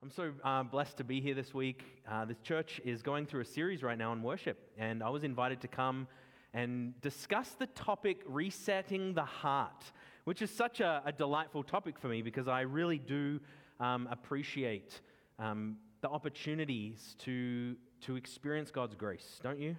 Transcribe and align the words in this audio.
I'm 0.00 0.12
so 0.12 0.32
uh, 0.44 0.62
blessed 0.62 0.98
to 0.98 1.04
be 1.04 1.20
here 1.20 1.34
this 1.34 1.52
week. 1.52 1.82
Uh, 2.08 2.24
this 2.24 2.38
church 2.44 2.80
is 2.84 3.02
going 3.02 3.26
through 3.26 3.40
a 3.40 3.44
series 3.44 3.82
right 3.82 3.98
now 3.98 4.12
on 4.12 4.22
worship, 4.22 4.70
and 4.78 5.02
I 5.02 5.10
was 5.10 5.24
invited 5.24 5.60
to 5.62 5.68
come 5.68 6.06
and 6.54 6.98
discuss 7.00 7.48
the 7.58 7.66
topic 7.66 8.20
resetting 8.24 9.14
the 9.14 9.24
heart, 9.24 9.90
which 10.22 10.40
is 10.40 10.52
such 10.52 10.78
a, 10.78 11.02
a 11.04 11.10
delightful 11.10 11.64
topic 11.64 11.98
for 11.98 12.06
me 12.06 12.22
because 12.22 12.46
I 12.46 12.60
really 12.60 12.98
do 12.98 13.40
um, 13.80 14.06
appreciate 14.08 15.00
um, 15.40 15.78
the 16.00 16.08
opportunities 16.08 17.16
to, 17.24 17.74
to 18.02 18.14
experience 18.14 18.70
God's 18.70 18.94
grace, 18.94 19.40
don't 19.42 19.58
you? 19.58 19.74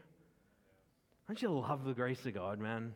Don't 1.27 1.41
you 1.41 1.47
love 1.47 1.86
the 1.86 1.93
grace 1.93 2.25
of 2.25 2.33
God, 2.33 2.59
man? 2.59 2.93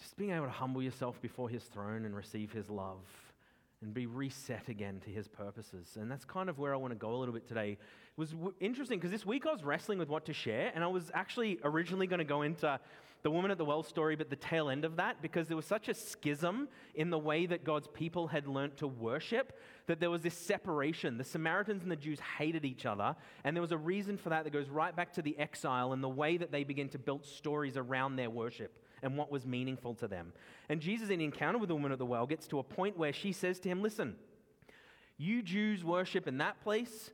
Just 0.00 0.16
being 0.16 0.32
able 0.32 0.46
to 0.46 0.50
humble 0.50 0.82
yourself 0.82 1.22
before 1.22 1.48
His 1.48 1.62
throne 1.62 2.04
and 2.04 2.16
receive 2.16 2.50
His 2.50 2.68
love 2.68 3.06
and 3.82 3.92
be 3.92 4.06
reset 4.06 4.68
again 4.68 5.00
to 5.04 5.10
his 5.10 5.28
purposes. 5.28 5.96
And 6.00 6.10
that's 6.10 6.24
kind 6.24 6.48
of 6.48 6.58
where 6.58 6.72
I 6.72 6.76
want 6.76 6.92
to 6.92 6.98
go 6.98 7.14
a 7.14 7.18
little 7.18 7.34
bit 7.34 7.46
today. 7.46 7.72
It 7.72 7.78
was 8.16 8.30
w- 8.30 8.54
interesting 8.60 8.98
because 8.98 9.10
this 9.10 9.26
week 9.26 9.46
I 9.46 9.52
was 9.52 9.64
wrestling 9.64 9.98
with 9.98 10.08
what 10.08 10.24
to 10.26 10.32
share, 10.32 10.70
and 10.74 10.82
I 10.84 10.86
was 10.86 11.10
actually 11.14 11.58
originally 11.64 12.06
going 12.06 12.18
to 12.18 12.24
go 12.24 12.42
into 12.42 12.78
the 13.22 13.30
woman 13.30 13.50
at 13.50 13.58
the 13.58 13.64
well 13.64 13.82
story, 13.82 14.16
but 14.16 14.30
the 14.30 14.36
tail 14.36 14.68
end 14.68 14.84
of 14.84 14.96
that, 14.96 15.22
because 15.22 15.46
there 15.48 15.56
was 15.56 15.66
such 15.66 15.88
a 15.88 15.94
schism 15.94 16.68
in 16.94 17.10
the 17.10 17.18
way 17.18 17.46
that 17.46 17.64
God's 17.64 17.86
people 17.88 18.26
had 18.26 18.46
learnt 18.46 18.76
to 18.78 18.86
worship 18.86 19.58
that 19.86 20.00
there 20.00 20.10
was 20.10 20.22
this 20.22 20.36
separation. 20.36 21.18
The 21.18 21.24
Samaritans 21.24 21.82
and 21.82 21.90
the 21.90 21.96
Jews 21.96 22.18
hated 22.38 22.64
each 22.64 22.86
other, 22.86 23.14
and 23.44 23.56
there 23.56 23.62
was 23.62 23.72
a 23.72 23.78
reason 23.78 24.16
for 24.16 24.30
that 24.30 24.44
that 24.44 24.52
goes 24.52 24.68
right 24.68 24.94
back 24.94 25.12
to 25.14 25.22
the 25.22 25.38
exile 25.38 25.92
and 25.92 26.02
the 26.02 26.08
way 26.08 26.36
that 26.36 26.50
they 26.50 26.64
begin 26.64 26.88
to 26.90 26.98
build 26.98 27.24
stories 27.24 27.76
around 27.76 28.16
their 28.16 28.30
worship 28.30 28.81
and 29.02 29.16
what 29.16 29.30
was 29.30 29.46
meaningful 29.46 29.94
to 29.94 30.08
them. 30.08 30.32
And 30.68 30.80
Jesus, 30.80 31.10
in 31.10 31.20
encounter 31.20 31.58
with 31.58 31.68
the 31.68 31.74
woman 31.74 31.92
at 31.92 31.98
the 31.98 32.06
well, 32.06 32.26
gets 32.26 32.46
to 32.48 32.58
a 32.58 32.62
point 32.62 32.96
where 32.96 33.12
she 33.12 33.32
says 33.32 33.58
to 33.60 33.68
him, 33.68 33.82
Listen, 33.82 34.16
you 35.18 35.42
Jews 35.42 35.84
worship 35.84 36.26
in 36.26 36.38
that 36.38 36.60
place. 36.62 37.10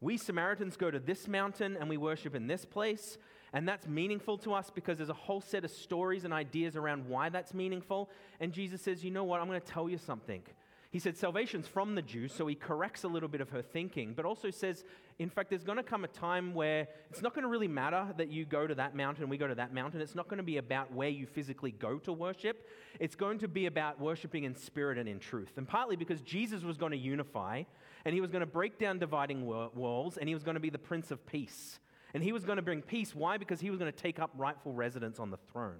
We 0.00 0.16
Samaritans 0.16 0.76
go 0.76 0.90
to 0.90 0.98
this 0.98 1.28
mountain 1.28 1.76
and 1.76 1.88
we 1.88 1.96
worship 1.96 2.34
in 2.34 2.46
this 2.46 2.64
place. 2.64 3.18
And 3.52 3.68
that's 3.68 3.86
meaningful 3.86 4.38
to 4.38 4.54
us 4.54 4.70
because 4.70 4.98
there's 4.98 5.10
a 5.10 5.14
whole 5.14 5.40
set 5.40 5.64
of 5.64 5.70
stories 5.70 6.24
and 6.24 6.32
ideas 6.32 6.76
around 6.76 7.08
why 7.08 7.28
that's 7.28 7.52
meaningful. 7.52 8.08
And 8.38 8.52
Jesus 8.52 8.80
says, 8.80 9.04
You 9.04 9.10
know 9.10 9.24
what? 9.24 9.40
I'm 9.40 9.48
going 9.48 9.60
to 9.60 9.66
tell 9.66 9.88
you 9.88 9.98
something. 9.98 10.42
He 10.90 10.98
said 10.98 11.16
salvation's 11.16 11.68
from 11.68 11.94
the 11.94 12.02
Jews, 12.02 12.32
so 12.32 12.48
he 12.48 12.56
corrects 12.56 13.04
a 13.04 13.08
little 13.08 13.28
bit 13.28 13.40
of 13.40 13.50
her 13.50 13.62
thinking, 13.62 14.12
but 14.12 14.24
also 14.24 14.50
says, 14.50 14.84
in 15.20 15.30
fact, 15.30 15.50
there's 15.50 15.62
going 15.62 15.76
to 15.76 15.84
come 15.84 16.02
a 16.02 16.08
time 16.08 16.52
where 16.52 16.88
it's 17.10 17.22
not 17.22 17.32
going 17.32 17.44
to 17.44 17.48
really 17.48 17.68
matter 17.68 18.08
that 18.16 18.28
you 18.28 18.44
go 18.44 18.66
to 18.66 18.74
that 18.74 18.96
mountain 18.96 19.28
we 19.28 19.38
go 19.38 19.46
to 19.46 19.54
that 19.54 19.72
mountain. 19.72 20.00
It's 20.00 20.16
not 20.16 20.26
going 20.26 20.38
to 20.38 20.44
be 20.44 20.56
about 20.56 20.92
where 20.92 21.08
you 21.08 21.26
physically 21.26 21.70
go 21.70 21.98
to 21.98 22.12
worship. 22.12 22.66
It's 22.98 23.14
going 23.14 23.38
to 23.38 23.46
be 23.46 23.66
about 23.66 24.00
worshiping 24.00 24.42
in 24.42 24.56
spirit 24.56 24.98
and 24.98 25.08
in 25.08 25.20
truth. 25.20 25.52
And 25.58 25.68
partly 25.68 25.94
because 25.94 26.22
Jesus 26.22 26.64
was 26.64 26.76
going 26.76 26.92
to 26.92 26.98
unify 26.98 27.62
and 28.04 28.12
he 28.12 28.20
was 28.20 28.32
going 28.32 28.40
to 28.40 28.46
break 28.46 28.76
down 28.76 28.98
dividing 28.98 29.46
walls 29.46 30.16
and 30.16 30.28
he 30.28 30.34
was 30.34 30.42
going 30.42 30.54
to 30.54 30.60
be 30.60 30.70
the 30.70 30.78
Prince 30.78 31.12
of 31.12 31.24
Peace. 31.24 31.78
And 32.14 32.24
he 32.24 32.32
was 32.32 32.44
going 32.44 32.56
to 32.56 32.62
bring 32.62 32.82
peace. 32.82 33.14
Why? 33.14 33.36
Because 33.36 33.60
he 33.60 33.70
was 33.70 33.78
going 33.78 33.92
to 33.92 33.96
take 33.96 34.18
up 34.18 34.32
rightful 34.36 34.72
residence 34.72 35.20
on 35.20 35.30
the 35.30 35.38
throne. 35.52 35.78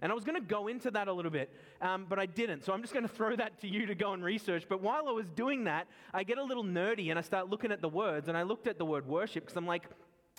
And 0.00 0.12
I 0.12 0.14
was 0.14 0.24
going 0.24 0.40
to 0.40 0.46
go 0.46 0.68
into 0.68 0.90
that 0.92 1.08
a 1.08 1.12
little 1.12 1.30
bit, 1.30 1.50
um, 1.80 2.06
but 2.08 2.18
I 2.18 2.26
didn't. 2.26 2.64
So 2.64 2.72
I'm 2.72 2.82
just 2.82 2.92
going 2.92 3.06
to 3.06 3.12
throw 3.12 3.34
that 3.36 3.60
to 3.62 3.68
you 3.68 3.86
to 3.86 3.94
go 3.94 4.12
and 4.12 4.22
research. 4.22 4.64
But 4.68 4.80
while 4.80 5.08
I 5.08 5.12
was 5.12 5.26
doing 5.28 5.64
that, 5.64 5.88
I 6.14 6.22
get 6.22 6.38
a 6.38 6.42
little 6.42 6.64
nerdy 6.64 7.10
and 7.10 7.18
I 7.18 7.22
start 7.22 7.50
looking 7.50 7.72
at 7.72 7.80
the 7.80 7.88
words. 7.88 8.28
And 8.28 8.36
I 8.36 8.42
looked 8.42 8.66
at 8.68 8.78
the 8.78 8.84
word 8.84 9.06
worship 9.06 9.44
because 9.44 9.56
I'm 9.56 9.66
like, 9.66 9.84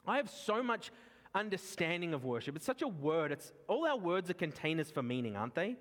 I 0.08 0.18
have 0.18 0.30
so 0.30 0.64
much 0.64 0.92
understanding 1.36 2.14
of 2.14 2.24
worship. 2.24 2.56
It's 2.56 2.66
such 2.66 2.82
a 2.82 2.88
word. 2.88 3.32
It's, 3.32 3.52
all 3.68 3.86
our 3.86 3.98
words 3.98 4.30
are 4.30 4.36
containers 4.36 4.90
for 4.92 5.04
meaning, 5.04 5.36
aren't 5.36 5.56
they? 5.56 5.76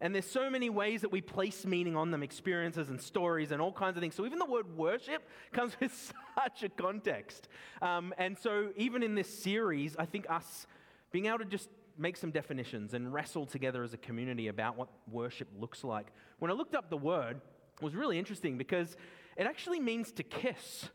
And 0.00 0.14
there's 0.14 0.30
so 0.30 0.48
many 0.48 0.70
ways 0.70 1.02
that 1.02 1.12
we 1.12 1.20
place 1.20 1.66
meaning 1.66 1.94
on 1.94 2.10
them, 2.10 2.22
experiences 2.22 2.88
and 2.88 3.00
stories 3.00 3.52
and 3.52 3.60
all 3.60 3.72
kinds 3.72 3.96
of 3.96 4.00
things. 4.00 4.14
So 4.14 4.24
even 4.24 4.38
the 4.38 4.46
word 4.46 4.76
worship 4.76 5.22
comes 5.52 5.78
with 5.78 6.12
such 6.38 6.62
a 6.62 6.68
context. 6.70 7.48
Um, 7.82 8.14
and 8.16 8.38
so 8.38 8.70
even 8.76 9.02
in 9.02 9.14
this 9.14 9.28
series, 9.42 9.96
I 9.98 10.06
think 10.06 10.30
us 10.30 10.66
being 11.12 11.26
able 11.26 11.38
to 11.38 11.44
just 11.44 11.68
make 12.00 12.16
some 12.16 12.30
definitions 12.30 12.94
and 12.94 13.12
wrestle 13.12 13.46
together 13.46 13.82
as 13.84 13.92
a 13.92 13.98
community 13.98 14.48
about 14.48 14.76
what 14.76 14.88
worship 15.10 15.48
looks 15.58 15.84
like. 15.84 16.06
When 16.38 16.50
I 16.50 16.54
looked 16.54 16.74
up 16.74 16.88
the 16.88 16.96
word, 16.96 17.36
it 17.76 17.84
was 17.84 17.94
really 17.94 18.18
interesting 18.18 18.56
because 18.56 18.96
it 19.36 19.46
actually 19.46 19.80
means 19.80 20.10
to 20.12 20.22
kiss. 20.22 20.88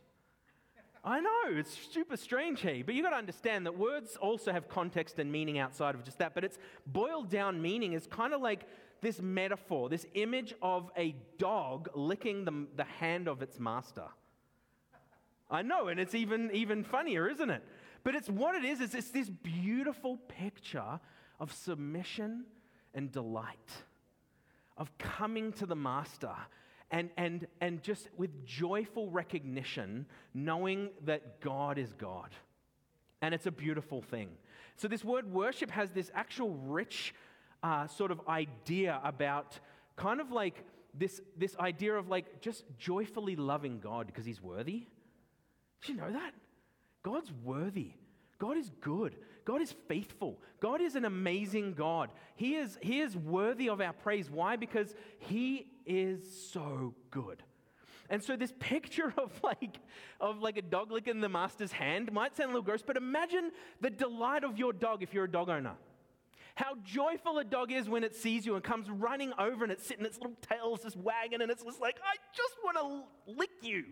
I 1.03 1.19
know, 1.19 1.43
it's 1.49 1.77
super 1.93 2.17
strange 2.17 2.61
here, 2.61 2.81
but 2.83 2.95
you've 2.95 3.03
got 3.03 3.11
to 3.11 3.17
understand 3.17 3.67
that 3.67 3.77
words 3.77 4.17
also 4.17 4.51
have 4.51 4.67
context 4.67 5.19
and 5.19 5.31
meaning 5.31 5.59
outside 5.59 5.93
of 5.93 6.03
just 6.03 6.17
that. 6.17 6.33
But 6.33 6.43
its 6.43 6.57
boiled 6.87 7.29
down 7.29 7.61
meaning 7.61 7.93
is 7.93 8.07
kind 8.07 8.33
of 8.33 8.41
like 8.41 8.67
this 9.01 9.21
metaphor, 9.21 9.87
this 9.87 10.07
image 10.15 10.55
of 10.63 10.89
a 10.97 11.15
dog 11.37 11.89
licking 11.93 12.43
the, 12.43 12.65
the 12.75 12.83
hand 12.83 13.27
of 13.27 13.43
its 13.43 13.59
master. 13.59 14.05
I 15.51 15.61
know, 15.61 15.89
and 15.89 15.99
it's 15.99 16.15
even, 16.15 16.49
even 16.53 16.83
funnier, 16.83 17.29
isn't 17.29 17.51
it? 17.51 17.63
But 18.05 18.13
it's 18.13 18.29
what 18.29 18.53
it 18.53 18.63
is, 18.63 18.81
is 18.81 18.93
it's 18.93 19.09
this 19.09 19.29
beautiful 19.29 20.17
picture 20.27 20.99
of 21.39 21.51
submission 21.51 22.45
and 22.93 23.11
delight, 23.11 23.71
of 24.77 24.95
coming 24.99 25.51
to 25.53 25.65
the 25.65 25.75
master 25.75 26.35
and, 26.91 27.09
and, 27.17 27.47
and 27.61 27.81
just 27.81 28.09
with 28.15 28.45
joyful 28.45 29.09
recognition, 29.09 30.05
knowing 30.35 30.89
that 31.05 31.41
God 31.41 31.79
is 31.79 31.93
God. 31.93 32.29
And 33.23 33.33
it's 33.33 33.47
a 33.47 33.51
beautiful 33.51 34.03
thing. 34.03 34.29
So, 34.75 34.87
this 34.87 35.03
word 35.03 35.33
worship 35.33 35.71
has 35.71 35.89
this 35.89 36.11
actual 36.13 36.51
rich 36.51 37.15
uh, 37.63 37.87
sort 37.87 38.11
of 38.11 38.21
idea 38.27 39.01
about 39.03 39.59
kind 39.95 40.21
of 40.21 40.31
like 40.31 40.63
this, 40.93 41.21
this 41.35 41.57
idea 41.57 41.95
of 41.95 42.07
like 42.07 42.39
just 42.39 42.65
joyfully 42.77 43.35
loving 43.35 43.79
God 43.79 44.05
because 44.05 44.25
he's 44.25 44.43
worthy. 44.43 44.85
Did 45.81 45.89
you 45.89 45.95
know 45.95 46.11
that? 46.11 46.33
God's 47.05 47.31
worthy. 47.43 47.91
God 48.39 48.57
is 48.57 48.71
good. 48.81 49.15
God 49.45 49.61
is 49.61 49.71
faithful. 49.87 50.41
God 50.59 50.81
is 50.81 50.95
an 50.95 51.05
amazing 51.05 51.75
God. 51.75 52.09
He 52.35 52.55
is, 52.55 52.79
he 52.81 52.99
is 52.99 53.15
worthy 53.15 53.69
of 53.69 53.79
our 53.79 53.93
praise. 53.93 54.27
Why? 54.27 54.55
Because 54.55 54.95
He 55.19 55.67
is 55.85 56.49
so 56.51 56.95
good. 57.11 57.43
And 58.09 58.23
so 58.23 58.35
this 58.35 58.51
picture 58.57 59.13
of 59.19 59.31
like, 59.43 59.77
of 60.19 60.39
like 60.39 60.57
a 60.57 60.63
dog 60.63 60.91
licking 60.91 61.21
the 61.21 61.29
master's 61.29 61.71
hand 61.71 62.11
might 62.11 62.35
sound 62.35 62.49
a 62.49 62.53
little 62.53 62.63
gross, 62.63 62.81
but 62.81 62.97
imagine 62.97 63.51
the 63.81 63.91
delight 63.91 64.43
of 64.43 64.57
your 64.57 64.73
dog 64.73 65.03
if 65.03 65.13
you're 65.13 65.25
a 65.25 65.31
dog 65.31 65.49
owner. 65.49 65.75
How 66.55 66.73
joyful 66.83 67.37
a 67.37 67.43
dog 67.43 67.71
is 67.71 67.87
when 67.87 68.03
it 68.03 68.15
sees 68.15 68.47
you 68.47 68.55
and 68.55 68.63
comes 68.63 68.89
running 68.89 69.31
over 69.37 69.63
and 69.63 69.71
it's 69.71 69.85
sitting, 69.85 70.05
its 70.05 70.17
little 70.17 70.37
tail's 70.41 70.81
just 70.81 70.97
wagging, 70.97 71.41
and 71.41 71.51
it's 71.51 71.63
just 71.63 71.81
like, 71.81 71.97
I 72.03 72.15
just 72.35 72.55
want 72.63 72.77
to 73.27 73.31
lick 73.31 73.51
you. 73.61 73.83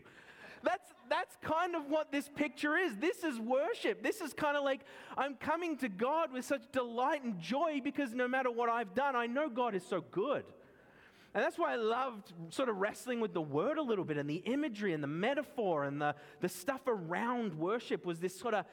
That's, 0.63 0.93
that's 1.09 1.35
kind 1.41 1.75
of 1.75 1.89
what 1.89 2.11
this 2.11 2.29
picture 2.29 2.77
is. 2.77 2.95
This 2.95 3.23
is 3.23 3.39
worship. 3.39 4.01
This 4.01 4.21
is 4.21 4.33
kind 4.33 4.55
of 4.55 4.63
like 4.63 4.81
I'm 5.17 5.35
coming 5.35 5.77
to 5.77 5.89
God 5.89 6.31
with 6.31 6.45
such 6.45 6.63
delight 6.71 7.23
and 7.23 7.39
joy 7.39 7.81
because 7.83 8.13
no 8.13 8.27
matter 8.27 8.49
what 8.49 8.69
I've 8.69 8.95
done, 8.95 9.15
I 9.15 9.27
know 9.27 9.49
God 9.49 9.75
is 9.75 9.85
so 9.85 10.01
good. 10.11 10.45
And 11.33 11.43
that's 11.43 11.57
why 11.57 11.73
I 11.73 11.77
loved 11.77 12.31
sort 12.49 12.69
of 12.69 12.77
wrestling 12.77 13.19
with 13.19 13.33
the 13.33 13.41
word 13.41 13.77
a 13.77 13.81
little 13.81 14.05
bit 14.05 14.17
and 14.17 14.29
the 14.29 14.35
imagery 14.45 14.93
and 14.93 15.03
the 15.03 15.07
metaphor 15.07 15.83
and 15.83 15.99
the, 15.99 16.15
the 16.41 16.49
stuff 16.49 16.81
around 16.87 17.55
worship 17.55 18.05
was 18.05 18.19
this 18.19 18.39
sort 18.39 18.53
of 18.53 18.65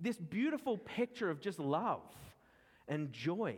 this 0.00 0.16
beautiful 0.16 0.76
picture 0.76 1.30
of 1.30 1.40
just 1.40 1.60
love 1.60 2.02
and 2.88 3.12
joy. 3.12 3.56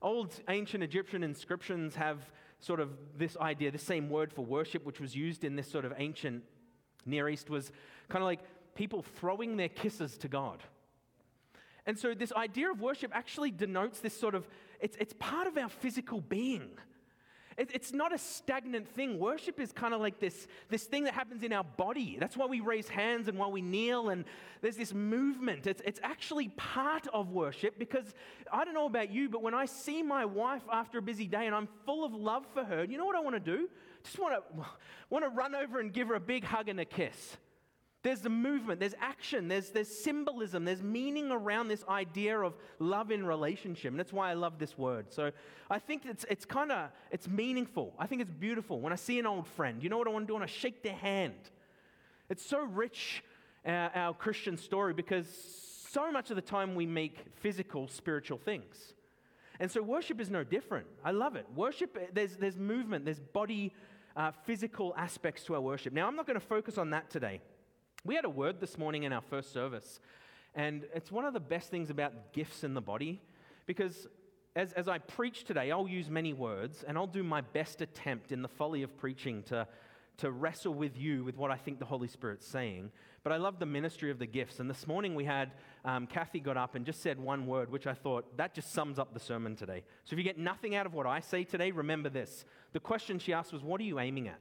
Old 0.00 0.32
ancient 0.48 0.84
Egyptian 0.84 1.24
inscriptions 1.24 1.96
have 1.96 2.18
sort 2.60 2.78
of 2.78 2.90
this 3.18 3.36
idea, 3.38 3.70
the 3.72 3.78
same 3.78 4.08
word 4.08 4.32
for 4.32 4.44
worship, 4.44 4.86
which 4.86 5.00
was 5.00 5.16
used 5.16 5.42
in 5.42 5.56
this 5.56 5.68
sort 5.68 5.84
of 5.84 5.92
ancient 5.98 6.44
Near 7.06 7.28
East 7.28 7.50
was 7.50 7.70
kind 8.08 8.22
of 8.22 8.26
like 8.26 8.40
people 8.74 9.02
throwing 9.02 9.56
their 9.56 9.68
kisses 9.68 10.16
to 10.18 10.28
God. 10.28 10.62
And 11.86 11.98
so 11.98 12.14
this 12.14 12.32
idea 12.32 12.70
of 12.70 12.80
worship 12.80 13.10
actually 13.14 13.50
denotes 13.50 14.00
this 14.00 14.18
sort 14.18 14.34
of, 14.34 14.46
it's, 14.80 14.96
it's 15.00 15.14
part 15.18 15.46
of 15.46 15.56
our 15.56 15.68
physical 15.68 16.20
being. 16.20 16.70
It, 17.56 17.70
it's 17.74 17.92
not 17.92 18.14
a 18.14 18.18
stagnant 18.18 18.88
thing. 18.88 19.18
Worship 19.18 19.60
is 19.60 19.72
kind 19.72 19.92
of 19.92 20.00
like 20.00 20.18
this, 20.20 20.46
this 20.68 20.84
thing 20.84 21.04
that 21.04 21.14
happens 21.14 21.42
in 21.42 21.52
our 21.52 21.64
body. 21.64 22.16
That's 22.18 22.36
why 22.36 22.46
we 22.46 22.60
raise 22.60 22.88
hands 22.88 23.28
and 23.28 23.38
why 23.38 23.48
we 23.48 23.60
kneel, 23.60 24.08
and 24.08 24.24
there's 24.62 24.76
this 24.76 24.94
movement. 24.94 25.66
It's, 25.66 25.82
it's 25.84 26.00
actually 26.02 26.48
part 26.56 27.06
of 27.12 27.32
worship 27.32 27.78
because 27.78 28.14
I 28.52 28.64
don't 28.64 28.72
know 28.72 28.86
about 28.86 29.10
you, 29.10 29.28
but 29.28 29.42
when 29.42 29.52
I 29.52 29.66
see 29.66 30.02
my 30.02 30.24
wife 30.24 30.62
after 30.72 30.98
a 30.98 31.02
busy 31.02 31.26
day 31.26 31.46
and 31.46 31.54
I'm 31.54 31.68
full 31.84 32.04
of 32.04 32.14
love 32.14 32.46
for 32.54 32.64
her, 32.64 32.84
you 32.84 32.96
know 32.96 33.04
what 33.04 33.16
I 33.16 33.20
want 33.20 33.36
to 33.36 33.40
do? 33.40 33.68
Just 34.04 34.18
want 34.18 34.34
to, 34.34 34.66
want 35.10 35.24
to 35.24 35.28
run 35.28 35.54
over 35.54 35.80
and 35.80 35.92
give 35.92 36.08
her 36.08 36.14
a 36.14 36.20
big 36.20 36.44
hug 36.44 36.68
and 36.68 36.80
a 36.80 36.84
kiss. 36.84 37.36
There's 38.02 38.20
the 38.20 38.30
movement, 38.30 38.80
there's 38.80 38.94
action, 38.98 39.48
there's, 39.48 39.70
there's 39.70 39.88
symbolism, 39.88 40.64
there's 40.64 40.82
meaning 40.82 41.30
around 41.30 41.68
this 41.68 41.84
idea 41.86 42.38
of 42.40 42.54
love 42.78 43.10
in 43.10 43.26
relationship. 43.26 43.90
And 43.90 44.00
that's 44.00 44.12
why 44.12 44.30
I 44.30 44.34
love 44.34 44.58
this 44.58 44.78
word. 44.78 45.12
So 45.12 45.32
I 45.70 45.78
think 45.78 46.06
it's, 46.06 46.24
it's 46.30 46.46
kind 46.46 46.72
of, 46.72 46.88
it's 47.10 47.28
meaningful. 47.28 47.92
I 47.98 48.06
think 48.06 48.22
it's 48.22 48.30
beautiful. 48.30 48.80
When 48.80 48.94
I 48.94 48.96
see 48.96 49.18
an 49.18 49.26
old 49.26 49.46
friend, 49.46 49.82
you 49.82 49.90
know 49.90 49.98
what 49.98 50.08
I 50.08 50.12
want 50.12 50.22
to 50.22 50.28
do? 50.28 50.36
I 50.36 50.38
want 50.38 50.50
to 50.50 50.56
shake 50.56 50.82
their 50.82 50.94
hand. 50.94 51.34
It's 52.30 52.44
so 52.44 52.64
rich, 52.64 53.22
our, 53.66 53.90
our 53.94 54.14
Christian 54.14 54.56
story, 54.56 54.94
because 54.94 55.26
so 55.90 56.10
much 56.10 56.30
of 56.30 56.36
the 56.36 56.42
time 56.42 56.74
we 56.74 56.86
make 56.86 57.18
physical, 57.36 57.86
spiritual 57.86 58.38
things. 58.38 58.94
And 59.58 59.70
so 59.70 59.82
worship 59.82 60.22
is 60.22 60.30
no 60.30 60.42
different. 60.42 60.86
I 61.04 61.10
love 61.10 61.36
it. 61.36 61.44
Worship, 61.54 62.14
there's, 62.14 62.36
there's 62.36 62.56
movement, 62.56 63.04
there's 63.04 63.20
body 63.20 63.74
uh, 64.16 64.32
physical 64.44 64.94
aspects 64.96 65.44
to 65.44 65.54
our 65.54 65.60
worship. 65.60 65.92
Now, 65.92 66.06
I'm 66.06 66.16
not 66.16 66.26
going 66.26 66.38
to 66.38 66.46
focus 66.46 66.78
on 66.78 66.90
that 66.90 67.10
today. 67.10 67.40
We 68.04 68.14
had 68.14 68.24
a 68.24 68.30
word 68.30 68.60
this 68.60 68.78
morning 68.78 69.02
in 69.04 69.12
our 69.12 69.20
first 69.20 69.52
service, 69.52 70.00
and 70.54 70.84
it's 70.94 71.12
one 71.12 71.24
of 71.24 71.34
the 71.34 71.40
best 71.40 71.70
things 71.70 71.90
about 71.90 72.32
gifts 72.32 72.64
in 72.64 72.74
the 72.74 72.80
body 72.80 73.20
because 73.66 74.08
as, 74.56 74.72
as 74.72 74.88
I 74.88 74.98
preach 74.98 75.44
today, 75.44 75.70
I'll 75.70 75.88
use 75.88 76.10
many 76.10 76.32
words 76.32 76.82
and 76.86 76.98
I'll 76.98 77.06
do 77.06 77.22
my 77.22 77.40
best 77.40 77.80
attempt 77.82 78.32
in 78.32 78.42
the 78.42 78.48
folly 78.48 78.82
of 78.82 78.96
preaching 78.96 79.42
to, 79.44 79.66
to 80.20 80.30
wrestle 80.30 80.74
with 80.74 80.98
you 80.98 81.24
with 81.24 81.36
what 81.36 81.50
I 81.50 81.56
think 81.56 81.78
the 81.78 81.84
Holy 81.84 82.08
Spirit's 82.08 82.46
saying. 82.46 82.90
But 83.22 83.32
I 83.32 83.36
love 83.36 83.58
the 83.58 83.66
ministry 83.66 84.10
of 84.10 84.18
the 84.18 84.26
gifts. 84.26 84.60
And 84.60 84.68
this 84.68 84.86
morning 84.86 85.14
we 85.14 85.24
had 85.24 85.52
um, 85.84 86.06
Kathy 86.06 86.40
got 86.40 86.56
up 86.56 86.74
and 86.74 86.84
just 86.84 87.02
said 87.02 87.18
one 87.18 87.46
word, 87.46 87.70
which 87.70 87.86
I 87.86 87.94
thought 87.94 88.36
that 88.36 88.54
just 88.54 88.72
sums 88.72 88.98
up 88.98 89.12
the 89.14 89.20
sermon 89.20 89.56
today. 89.56 89.82
So 90.04 90.14
if 90.14 90.18
you 90.18 90.24
get 90.24 90.38
nothing 90.38 90.74
out 90.74 90.86
of 90.86 90.94
what 90.94 91.06
I 91.06 91.20
say 91.20 91.44
today, 91.44 91.70
remember 91.70 92.08
this. 92.08 92.44
The 92.72 92.80
question 92.80 93.18
she 93.18 93.32
asked 93.32 93.52
was, 93.52 93.62
What 93.62 93.80
are 93.80 93.84
you 93.84 93.98
aiming 93.98 94.28
at? 94.28 94.40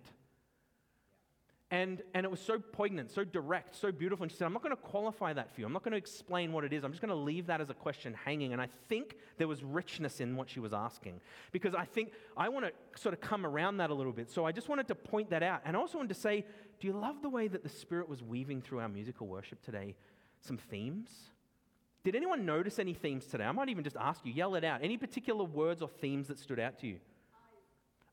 And, 1.71 2.01
and 2.15 2.25
it 2.25 2.31
was 2.31 2.39
so 2.39 2.57
poignant, 2.57 3.11
so 3.11 3.23
direct, 3.23 3.75
so 3.75 3.91
beautiful. 3.91 4.23
And 4.23 4.31
she 4.31 4.37
said, 4.37 4.45
I'm 4.45 4.53
not 4.53 4.63
going 4.63 4.75
to 4.75 4.81
qualify 4.81 5.33
that 5.33 5.53
for 5.53 5.61
you. 5.61 5.67
I'm 5.67 5.73
not 5.73 5.83
going 5.83 5.91
to 5.91 5.99
explain 5.99 6.51
what 6.51 6.63
it 6.63 6.73
is. 6.73 6.83
I'm 6.83 6.91
just 6.91 7.01
going 7.01 7.09
to 7.09 7.15
leave 7.15 7.45
that 7.45 7.61
as 7.61 7.69
a 7.69 7.75
question 7.75 8.15
hanging. 8.25 8.53
And 8.53 8.61
I 8.61 8.69
think 8.87 9.15
there 9.37 9.47
was 9.47 9.63
richness 9.63 10.19
in 10.19 10.35
what 10.35 10.49
she 10.49 10.59
was 10.59 10.73
asking. 10.73 11.21
Because 11.51 11.75
I 11.75 11.85
think 11.85 12.11
I 12.35 12.49
want 12.49 12.65
to 12.65 12.99
sort 12.99 13.13
of 13.13 13.21
come 13.21 13.45
around 13.45 13.77
that 13.77 13.91
a 13.91 13.93
little 13.93 14.11
bit. 14.11 14.31
So 14.31 14.45
I 14.45 14.51
just 14.51 14.67
wanted 14.67 14.87
to 14.87 14.95
point 14.95 15.29
that 15.29 15.43
out. 15.43 15.61
And 15.63 15.77
I 15.77 15.79
also 15.79 15.99
wanted 15.99 16.15
to 16.15 16.19
say, 16.19 16.43
do 16.79 16.87
you 16.87 16.93
love 16.93 17.21
the 17.21 17.29
way 17.29 17.47
that 17.47 17.61
the 17.61 17.69
Spirit 17.69 18.09
was 18.09 18.23
weaving 18.23 18.63
through 18.63 18.79
our 18.79 18.89
musical 18.89 19.27
worship 19.27 19.61
today? 19.63 19.95
Some 20.41 20.57
themes? 20.57 21.11
Did 22.03 22.15
anyone 22.15 22.47
notice 22.47 22.79
any 22.79 22.95
themes 22.95 23.27
today? 23.27 23.43
I 23.43 23.51
might 23.51 23.69
even 23.69 23.83
just 23.83 23.97
ask 23.97 24.25
you, 24.25 24.33
yell 24.33 24.55
it 24.55 24.63
out. 24.63 24.79
Any 24.81 24.97
particular 24.97 25.43
words 25.43 25.83
or 25.83 25.87
themes 25.87 26.29
that 26.29 26.39
stood 26.39 26.59
out 26.59 26.79
to 26.79 26.87
you? 26.87 26.97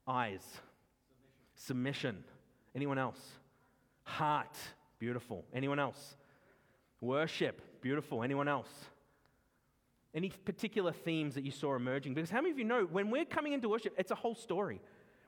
Eyes. 0.06 0.34
Eyes. 0.34 0.60
Submission. 1.54 2.16
Submission. 2.16 2.24
Anyone 2.76 2.98
else? 2.98 3.18
Heart, 4.06 4.56
beautiful. 4.98 5.44
Anyone 5.52 5.78
else? 5.78 6.16
Worship, 7.00 7.60
beautiful. 7.82 8.22
Anyone 8.22 8.48
else? 8.48 8.70
Any 10.14 10.30
particular 10.30 10.92
themes 10.92 11.34
that 11.34 11.44
you 11.44 11.50
saw 11.50 11.74
emerging? 11.74 12.14
Because 12.14 12.30
how 12.30 12.40
many 12.40 12.52
of 12.52 12.58
you 12.58 12.64
know 12.64 12.84
when 12.84 13.10
we're 13.10 13.24
coming 13.24 13.52
into 13.52 13.68
worship, 13.68 13.94
it's 13.98 14.12
a 14.12 14.14
whole 14.14 14.34
story. 14.34 14.80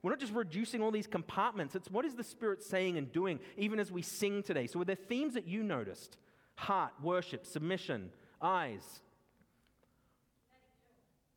We're 0.03 0.13
not 0.13 0.21
just 0.21 0.33
reducing 0.33 0.81
all 0.81 0.93
these 0.93 1.09
compartments. 1.09 1.75
It's 1.75 1.91
what 1.91 2.05
is 2.05 2.15
the 2.15 2.23
Spirit 2.23 2.63
saying 2.63 2.97
and 2.97 3.13
doing, 3.13 3.41
even 3.57 3.81
as 3.81 3.91
we 3.91 4.01
sing 4.01 4.45
today. 4.45 4.69
So, 4.69 4.79
were 4.79 4.85
there 4.85 4.97
themes 4.97 5.35
that 5.35 5.47
you 5.47 5.65
noticed? 5.65 6.17
Heart, 6.55 6.93
worship, 7.03 7.45
submission, 7.45 8.11
eyes. 8.41 9.01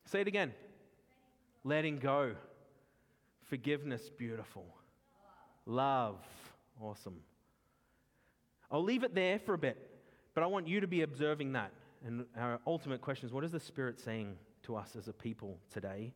Say 0.06 0.20
it 0.20 0.28
again. 0.28 0.52
Letting 1.64 1.98
go. 1.98 2.34
Forgiveness, 3.48 4.10
beautiful. 4.16 4.64
Love, 5.66 6.16
awesome. 6.80 7.18
I'll 8.72 8.82
leave 8.82 9.04
it 9.04 9.14
there 9.14 9.38
for 9.38 9.52
a 9.52 9.58
bit, 9.58 9.76
but 10.34 10.42
I 10.42 10.46
want 10.46 10.66
you 10.66 10.80
to 10.80 10.86
be 10.86 11.02
observing 11.02 11.52
that. 11.52 11.72
And 12.06 12.24
our 12.38 12.58
ultimate 12.66 13.02
question 13.02 13.26
is 13.26 13.32
what 13.32 13.44
is 13.44 13.52
the 13.52 13.60
Spirit 13.60 14.00
saying 14.00 14.34
to 14.62 14.76
us 14.76 14.96
as 14.96 15.08
a 15.08 15.12
people 15.12 15.58
today? 15.70 16.14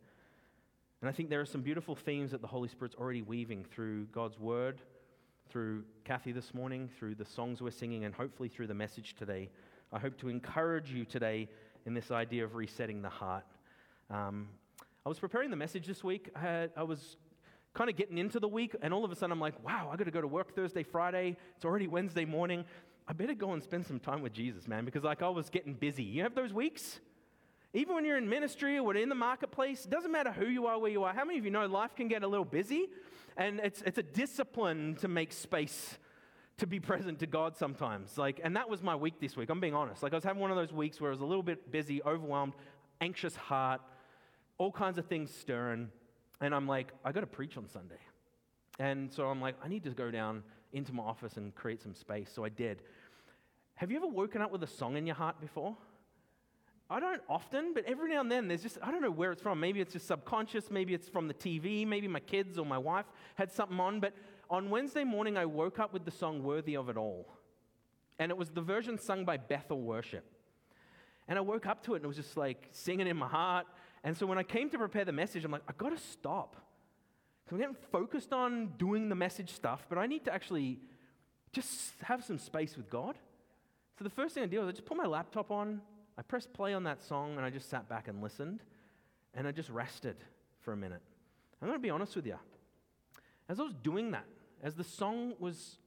And 1.03 1.11
I 1.11 1.13
think 1.13 1.29
there 1.29 1.43
are 1.43 1.47
some 1.47 1.61
beautiful 1.61 1.95
themes 1.95 2.31
that 2.31 2.41
the 2.41 2.47
Holy 2.47 2.69
Spirit's 2.71 2.97
already 2.97 3.21
weaving 3.21 3.67
through 3.71 4.07
God's 4.07 4.39
Word, 4.39 4.81
through 5.51 5.85
Kathy 6.05 6.33
this 6.33 6.55
morning, 6.55 6.89
through 6.99 7.17
the 7.17 7.27
songs 7.27 7.61
we're 7.61 7.71
singing, 7.71 8.07
and 8.07 8.15
hopefully 8.15 8.49
through 8.49 8.69
the 8.69 8.75
message 8.75 9.15
today. 9.19 9.51
I 9.93 9.99
hope 9.99 10.17
to 10.21 10.31
encourage 10.31 10.91
you 10.91 11.05
today 11.05 11.51
in 11.85 11.93
this 11.93 12.11
idea 12.11 12.43
of 12.43 12.55
resetting 12.55 13.03
the 13.03 13.11
heart. 13.11 13.45
Um, 14.11 14.49
I 15.05 15.11
was 15.11 15.19
preparing 15.19 15.51
the 15.51 15.57
message 15.57 15.87
this 15.87 16.03
week. 16.03 16.31
I, 16.35 16.41
had, 16.41 16.71
I 16.75 16.85
was 16.85 17.19
kind 17.77 17.91
of 17.91 17.97
getting 17.97 18.17
into 18.17 18.41
the 18.41 18.49
week, 18.49 18.75
and 18.81 18.93
all 18.95 19.05
of 19.05 19.13
a 19.13 19.15
sudden 19.15 19.33
I'm 19.33 19.41
like, 19.41 19.63
wow, 19.63 19.91
I 19.93 19.97
got 19.97 20.05
to 20.05 20.11
go 20.11 20.23
to 20.23 20.27
work 20.27 20.57
Thursday, 20.57 20.83
Friday. 20.83 21.37
It's 21.57 21.65
already 21.65 21.87
Wednesday 21.87 22.25
morning. 22.25 22.65
I 23.07 23.13
better 23.13 23.35
go 23.35 23.53
and 23.53 23.63
spend 23.63 23.87
some 23.87 24.01
time 24.01 24.23
with 24.23 24.33
Jesus, 24.33 24.67
man, 24.67 24.85
because 24.85 25.05
like 25.05 25.23
I 25.23 25.29
was 25.29 25.51
getting 25.51 25.75
busy. 25.75 26.03
You 26.03 26.23
have 26.23 26.35
those 26.35 26.53
weeks? 26.53 27.01
Even 27.75 27.95
when 27.95 28.05
you're 28.07 28.17
in 28.17 28.29
ministry 28.29 28.79
or 28.79 28.97
in 28.97 29.11
the 29.11 29.15
marketplace, 29.15 29.85
it 29.85 29.91
doesn't 29.91 30.11
matter 30.11 30.33
who 30.33 30.47
you 30.47 30.67
are, 30.67 30.79
where 30.79 30.91
you 30.91 31.05
are. 31.05 31.13
How 31.13 31.27
many 31.27 31.39
of 31.39 31.45
you 31.45 31.51
know 31.51 31.67
life 31.67 31.95
can 31.95 32.09
get 32.09 32.23
a 32.23 32.27
little 32.27 32.47
busy? 32.47 32.87
And 33.37 33.61
it's, 33.61 33.83
it's 33.83 33.99
a 33.99 34.03
discipline 34.03 34.97
to 35.01 35.09
make 35.09 35.31
space 35.31 35.99
to 36.57 36.67
be 36.67 36.81
present 36.81 37.19
to 37.19 37.27
God 37.27 37.59
sometimes. 37.59 38.17
Like, 38.17 38.41
and 38.43 38.57
that 38.57 38.71
was 38.71 38.83
my 38.83 38.97
week 38.97 39.21
this 39.21 39.37
week. 39.37 39.51
I'm 39.51 39.61
being 39.61 39.75
honest. 39.75 40.03
Like 40.03 40.15
I 40.15 40.17
was 40.17 40.25
having 40.25 40.41
one 40.41 40.51
of 40.51 40.57
those 40.57 40.73
weeks 40.73 40.99
where 40.99 41.11
I 41.11 41.13
was 41.13 41.21
a 41.21 41.27
little 41.27 41.43
bit 41.43 41.71
busy, 41.71 42.03
overwhelmed, 42.03 42.55
anxious 43.03 43.37
heart, 43.37 43.83
all 44.57 44.73
kinds 44.73 44.97
of 44.97 45.05
things 45.05 45.31
stirring. 45.31 45.91
And 46.41 46.55
I'm 46.55 46.67
like, 46.67 46.93
I 47.05 47.13
got 47.13 47.21
to 47.21 47.27
preach 47.27 47.57
on 47.57 47.69
Sunday. 47.69 47.99
And 48.79 49.13
so 49.13 49.27
I'm 49.27 49.41
like, 49.41 49.57
I 49.63 49.69
need 49.69 49.85
to 49.85 49.91
go 49.91 50.11
down 50.11 50.43
into 50.73 50.93
my 50.93 51.03
office 51.03 51.37
and 51.37 51.55
create 51.55 51.83
some 51.83 51.95
space. 51.95 52.31
So 52.33 52.45
I 52.45 52.51
did. 52.51 52.83
Have 53.77 53.91
you 53.91 53.97
ever 53.97 54.07
woken 54.07 54.43
up 54.43 54.51
with 54.51 54.63
a 54.63 54.67
song 54.67 54.97
in 54.97 55.07
your 55.07 55.17
heart 55.17 55.41
before? 55.41 55.77
I 56.89 57.01
don't 57.01 57.21
often, 57.29 57.75
but 57.75 57.85
every 57.87 58.11
now 58.11 58.21
and 58.21 58.31
then 58.31 58.47
there's 58.47 58.63
just, 58.63 58.79
I 58.81 58.91
don't 58.91 59.03
know 59.03 59.11
where 59.11 59.33
it's 59.33 59.43
from. 59.43 59.59
Maybe 59.59 59.81
it's 59.81 59.93
just 59.93 60.07
subconscious. 60.07 60.71
Maybe 60.71 60.95
it's 60.95 61.09
from 61.09 61.27
the 61.27 61.35
TV. 61.35 61.87
Maybe 61.87 62.07
my 62.07 62.21
kids 62.21 62.59
or 62.59 62.67
my 62.67 62.79
wife 62.79 63.07
had 63.35 63.51
something 63.51 63.81
on. 63.81 63.99
But 63.99 64.13
on 64.49 64.71
Wednesday 64.71 65.03
morning, 65.03 65.37
I 65.37 65.47
woke 65.47 65.81
up 65.81 65.93
with 65.93 66.05
the 66.05 66.13
song 66.13 66.43
Worthy 66.43 66.77
of 66.77 66.89
It 66.89 66.97
All. 66.97 67.27
And 68.19 68.31
it 68.31 68.37
was 68.37 68.51
the 68.51 68.61
version 68.61 68.99
sung 68.99 69.25
by 69.25 69.37
Bethel 69.37 69.81
Worship. 69.81 70.25
And 71.29 71.39
I 71.39 71.43
woke 71.43 71.67
up 71.67 71.83
to 71.85 71.95
it 71.95 71.97
and 71.97 72.05
it 72.05 72.09
was 72.09 72.17
just 72.17 72.37
like 72.37 72.69
singing 72.71 73.09
in 73.09 73.17
my 73.17 73.27
heart. 73.27 73.67
And 74.05 74.17
so 74.17 74.27
when 74.27 74.39
I 74.39 74.43
came 74.43 74.71
to 74.71 74.79
prepare 74.79 75.05
the 75.05 75.13
message, 75.13 75.45
I'm 75.45 75.51
like, 75.51 75.63
I 75.69 75.73
got 75.77 75.91
to 75.91 75.99
stop. 75.99 76.57
Because 77.45 77.57
I'm 77.57 77.59
getting 77.61 77.77
focused 77.93 78.33
on 78.33 78.73
doing 78.79 79.09
the 79.09 79.15
message 79.15 79.51
stuff, 79.51 79.87
but 79.89 79.99
I 79.99 80.07
need 80.07 80.25
to 80.25 80.35
actually 80.35 80.81
just 81.53 81.93
have 82.03 82.25
some 82.25 82.39
space 82.39 82.77
with 82.77 82.91
God. 82.91 83.17
So 83.99 84.05
the 84.05 84.11
first 84.11 84.35
thing 84.35 84.43
I 84.43 84.47
did 84.47 84.59
was 84.59 84.69
I 84.69 84.73
just 84.73 84.85
put 84.85 84.97
my 84.97 85.07
laptop 85.07 85.51
on, 85.51 85.81
I 86.19 86.23
pressed 86.23 86.53
play 86.53 86.75
on 86.75 86.85
that 86.85 87.03
song, 87.03 87.37
and 87.37 87.45
I 87.45 87.51
just 87.51 87.71
sat 87.71 87.89
back 87.89 88.09
and 88.09 88.23
listened, 88.23 88.61
and 89.35 89.47
I 89.47 89.53
just 89.53 89.71
rested 89.71 90.17
for 90.61 90.73
a 90.73 90.77
minute. 90.77 91.03
I'm 91.63 91.69
going 91.69 91.79
to 91.79 91.83
be 91.83 91.91
honest 91.91 92.17
with 92.17 92.27
you. 92.27 92.37
As 93.49 93.61
I 93.61 93.63
was 93.63 93.75
doing 93.83 94.11
that, 94.11 94.27
as 94.63 94.75
the 94.75 94.85
song 94.85 95.35
was 95.39 95.79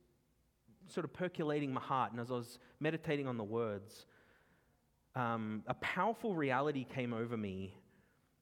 sort 0.88 1.04
of 1.04 1.14
percolating 1.14 1.74
my 1.74 1.82
heart, 1.82 2.12
and 2.12 2.20
as 2.20 2.32
I 2.32 2.36
was 2.36 2.58
meditating 2.80 3.28
on 3.28 3.38
the 3.38 3.44
words, 3.44 4.06
um, 5.16 5.64
a 5.68 5.74
powerful 5.76 6.36
reality 6.36 6.86
came 6.86 7.14
over 7.14 7.36
me 7.36 7.74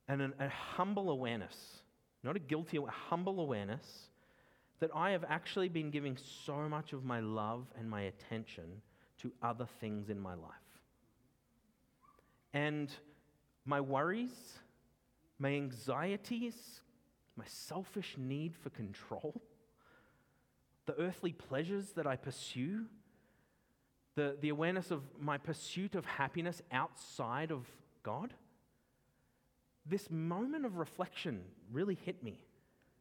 and 0.07 0.21
an, 0.21 0.33
a 0.39 0.49
humble 0.49 1.09
awareness, 1.09 1.81
not 2.23 2.35
a 2.35 2.39
guilty, 2.39 2.77
a 2.77 2.91
humble 2.91 3.39
awareness 3.39 4.09
that 4.79 4.91
I 4.95 5.11
have 5.11 5.25
actually 5.27 5.69
been 5.69 5.89
giving 5.89 6.17
so 6.17 6.69
much 6.69 6.93
of 6.93 7.03
my 7.03 7.19
love 7.19 7.65
and 7.79 7.89
my 7.89 8.01
attention 8.01 8.81
to 9.21 9.31
other 9.41 9.67
things 9.79 10.09
in 10.09 10.19
my 10.19 10.35
life. 10.35 10.51
And 12.53 12.89
my 13.65 13.81
worries, 13.81 14.59
my 15.39 15.49
anxieties, 15.49 16.81
my 17.35 17.45
selfish 17.47 18.15
need 18.17 18.55
for 18.55 18.69
control, 18.69 19.41
the 20.85 20.95
earthly 20.99 21.33
pleasures 21.33 21.91
that 21.93 22.07
I 22.07 22.15
pursue, 22.15 22.85
the, 24.15 24.37
the 24.39 24.49
awareness 24.49 24.89
of 24.89 25.03
my 25.19 25.37
pursuit 25.37 25.95
of 25.95 26.05
happiness 26.05 26.61
outside 26.71 27.51
of 27.51 27.65
God 28.03 28.33
this 29.89 30.09
moment 30.09 30.65
of 30.65 30.77
reflection 30.77 31.41
really 31.71 31.97
hit 32.05 32.23
me. 32.23 32.39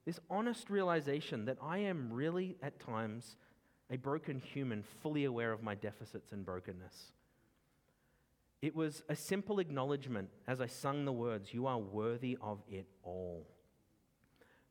This 0.05 0.21
honest 0.31 0.71
realization 0.71 1.47
that 1.47 1.59
I 1.63 1.79
am 1.79 2.13
really, 2.13 2.57
at 2.63 2.79
times, 2.79 3.37
a 3.91 3.97
broken 3.97 4.39
human, 4.39 4.85
fully 5.03 5.25
aware 5.25 5.53
of 5.53 5.63
my 5.63 5.75
deficits 5.75 6.33
and 6.33 6.45
brokenness. 6.45 7.13
It 8.63 8.75
was 8.75 9.03
a 9.09 9.17
simple 9.17 9.59
acknowledgement 9.59 10.31
as 10.47 10.61
I 10.61 10.67
sung 10.67 11.05
the 11.05 11.13
words, 11.13 11.53
You 11.53 11.67
are 11.67 11.79
worthy 11.79 12.39
of 12.41 12.63
it 12.69 12.87
all. 13.03 13.47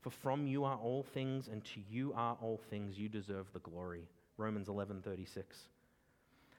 For 0.01 0.09
from 0.09 0.47
you 0.47 0.63
are 0.63 0.77
all 0.77 1.03
things, 1.03 1.47
and 1.47 1.63
to 1.65 1.81
you 1.89 2.13
are 2.15 2.37
all 2.41 2.59
things. 2.69 2.97
You 2.97 3.09
deserve 3.09 3.47
the 3.53 3.59
glory. 3.59 4.07
Romans 4.37 4.69
11 4.69 5.01
36. 5.01 5.69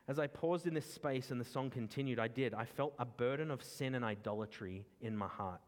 As 0.08 0.18
I 0.20 0.28
paused 0.28 0.66
in 0.66 0.74
this 0.74 0.92
space 0.92 1.30
and 1.30 1.40
the 1.40 1.44
song 1.44 1.68
continued, 1.68 2.20
I 2.20 2.28
did. 2.28 2.54
I 2.54 2.64
felt 2.64 2.94
a 2.98 3.04
burden 3.04 3.50
of 3.50 3.62
sin 3.62 3.94
and 3.96 4.04
idolatry 4.04 4.86
in 5.00 5.16
my 5.16 5.26
heart. 5.26 5.60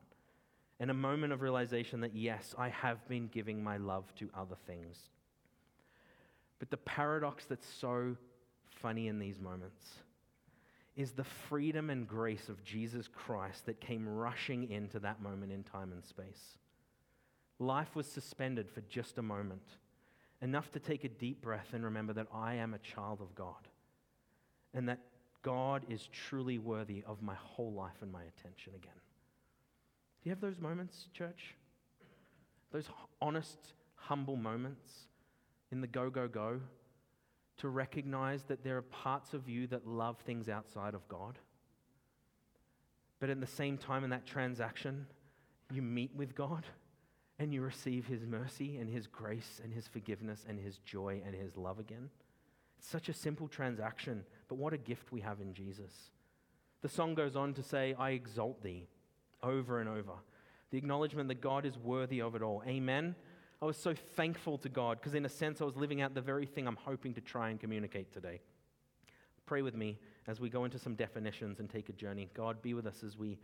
And 0.79 0.93
a 0.93 0.95
moment 0.95 1.33
of 1.33 1.43
realization 1.43 2.01
that, 2.03 2.15
yes, 2.15 2.55
I 2.57 2.69
have 2.69 3.07
been 3.09 3.27
giving 3.27 3.65
my 3.65 3.79
love 3.79 4.15
to 4.17 4.31
other 4.33 4.55
things. 4.67 4.97
But 6.61 6.71
the 6.71 6.77
paradox 6.77 7.47
that's 7.47 7.67
so 7.67 8.17
funny 8.71 9.09
in 9.09 9.19
these 9.19 9.41
moments 9.41 9.85
is 10.95 11.13
the 11.13 11.25
freedom 11.25 11.91
and 11.91 12.07
grace 12.07 12.49
of 12.49 12.63
Jesus 12.63 13.09
Christ 13.09 13.67
that 13.67 13.81
came 13.81 14.09
rushing 14.09 14.71
into 14.71 15.01
that 15.01 15.21
moment 15.21 15.51
in 15.51 15.65
time 15.65 15.93
and 15.93 16.05
space. 16.05 16.59
Life 17.59 17.97
was 17.97 18.07
suspended 18.07 18.71
for 18.71 18.83
just 18.83 19.19
a 19.19 19.23
moment, 19.23 19.63
enough 20.43 20.71
to 20.73 20.79
take 20.79 21.03
a 21.03 21.09
deep 21.09 21.43
breath 21.43 21.69
and 21.73 21.85
remember 21.85 22.13
that 22.13 22.29
I 22.33 22.55
am 22.55 22.75
a 22.75 22.79
child 22.79 23.21
of 23.21 23.35
God 23.35 23.69
and 24.79 24.89
that 24.89 25.01
God 25.43 25.85
is 25.89 26.09
truly 26.13 26.59
worthy 26.59 27.03
of 27.05 27.21
my 27.21 27.35
whole 27.35 27.73
life 27.73 27.97
and 28.01 28.13
my 28.13 28.23
attention 28.23 28.75
again. 28.77 28.93
Do 30.23 30.29
you 30.29 30.31
have 30.31 30.41
those 30.41 30.61
moments, 30.61 31.09
church? 31.13 31.57
Those 32.71 32.89
honest, 33.21 33.59
humble 33.97 34.37
moments 34.37 35.09
in 35.73 35.81
the 35.81 35.89
go, 35.89 36.11
go, 36.11 36.29
go 36.29 36.61
to 37.57 37.69
recognize 37.69 38.45
that 38.45 38.63
there 38.63 38.77
are 38.77 38.83
parts 38.83 39.35
of 39.35 39.49
you 39.49 39.67
that 39.67 39.85
love 39.85 40.17
things 40.25 40.49
outside 40.49 40.95
of 40.95 41.09
God. 41.09 41.41
But 43.19 43.31
at 43.31 43.41
the 43.41 43.49
same 43.49 43.79
time, 43.79 44.05
in 44.05 44.11
that 44.11 44.27
transaction, 44.27 45.07
you 45.73 45.83
meet 45.83 46.15
with 46.15 46.37
God 46.37 46.65
and 47.41 47.53
you 47.53 47.63
receive 47.63 48.07
His 48.07 48.25
mercy 48.25 48.77
and 48.77 48.89
His 48.89 49.09
grace 49.09 49.61
and 49.65 49.73
His 49.73 49.89
forgiveness 49.89 50.47
and 50.49 50.61
His 50.61 50.79
joy 50.79 51.21
and 51.27 51.35
His 51.35 51.57
love 51.57 51.81
again. 51.81 52.11
It's 52.79 52.89
such 52.89 53.09
a 53.09 53.13
simple 53.13 53.49
transaction, 53.49 54.25
but 54.49 54.57
what 54.57 54.73
a 54.73 54.79
gift 54.79 55.13
we 55.13 55.21
have 55.21 55.41
in 55.41 55.55
Jesus. 55.55 55.93
The 56.81 56.89
song 56.89 57.15
goes 57.15 57.37
on 57.37 57.55
to 57.55 57.63
say, 57.63 57.95
I 57.99 58.11
exalt 58.11 58.63
thee 58.63 58.87
over 59.43 59.81
and 59.81 59.89
over. 59.89 60.13
The 60.71 60.79
acknowledgement 60.79 61.29
that 61.29 61.41
God 61.41 61.65
is 61.65 61.77
worthy 61.79 62.21
of 62.21 62.35
it 62.35 62.43
all. 62.43 62.63
Amen. 62.67 63.15
I 63.61 63.65
was 63.65 63.77
so 63.77 63.95
thankful 64.17 64.59
to 64.59 64.69
God 64.69 64.99
because, 64.99 65.15
in 65.15 65.25
a 65.25 65.29
sense, 65.29 65.61
I 65.61 65.65
was 65.65 65.77
living 65.77 66.01
out 66.01 66.15
the 66.15 66.21
very 66.21 66.47
thing 66.47 66.69
I'm 66.69 66.77
hoping 66.77 67.15
to 67.15 67.21
try 67.21 67.51
and 67.51 67.59
communicate 67.59 68.13
today. 68.13 68.41
Pray 69.47 69.63
with 69.63 69.75
me 69.75 69.99
as 70.29 70.39
we 70.39 70.49
go 70.49 70.65
into 70.65 70.79
some 70.79 70.95
definitions 70.95 71.59
and 71.59 71.69
take 71.69 71.89
a 71.89 71.93
journey. 71.93 72.29
God, 72.35 72.63
be 72.63 72.75
with 72.75 72.87
us 72.87 73.03
as 73.03 73.17
we 73.17 73.39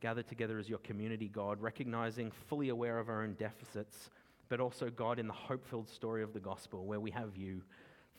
gather 0.00 0.22
together 0.22 0.58
as 0.58 0.68
your 0.68 0.80
community, 0.80 1.28
God, 1.28 1.62
recognizing, 1.62 2.30
fully 2.48 2.68
aware 2.68 2.98
of 2.98 3.08
our 3.08 3.22
own 3.22 3.34
deficits, 3.34 4.10
but 4.50 4.60
also, 4.60 4.90
God, 4.90 5.18
in 5.18 5.26
the 5.26 5.32
hope 5.32 5.64
filled 5.66 5.88
story 5.88 6.22
of 6.22 6.34
the 6.34 6.40
gospel 6.40 6.84
where 6.84 7.00
we 7.00 7.10
have 7.12 7.36
you. 7.36 7.62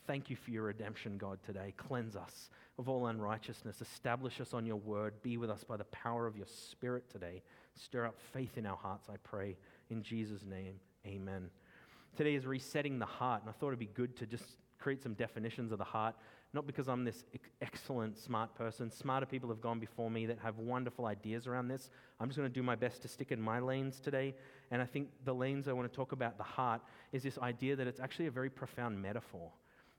Thank 0.08 0.30
you 0.30 0.36
for 0.36 0.52
your 0.52 0.64
redemption, 0.64 1.18
God, 1.18 1.40
today. 1.44 1.74
Cleanse 1.78 2.16
us 2.16 2.50
of 2.78 2.88
all 2.88 3.08
unrighteousness. 3.08 3.82
Establish 3.82 4.40
us 4.40 4.54
on 4.54 4.66
your 4.66 4.76
word. 4.76 5.14
Be 5.24 5.38
with 5.38 5.50
us 5.50 5.64
by 5.64 5.78
the 5.78 5.86
power 5.86 6.28
of 6.28 6.38
your 6.38 6.46
spirit 6.46 7.10
today. 7.10 7.42
Stir 7.74 8.06
up 8.06 8.20
faith 8.32 8.58
in 8.58 8.66
our 8.66 8.78
hearts, 8.78 9.08
I 9.10 9.18
pray. 9.24 9.58
In 9.90 10.04
Jesus' 10.04 10.46
name, 10.46 10.76
amen. 11.08 11.50
Today 12.16 12.36
is 12.36 12.46
resetting 12.46 13.00
the 13.00 13.06
heart, 13.06 13.42
and 13.42 13.50
I 13.50 13.54
thought 13.54 13.68
it'd 13.68 13.80
be 13.80 13.88
good 13.88 14.16
to 14.18 14.28
just 14.28 14.46
create 14.78 15.02
some 15.02 15.16
definitions 15.16 15.72
of 15.72 15.80
the 15.80 15.84
heart. 15.84 16.16
Not 16.54 16.68
because 16.68 16.88
I'm 16.88 17.04
this 17.04 17.26
excellent, 17.62 18.18
smart 18.18 18.56
person. 18.56 18.92
Smarter 18.92 19.26
people 19.26 19.50
have 19.50 19.60
gone 19.60 19.80
before 19.80 20.10
me 20.10 20.28
that 20.28 20.40
have 20.40 20.58
wonderful 20.60 21.08
ideas 21.08 21.48
around 21.48 21.68
this. 21.68 21.90
I'm 22.20 22.30
just 22.30 22.38
going 22.38 22.50
to 22.50 22.54
do 22.54 22.64
my 22.64 22.76
best 22.76 23.02
to 23.02 23.08
stick 23.08 23.32
in 23.32 23.42
my 23.42 23.60
lanes 23.60 24.00
today. 24.00 24.36
And 24.72 24.82
I 24.82 24.86
think 24.86 25.10
the 25.26 25.34
lanes 25.34 25.68
I 25.68 25.74
want 25.74 25.92
to 25.92 25.96
talk 25.96 26.12
about, 26.12 26.38
the 26.38 26.44
heart, 26.44 26.82
is 27.12 27.24
this 27.24 27.38
idea 27.40 27.76
that 27.76 27.88
it's 27.88 28.00
actually 28.00 28.28
a 28.28 28.32
very 28.32 28.50
profound 28.50 29.02
metaphor. 29.02 29.52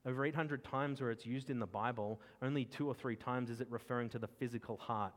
Over 0.07 0.25
800 0.25 0.63
times 0.63 1.01
where 1.01 1.11
it's 1.11 1.27
used 1.27 1.51
in 1.51 1.59
the 1.59 1.67
Bible, 1.67 2.21
only 2.41 2.65
two 2.65 2.87
or 2.87 2.95
three 2.95 3.17
times 3.17 3.51
is 3.51 3.61
it 3.61 3.67
referring 3.71 4.09
to 4.11 4.21
the 4.21 4.29
physical 4.29 4.77
heart. 4.77 5.13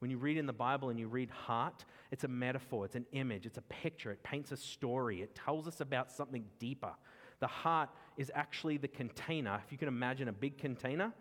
When 0.00 0.10
you 0.10 0.18
read 0.18 0.36
in 0.36 0.44
the 0.44 0.52
Bible 0.52 0.90
and 0.90 1.00
you 1.00 1.08
read 1.08 1.30
heart, 1.30 1.86
it's 2.10 2.24
a 2.24 2.28
metaphor, 2.28 2.84
it's 2.84 2.94
an 2.94 3.06
image, 3.12 3.46
it's 3.46 3.56
a 3.56 3.62
picture, 3.62 4.10
it 4.10 4.22
paints 4.22 4.52
a 4.52 4.56
story, 4.56 5.22
it 5.22 5.34
tells 5.34 5.66
us 5.66 5.80
about 5.80 6.12
something 6.12 6.44
deeper. 6.58 6.92
The 7.40 7.46
heart 7.46 7.88
is 8.18 8.30
actually 8.34 8.76
the 8.76 8.88
container, 8.88 9.60
if 9.64 9.72
you 9.72 9.78
can 9.78 9.88
imagine 9.88 10.28
a 10.28 10.32
big 10.32 10.58
container, 10.58 11.12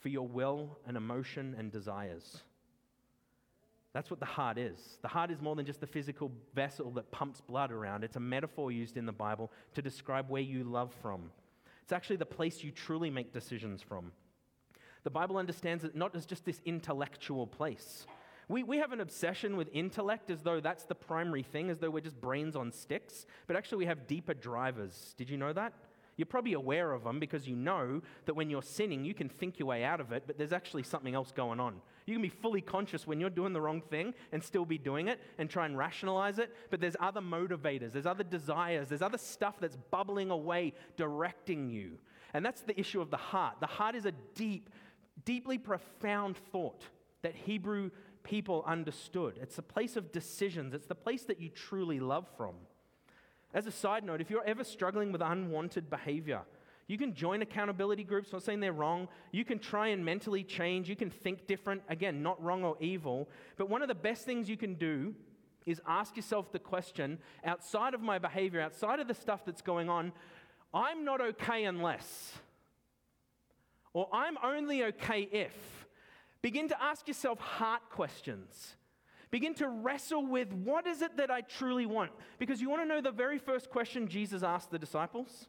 for 0.00 0.08
your 0.08 0.26
will 0.26 0.78
and 0.84 0.96
emotion 0.96 1.54
and 1.56 1.70
desires. 1.70 2.42
That's 3.92 4.10
what 4.10 4.18
the 4.18 4.26
heart 4.26 4.58
is. 4.58 4.98
The 5.02 5.08
heart 5.08 5.30
is 5.30 5.40
more 5.40 5.54
than 5.54 5.64
just 5.64 5.80
the 5.80 5.86
physical 5.86 6.32
vessel 6.54 6.90
that 6.92 7.10
pumps 7.12 7.40
blood 7.40 7.70
around. 7.70 8.02
It's 8.02 8.16
a 8.16 8.20
metaphor 8.20 8.72
used 8.72 8.96
in 8.96 9.06
the 9.06 9.12
Bible 9.12 9.52
to 9.74 9.82
describe 9.82 10.28
where 10.28 10.42
you 10.42 10.64
love 10.64 10.92
from. 11.00 11.30
It's 11.88 11.92
actually 11.94 12.16
the 12.16 12.26
place 12.26 12.62
you 12.62 12.70
truly 12.70 13.08
make 13.08 13.32
decisions 13.32 13.80
from. 13.80 14.12
The 15.04 15.10
Bible 15.10 15.38
understands 15.38 15.84
it 15.84 15.96
not 15.96 16.14
as 16.14 16.26
just 16.26 16.44
this 16.44 16.60
intellectual 16.66 17.46
place. 17.46 18.06
We, 18.46 18.62
we 18.62 18.76
have 18.76 18.92
an 18.92 19.00
obsession 19.00 19.56
with 19.56 19.70
intellect 19.72 20.28
as 20.28 20.42
though 20.42 20.60
that's 20.60 20.84
the 20.84 20.94
primary 20.94 21.42
thing, 21.42 21.70
as 21.70 21.78
though 21.78 21.88
we're 21.88 22.02
just 22.02 22.20
brains 22.20 22.56
on 22.56 22.72
sticks. 22.72 23.24
But 23.46 23.56
actually, 23.56 23.78
we 23.78 23.86
have 23.86 24.06
deeper 24.06 24.34
drivers. 24.34 25.14
Did 25.16 25.30
you 25.30 25.38
know 25.38 25.54
that? 25.54 25.72
You're 26.18 26.26
probably 26.26 26.52
aware 26.52 26.92
of 26.92 27.04
them 27.04 27.18
because 27.18 27.48
you 27.48 27.56
know 27.56 28.02
that 28.26 28.34
when 28.34 28.50
you're 28.50 28.60
sinning, 28.60 29.06
you 29.06 29.14
can 29.14 29.30
think 29.30 29.58
your 29.58 29.68
way 29.68 29.82
out 29.82 30.02
of 30.02 30.12
it, 30.12 30.24
but 30.26 30.36
there's 30.36 30.52
actually 30.52 30.82
something 30.82 31.14
else 31.14 31.32
going 31.32 31.58
on. 31.58 31.80
You 32.08 32.14
can 32.14 32.22
be 32.22 32.28
fully 32.28 32.60
conscious 32.60 33.06
when 33.06 33.20
you're 33.20 33.28
doing 33.28 33.52
the 33.52 33.60
wrong 33.60 33.82
thing 33.82 34.14
and 34.32 34.42
still 34.42 34.64
be 34.64 34.78
doing 34.78 35.08
it 35.08 35.20
and 35.36 35.50
try 35.50 35.66
and 35.66 35.76
rationalize 35.76 36.38
it, 36.38 36.54
but 36.70 36.80
there's 36.80 36.96
other 37.00 37.20
motivators, 37.20 37.92
there's 37.92 38.06
other 38.06 38.24
desires, 38.24 38.88
there's 38.88 39.02
other 39.02 39.18
stuff 39.18 39.56
that's 39.60 39.76
bubbling 39.90 40.30
away, 40.30 40.72
directing 40.96 41.68
you. 41.68 41.98
And 42.32 42.44
that's 42.44 42.62
the 42.62 42.78
issue 42.78 43.00
of 43.00 43.10
the 43.10 43.16
heart. 43.16 43.56
The 43.60 43.66
heart 43.66 43.94
is 43.94 44.06
a 44.06 44.12
deep, 44.34 44.70
deeply 45.24 45.58
profound 45.58 46.36
thought 46.50 46.84
that 47.22 47.34
Hebrew 47.34 47.90
people 48.22 48.64
understood. 48.66 49.38
It's 49.40 49.58
a 49.58 49.62
place 49.62 49.96
of 49.96 50.12
decisions, 50.12 50.74
it's 50.74 50.86
the 50.86 50.94
place 50.94 51.24
that 51.24 51.40
you 51.40 51.50
truly 51.50 52.00
love 52.00 52.26
from. 52.36 52.54
As 53.54 53.66
a 53.66 53.72
side 53.72 54.04
note, 54.04 54.20
if 54.20 54.30
you're 54.30 54.44
ever 54.44 54.64
struggling 54.64 55.10
with 55.10 55.22
unwanted 55.22 55.88
behavior, 55.88 56.42
you 56.88 56.96
can 56.96 57.14
join 57.14 57.42
accountability 57.42 58.02
groups. 58.02 58.32
Not 58.32 58.42
saying 58.42 58.60
they're 58.60 58.72
wrong. 58.72 59.08
You 59.30 59.44
can 59.44 59.58
try 59.58 59.88
and 59.88 60.02
mentally 60.02 60.42
change. 60.42 60.88
You 60.88 60.96
can 60.96 61.10
think 61.10 61.46
different. 61.46 61.82
Again, 61.88 62.22
not 62.22 62.42
wrong 62.42 62.64
or 62.64 62.76
evil. 62.80 63.28
But 63.58 63.68
one 63.68 63.82
of 63.82 63.88
the 63.88 63.94
best 63.94 64.24
things 64.24 64.48
you 64.48 64.56
can 64.56 64.74
do 64.74 65.14
is 65.66 65.82
ask 65.86 66.16
yourself 66.16 66.50
the 66.50 66.58
question 66.58 67.18
outside 67.44 67.92
of 67.92 68.00
my 68.00 68.18
behavior, 68.18 68.62
outside 68.62 69.00
of 69.00 69.06
the 69.06 69.14
stuff 69.14 69.44
that's 69.44 69.60
going 69.60 69.90
on, 69.90 70.12
I'm 70.72 71.04
not 71.04 71.20
okay 71.20 71.64
unless. 71.64 72.32
Or 73.92 74.08
I'm 74.10 74.38
only 74.42 74.84
okay 74.84 75.28
if. 75.30 75.86
Begin 76.40 76.68
to 76.68 76.82
ask 76.82 77.06
yourself 77.06 77.38
heart 77.38 77.82
questions. 77.90 78.76
Begin 79.30 79.52
to 79.56 79.68
wrestle 79.68 80.26
with 80.26 80.54
what 80.54 80.86
is 80.86 81.02
it 81.02 81.18
that 81.18 81.30
I 81.30 81.42
truly 81.42 81.84
want? 81.84 82.12
Because 82.38 82.62
you 82.62 82.70
want 82.70 82.80
to 82.80 82.88
know 82.88 83.02
the 83.02 83.10
very 83.10 83.38
first 83.38 83.68
question 83.68 84.08
Jesus 84.08 84.42
asked 84.42 84.70
the 84.70 84.78
disciples? 84.78 85.48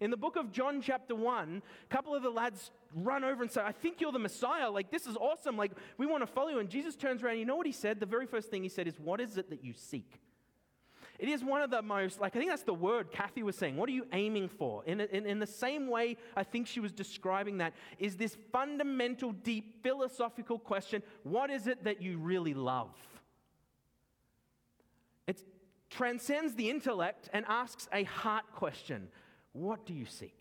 In 0.00 0.10
the 0.10 0.16
book 0.16 0.36
of 0.36 0.50
John, 0.50 0.80
chapter 0.80 1.14
1, 1.14 1.62
a 1.84 1.94
couple 1.94 2.14
of 2.14 2.22
the 2.22 2.30
lads 2.30 2.70
run 2.94 3.22
over 3.22 3.42
and 3.42 3.52
say, 3.52 3.60
I 3.60 3.72
think 3.72 4.00
you're 4.00 4.12
the 4.12 4.18
Messiah. 4.18 4.70
Like, 4.70 4.90
this 4.90 5.06
is 5.06 5.16
awesome. 5.16 5.58
Like, 5.58 5.72
we 5.98 6.06
want 6.06 6.22
to 6.22 6.26
follow 6.26 6.48
you. 6.48 6.58
And 6.58 6.70
Jesus 6.70 6.96
turns 6.96 7.22
around. 7.22 7.38
You 7.38 7.44
know 7.44 7.56
what 7.56 7.66
he 7.66 7.72
said? 7.72 8.00
The 8.00 8.06
very 8.06 8.26
first 8.26 8.50
thing 8.50 8.62
he 8.62 8.70
said 8.70 8.88
is, 8.88 8.98
What 8.98 9.20
is 9.20 9.36
it 9.36 9.50
that 9.50 9.62
you 9.62 9.74
seek? 9.74 10.20
It 11.18 11.28
is 11.28 11.44
one 11.44 11.60
of 11.60 11.70
the 11.70 11.82
most, 11.82 12.18
like, 12.18 12.34
I 12.34 12.38
think 12.38 12.50
that's 12.50 12.62
the 12.62 12.72
word 12.72 13.12
Kathy 13.12 13.42
was 13.42 13.54
saying. 13.54 13.76
What 13.76 13.90
are 13.90 13.92
you 13.92 14.06
aiming 14.14 14.48
for? 14.48 14.82
In, 14.86 15.02
in, 15.02 15.26
in 15.26 15.38
the 15.38 15.46
same 15.46 15.86
way, 15.86 16.16
I 16.34 16.44
think 16.44 16.66
she 16.66 16.80
was 16.80 16.92
describing 16.92 17.58
that, 17.58 17.74
is 17.98 18.16
this 18.16 18.38
fundamental, 18.50 19.32
deep, 19.32 19.82
philosophical 19.82 20.58
question 20.58 21.02
what 21.22 21.50
is 21.50 21.66
it 21.66 21.84
that 21.84 22.00
you 22.00 22.16
really 22.16 22.54
love? 22.54 22.88
It 25.26 25.42
transcends 25.90 26.54
the 26.54 26.70
intellect 26.70 27.28
and 27.34 27.44
asks 27.48 27.86
a 27.92 28.04
heart 28.04 28.44
question 28.54 29.08
What 29.52 29.86
do 29.86 29.94
you 29.94 30.06
seek? 30.06 30.40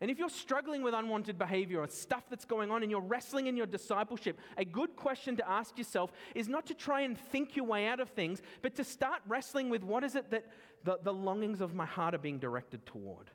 And 0.00 0.10
if 0.10 0.18
you're 0.18 0.28
struggling 0.28 0.82
with 0.82 0.92
unwanted 0.92 1.38
behavior 1.38 1.80
or 1.80 1.88
stuff 1.88 2.24
that's 2.28 2.44
going 2.44 2.70
on 2.70 2.82
and 2.82 2.90
you're 2.90 3.00
wrestling 3.00 3.46
in 3.46 3.56
your 3.56 3.66
discipleship, 3.66 4.38
a 4.58 4.64
good 4.64 4.96
question 4.96 5.36
to 5.36 5.48
ask 5.48 5.78
yourself 5.78 6.12
is 6.34 6.48
not 6.48 6.66
to 6.66 6.74
try 6.74 7.02
and 7.02 7.16
think 7.18 7.56
your 7.56 7.64
way 7.64 7.86
out 7.86 8.00
of 8.00 8.10
things, 8.10 8.42
but 8.60 8.74
to 8.74 8.84
start 8.84 9.22
wrestling 9.26 9.70
with 9.70 9.82
what 9.82 10.04
is 10.04 10.14
it 10.14 10.30
that 10.30 10.44
the, 10.82 10.98
the 11.02 11.12
longings 11.12 11.60
of 11.60 11.74
my 11.74 11.86
heart 11.86 12.14
are 12.14 12.18
being 12.18 12.38
directed 12.38 12.84
toward. 12.84 13.30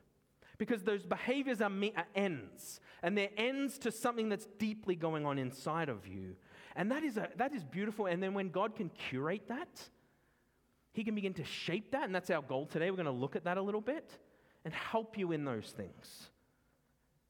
Because 0.58 0.82
those 0.84 1.04
behaviors 1.04 1.60
are, 1.60 1.70
me, 1.70 1.92
are 1.96 2.06
ends, 2.14 2.80
and 3.02 3.16
they're 3.16 3.30
ends 3.36 3.78
to 3.78 3.90
something 3.90 4.28
that's 4.28 4.46
deeply 4.58 4.94
going 4.94 5.24
on 5.24 5.38
inside 5.38 5.88
of 5.88 6.06
you. 6.06 6.36
And 6.76 6.92
that 6.92 7.02
is, 7.02 7.16
a, 7.16 7.30
that 7.36 7.54
is 7.54 7.64
beautiful. 7.64 8.06
And 8.06 8.22
then 8.22 8.34
when 8.34 8.50
God 8.50 8.76
can 8.76 8.90
curate 8.90 9.48
that, 9.48 9.88
He 10.92 11.04
can 11.04 11.14
begin 11.14 11.34
to 11.34 11.44
shape 11.44 11.92
that. 11.92 12.04
And 12.04 12.14
that's 12.14 12.30
our 12.30 12.42
goal 12.42 12.66
today. 12.66 12.90
We're 12.90 12.96
going 12.96 13.06
to 13.06 13.12
look 13.12 13.36
at 13.36 13.44
that 13.44 13.56
a 13.56 13.62
little 13.62 13.80
bit 13.80 14.18
and 14.64 14.74
help 14.74 15.16
you 15.16 15.32
in 15.32 15.44
those 15.44 15.72
things. 15.76 16.30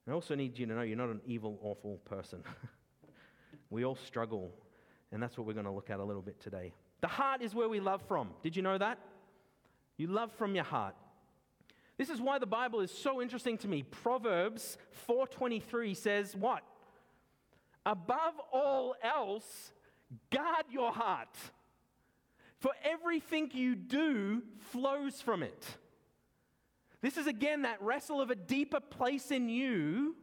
I 0.07 0.11
also 0.11 0.35
need 0.35 0.57
you 0.57 0.65
to 0.65 0.73
know 0.73 0.81
you're 0.81 0.97
not 0.97 1.09
an 1.09 1.21
evil, 1.25 1.59
awful 1.61 1.97
person. 2.05 2.43
we 3.69 3.85
all 3.85 3.95
struggle, 3.95 4.51
and 5.11 5.21
that's 5.21 5.37
what 5.37 5.45
we're 5.45 5.53
going 5.53 5.65
to 5.65 5.71
look 5.71 5.89
at 5.89 5.99
a 5.99 6.03
little 6.03 6.23
bit 6.23 6.41
today. 6.41 6.73
The 7.01 7.07
heart 7.07 7.41
is 7.41 7.53
where 7.53 7.69
we 7.69 7.79
love 7.79 8.01
from. 8.07 8.29
Did 8.41 8.55
you 8.55 8.61
know 8.61 8.77
that? 8.77 8.97
You 9.97 10.07
love 10.07 10.31
from 10.33 10.55
your 10.55 10.63
heart. 10.63 10.95
This 11.97 12.09
is 12.09 12.19
why 12.19 12.39
the 12.39 12.47
Bible 12.47 12.79
is 12.79 12.91
so 12.91 13.21
interesting 13.21 13.57
to 13.59 13.67
me. 13.67 13.83
Proverbs 13.83 14.77
4:23 15.07 15.95
says 15.95 16.35
what? 16.35 16.63
Above 17.85 18.39
all 18.51 18.95
else, 19.03 19.71
guard 20.31 20.65
your 20.71 20.91
heart. 20.91 21.37
For 22.61 22.71
everything 22.83 23.49
you 23.53 23.75
do 23.75 24.43
flows 24.71 25.19
from 25.19 25.41
it. 25.41 25.65
This 27.01 27.17
is 27.17 27.25
again 27.25 27.63
that 27.63 27.81
wrestle 27.81 28.21
of 28.21 28.29
a 28.29 28.35
deeper 28.35 28.79
place 28.79 29.31
in 29.31 29.49
you 29.49 30.15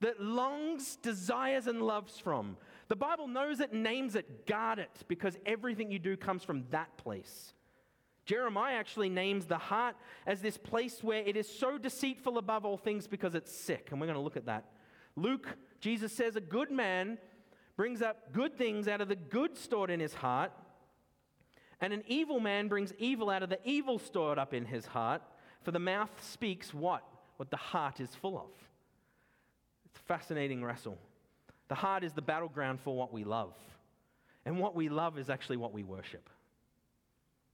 that 0.00 0.22
longs, 0.22 0.96
desires, 0.96 1.66
and 1.66 1.82
loves 1.82 2.18
from. 2.18 2.56
The 2.88 2.96
Bible 2.96 3.28
knows 3.28 3.60
it, 3.60 3.74
names 3.74 4.14
it, 4.14 4.46
guard 4.46 4.78
it, 4.78 5.04
because 5.06 5.36
everything 5.44 5.90
you 5.90 5.98
do 5.98 6.16
comes 6.16 6.44
from 6.44 6.64
that 6.70 6.96
place. 6.96 7.52
Jeremiah 8.24 8.76
actually 8.76 9.10
names 9.10 9.44
the 9.44 9.58
heart 9.58 9.96
as 10.26 10.40
this 10.40 10.56
place 10.56 11.02
where 11.02 11.22
it 11.22 11.36
is 11.36 11.46
so 11.46 11.76
deceitful 11.76 12.38
above 12.38 12.64
all 12.64 12.78
things 12.78 13.06
because 13.06 13.34
it's 13.34 13.54
sick. 13.54 13.88
And 13.90 14.00
we're 14.00 14.06
going 14.06 14.16
to 14.16 14.22
look 14.22 14.38
at 14.38 14.46
that. 14.46 14.64
Luke, 15.14 15.58
Jesus 15.80 16.10
says, 16.10 16.36
a 16.36 16.40
good 16.40 16.70
man 16.70 17.18
brings 17.76 18.00
up 18.00 18.32
good 18.32 18.56
things 18.56 18.88
out 18.88 19.02
of 19.02 19.08
the 19.08 19.16
good 19.16 19.58
stored 19.58 19.90
in 19.90 20.00
his 20.00 20.14
heart, 20.14 20.52
And 21.80 21.92
an 21.92 22.02
evil 22.06 22.40
man 22.40 22.68
brings 22.68 22.92
evil 22.98 23.30
out 23.30 23.42
of 23.42 23.50
the 23.50 23.60
evil 23.64 23.98
stored 23.98 24.38
up 24.38 24.52
in 24.52 24.64
his 24.64 24.86
heart, 24.86 25.22
for 25.62 25.70
the 25.70 25.78
mouth 25.78 26.10
speaks 26.22 26.74
what? 26.74 27.04
What 27.36 27.50
the 27.50 27.56
heart 27.56 28.00
is 28.00 28.14
full 28.14 28.36
of. 28.36 28.50
It's 29.86 30.00
a 30.00 30.02
fascinating 30.02 30.64
wrestle. 30.64 30.98
The 31.68 31.76
heart 31.76 32.02
is 32.02 32.12
the 32.12 32.22
battleground 32.22 32.80
for 32.80 32.96
what 32.96 33.12
we 33.12 33.24
love. 33.24 33.54
And 34.44 34.58
what 34.58 34.74
we 34.74 34.88
love 34.88 35.18
is 35.18 35.30
actually 35.30 35.58
what 35.58 35.72
we 35.72 35.82
worship. 35.82 36.28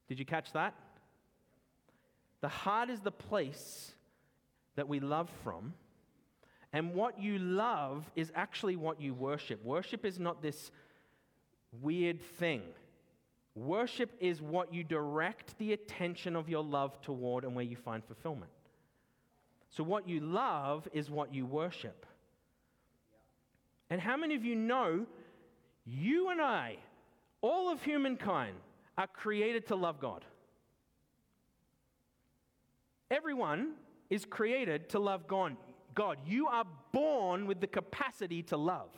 Did 0.09 0.19
you 0.19 0.25
catch 0.25 0.53
that? 0.53 0.75
The 2.41 2.49
heart 2.49 2.91
is 2.91 3.01
the 3.01 3.11
place 3.11 3.93
that 4.77 4.89
we 4.89 5.01
love 5.01 5.31
from. 5.43 5.75
And 6.73 6.95
what 6.95 7.21
you 7.21 7.39
love 7.39 8.11
is 8.17 8.33
actually 8.35 8.77
what 8.77 9.01
you 9.01 9.15
worship. 9.15 9.65
Worship 9.65 10.05
is 10.05 10.19
not 10.19 10.43
this 10.43 10.71
weird 11.81 12.21
thing. 12.21 12.63
Worship 13.55 14.11
is 14.19 14.43
what 14.43 14.75
you 14.75 14.83
direct 14.83 15.57
the 15.59 15.73
attention 15.73 16.35
of 16.35 16.49
your 16.49 16.65
love 16.65 17.01
toward 17.01 17.45
and 17.45 17.55
where 17.55 17.65
you 17.65 17.77
find 17.77 18.05
fulfillment. 18.05 18.51
So, 19.71 19.85
what 19.85 20.09
you 20.09 20.21
love 20.21 20.89
is 20.93 21.11
what 21.11 21.33
you 21.33 21.47
worship. 21.47 22.07
And 23.91 24.01
how 24.01 24.17
many 24.17 24.35
of 24.35 24.45
you 24.45 24.57
know 24.57 25.07
you 25.85 26.31
and 26.31 26.41
I, 26.41 26.77
all 27.43 27.71
of 27.71 27.83
humankind, 27.83 28.57
are 28.99 29.07
created 29.07 29.69
to 29.69 29.77
love 29.77 30.01
God? 30.01 30.25
Everyone 33.11 33.75
is 34.11 34.25
created 34.25 34.89
to 34.91 34.99
love 34.99 35.29
God. 35.29 35.57
God, 35.95 36.19
you 36.27 36.49
are 36.49 36.65
born 36.93 37.47
with 37.47 37.61
the 37.61 37.67
capacity 37.69 38.43
to 38.45 38.57
love. 38.57 38.91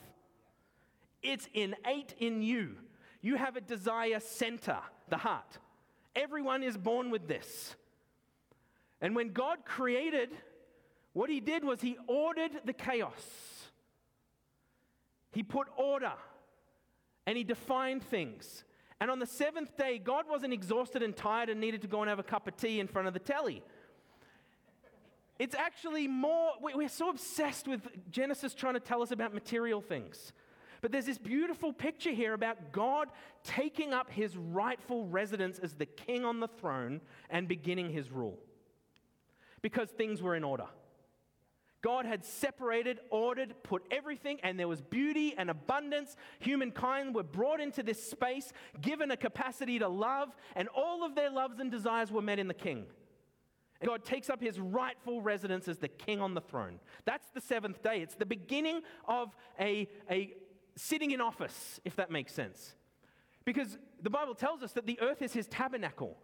It's 1.23 1.49
innate 1.53 2.15
in 2.19 2.43
you. 2.43 2.77
You 3.27 3.35
have 3.35 3.57
a 3.57 3.61
desire 3.61 4.21
center, 4.21 4.79
the 5.09 5.17
heart. 5.17 5.59
Everyone 6.15 6.63
is 6.63 6.77
born 6.77 7.11
with 7.11 7.27
this. 7.27 7.75
And 9.01 9.17
when 9.17 9.33
God 9.33 9.65
created, 9.65 10.29
what 11.13 11.29
he 11.29 11.41
did 11.41 11.65
was 11.65 11.81
he 11.81 11.99
ordered 12.07 12.53
the 12.65 12.73
chaos. 12.73 13.11
He 15.33 15.43
put 15.43 15.67
order 15.77 16.13
and 17.27 17.37
he 17.37 17.43
defined 17.43 18.05
things. 18.05 18.63
And 19.01 19.11
on 19.11 19.19
the 19.19 19.27
seventh 19.27 19.77
day, 19.77 19.99
God 19.99 20.27
wasn't 20.31 20.53
exhausted 20.53 21.03
and 21.03 21.17
tired 21.17 21.49
and 21.49 21.61
needed 21.61 21.83
to 21.83 21.89
go 21.89 22.03
and 22.03 22.09
have 22.09 22.21
a 22.21 22.23
cup 22.23 22.47
of 22.47 22.57
tea 22.57 22.79
in 22.79 22.87
front 22.87 23.09
of 23.09 23.13
the 23.13 23.19
telly. 23.19 23.61
It's 25.41 25.57
actually 25.57 26.07
more, 26.07 26.53
we're 26.63 26.89
so 26.89 27.11
obsessed 27.11 27.67
with 27.67 27.89
Genesis 28.09 28.55
trying 28.55 28.75
to 28.75 28.81
tell 28.81 29.03
us 29.03 29.11
about 29.11 29.35
material 29.35 29.81
things. 29.81 30.33
But 30.87 30.93
there's 30.93 31.07
this 31.07 31.19
beautiful 31.19 31.73
picture 31.73 32.13
here 32.13 32.33
about 32.33 32.71
God 32.71 33.09
taking 33.43 33.93
up 33.93 34.09
his 34.09 34.37
rightful 34.37 35.05
residence 35.05 35.59
as 35.59 35.75
the 35.75 35.85
king 35.85 36.25
on 36.25 36.39
the 36.39 36.47
throne 36.47 37.01
and 37.29 37.49
beginning 37.49 37.91
his 37.91 38.13
rule. 38.13 38.39
Because 39.63 39.89
things 39.89 40.23
were 40.23 40.37
in 40.37 40.45
order. 40.45 40.67
God 41.83 42.07
had 42.07 42.25
separated, 42.25 43.01
ordered, 43.11 43.57
put 43.65 43.83
everything, 43.91 44.39
and 44.45 44.61
there 44.61 44.69
was 44.69 44.81
beauty 44.81 45.35
and 45.37 45.51
abundance. 45.51 46.15
Humankind 46.39 47.17
were 47.17 47.25
brought 47.25 47.61
into 47.61 47.83
this 47.83 48.09
space, 48.09 48.53
given 48.81 49.11
a 49.11 49.17
capacity 49.17 49.81
to 49.81 49.89
love, 49.89 50.37
and 50.55 50.69
all 50.69 51.05
of 51.05 51.17
their 51.17 51.31
loves 51.31 51.59
and 51.59 51.69
desires 51.69 52.13
were 52.13 52.23
met 52.23 52.39
in 52.39 52.47
the 52.47 52.55
king. 52.55 52.87
And 53.81 53.89
God 53.89 54.05
takes 54.05 54.31
up 54.31 54.41
his 54.41 54.61
rightful 54.61 55.21
residence 55.21 55.67
as 55.67 55.79
the 55.79 55.89
king 55.89 56.21
on 56.21 56.35
the 56.35 56.41
throne. 56.41 56.79
That's 57.07 57.29
the 57.35 57.41
seventh 57.41 57.83
day. 57.83 58.03
It's 58.03 58.15
the 58.15 58.25
beginning 58.25 58.83
of 59.09 59.35
a, 59.59 59.89
a 60.09 60.33
sitting 60.77 61.11
in 61.11 61.21
office, 61.21 61.81
if 61.85 61.97
that 61.97 62.11
makes 62.11 62.33
sense. 62.33 62.75
Because 63.45 63.79
the 64.03 64.11
Bible 64.11 64.35
tells 64.35 64.63
us 64.63 64.73
that 64.73 64.87
the 64.87 64.99
earth 65.01 65.23
is 65.23 65.33
his 65.33 65.47
tabernacle. 65.47 66.17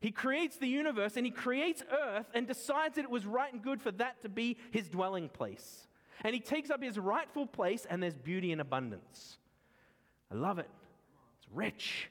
He 0.00 0.12
creates 0.12 0.56
the 0.56 0.68
universe 0.68 1.16
and 1.16 1.26
he 1.26 1.32
creates 1.32 1.82
earth 1.90 2.26
and 2.32 2.46
decides 2.46 2.96
that 2.96 3.04
it 3.04 3.10
was 3.10 3.26
right 3.26 3.52
and 3.52 3.62
good 3.62 3.82
for 3.82 3.90
that 3.92 4.22
to 4.22 4.28
be 4.28 4.56
his 4.70 4.88
dwelling 4.88 5.28
place. 5.28 5.88
And 6.22 6.34
he 6.34 6.40
takes 6.40 6.70
up 6.70 6.82
his 6.82 6.98
rightful 6.98 7.46
place 7.46 7.86
and 7.88 8.02
there's 8.02 8.14
beauty 8.14 8.52
and 8.52 8.60
abundance. 8.60 9.38
I 10.30 10.36
love 10.36 10.58
it. 10.58 10.68
It's 11.38 11.48
rich. 11.52 12.10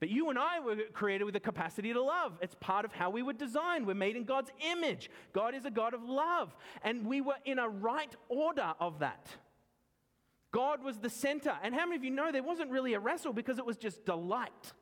But 0.00 0.10
you 0.10 0.30
and 0.30 0.38
I 0.38 0.60
were 0.60 0.76
created 0.92 1.24
with 1.24 1.34
the 1.34 1.40
capacity 1.40 1.92
to 1.92 2.02
love. 2.02 2.32
It's 2.40 2.54
part 2.60 2.84
of 2.84 2.92
how 2.92 3.10
we 3.10 3.22
were 3.22 3.32
designed. 3.32 3.86
We're 3.86 3.94
made 3.94 4.16
in 4.16 4.24
God's 4.24 4.50
image. 4.72 5.10
God 5.32 5.54
is 5.54 5.64
a 5.64 5.70
God 5.70 5.92
of 5.92 6.04
love. 6.04 6.54
And 6.82 7.06
we 7.06 7.20
were 7.20 7.34
in 7.44 7.58
a 7.58 7.68
right 7.68 8.14
order 8.28 8.74
of 8.78 9.00
that. 9.00 9.28
God 10.50 10.82
was 10.82 10.98
the 10.98 11.10
center. 11.10 11.54
And 11.62 11.74
how 11.74 11.84
many 11.84 11.96
of 11.96 12.04
you 12.04 12.10
know 12.10 12.32
there 12.32 12.42
wasn't 12.42 12.70
really 12.70 12.94
a 12.94 13.00
wrestle 13.00 13.32
because 13.32 13.58
it 13.58 13.66
was 13.66 13.76
just 13.76 14.04
delight? 14.04 14.72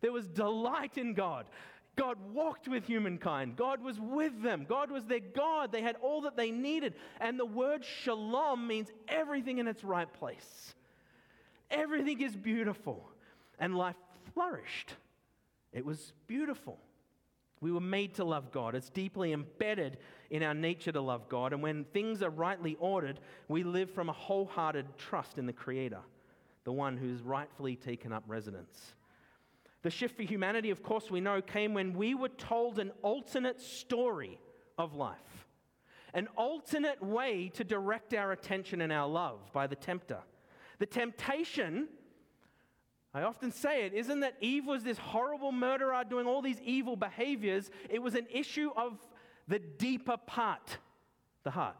There 0.00 0.12
was 0.12 0.26
delight 0.26 0.98
in 0.98 1.14
God. 1.14 1.46
God 1.94 2.16
walked 2.32 2.68
with 2.68 2.86
humankind. 2.86 3.56
God 3.56 3.82
was 3.82 4.00
with 4.00 4.42
them. 4.42 4.66
God 4.68 4.90
was 4.90 5.04
their 5.04 5.20
God. 5.20 5.72
They 5.72 5.82
had 5.82 5.96
all 6.02 6.22
that 6.22 6.36
they 6.36 6.50
needed. 6.50 6.94
And 7.20 7.38
the 7.38 7.46
word 7.46 7.84
shalom 7.84 8.66
means 8.66 8.90
everything 9.08 9.58
in 9.58 9.68
its 9.68 9.84
right 9.84 10.12
place. 10.12 10.74
Everything 11.70 12.20
is 12.20 12.34
beautiful. 12.34 13.08
And 13.58 13.76
life 13.76 13.96
flourished. 14.34 14.94
It 15.72 15.84
was 15.84 16.12
beautiful. 16.26 16.78
We 17.60 17.70
were 17.70 17.80
made 17.80 18.14
to 18.14 18.24
love 18.24 18.50
God. 18.50 18.74
It's 18.74 18.90
deeply 18.90 19.32
embedded 19.32 19.98
in 20.32 20.42
our 20.42 20.54
nature 20.54 20.90
to 20.90 21.00
love 21.00 21.28
God. 21.28 21.52
And 21.52 21.62
when 21.62 21.84
things 21.84 22.22
are 22.22 22.30
rightly 22.30 22.76
ordered, 22.80 23.20
we 23.48 23.62
live 23.62 23.90
from 23.90 24.08
a 24.08 24.14
wholehearted 24.14 24.86
trust 24.96 25.36
in 25.36 25.44
the 25.44 25.52
Creator, 25.52 26.00
the 26.64 26.72
one 26.72 26.96
who's 26.96 27.20
rightfully 27.20 27.76
taken 27.76 28.14
up 28.14 28.24
residence. 28.26 28.94
The 29.82 29.90
shift 29.90 30.16
for 30.16 30.22
humanity, 30.22 30.70
of 30.70 30.82
course, 30.82 31.10
we 31.10 31.20
know 31.20 31.42
came 31.42 31.74
when 31.74 31.92
we 31.92 32.14
were 32.14 32.30
told 32.30 32.78
an 32.78 32.92
alternate 33.02 33.60
story 33.60 34.38
of 34.78 34.94
life, 34.94 35.46
an 36.14 36.28
alternate 36.34 37.02
way 37.02 37.50
to 37.54 37.62
direct 37.62 38.14
our 38.14 38.32
attention 38.32 38.80
and 38.80 38.90
our 38.90 39.08
love 39.08 39.52
by 39.52 39.66
the 39.66 39.76
tempter. 39.76 40.20
The 40.78 40.86
temptation 40.86 41.88
I 43.14 43.24
often 43.24 43.52
say 43.52 43.84
it 43.84 43.92
isn't 43.92 44.20
that 44.20 44.36
Eve 44.40 44.64
was 44.66 44.84
this 44.84 44.96
horrible 44.96 45.52
murderer 45.52 46.02
doing 46.08 46.26
all 46.26 46.40
these 46.40 46.60
evil 46.62 46.96
behaviors, 46.96 47.70
it 47.90 48.00
was 48.00 48.14
an 48.14 48.26
issue 48.30 48.70
of 48.74 48.98
the 49.48 49.58
deeper 49.58 50.16
part, 50.16 50.78
the 51.44 51.50
heart. 51.50 51.76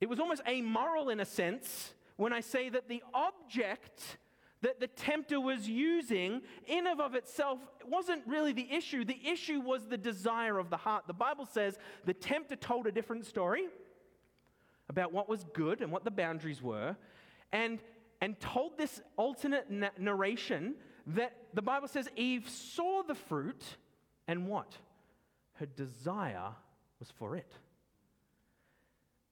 It 0.00 0.08
was 0.08 0.20
almost 0.20 0.42
amoral 0.46 1.08
in 1.08 1.20
a 1.20 1.24
sense 1.24 1.94
when 2.16 2.32
I 2.32 2.40
say 2.40 2.68
that 2.68 2.88
the 2.88 3.02
object 3.14 4.18
that 4.62 4.80
the 4.80 4.86
tempter 4.86 5.40
was 5.40 5.68
using 5.68 6.42
in 6.66 6.86
and 6.86 7.00
of 7.00 7.14
itself 7.14 7.58
wasn't 7.86 8.22
really 8.26 8.52
the 8.52 8.68
issue 8.72 9.04
the 9.04 9.20
issue 9.24 9.60
was 9.60 9.86
the 9.86 9.98
desire 9.98 10.58
of 10.58 10.70
the 10.70 10.78
heart 10.78 11.04
the 11.06 11.12
bible 11.12 11.44
says 11.44 11.78
the 12.06 12.14
tempter 12.14 12.56
told 12.56 12.86
a 12.86 12.90
different 12.90 13.26
story 13.26 13.66
about 14.88 15.12
what 15.12 15.28
was 15.28 15.44
good 15.52 15.82
and 15.82 15.92
what 15.92 16.04
the 16.04 16.10
boundaries 16.10 16.62
were 16.62 16.96
and 17.52 17.78
and 18.20 18.38
told 18.40 18.76
this 18.78 19.00
alternate 19.16 19.70
na- 19.70 19.90
narration 19.98 20.74
that 21.06 21.36
the 21.54 21.62
Bible 21.62 21.88
says 21.88 22.08
Eve 22.16 22.48
saw 22.48 23.02
the 23.02 23.14
fruit 23.14 23.62
and 24.26 24.48
what? 24.48 24.76
Her 25.58 25.66
desire 25.66 26.50
was 26.98 27.10
for 27.10 27.36
it. 27.36 27.52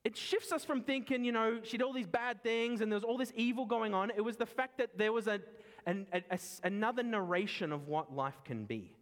It 0.05 0.17
shifts 0.19 0.53
us 0.53 0.65
from 0.65 0.83
thinking, 0.83 1.25
you 1.25 1.33
know, 1.33 1.61
she 1.63 1.79
did 1.79 1.85
all 1.85 1.95
these 1.95 2.07
bad 2.07 2.43
things 2.43 2.83
and 2.83 2.93
there 2.93 2.97
was 2.97 3.05
all 3.05 3.17
this 3.17 3.33
evil 3.37 3.65
going 3.65 3.95
on. 3.95 4.11
It 4.11 4.21
was 4.21 4.37
the 4.37 4.47
fact 4.47 4.77
that 4.79 4.99
there 4.99 5.13
was 5.13 5.27
a, 5.27 5.41
an, 5.87 6.07
a, 6.13 6.23
a, 6.31 6.39
another 6.63 7.03
narration 7.03 7.73
of 7.73 7.89
what 7.89 8.15
life 8.15 8.43
can 8.45 8.67
be. 8.67 8.93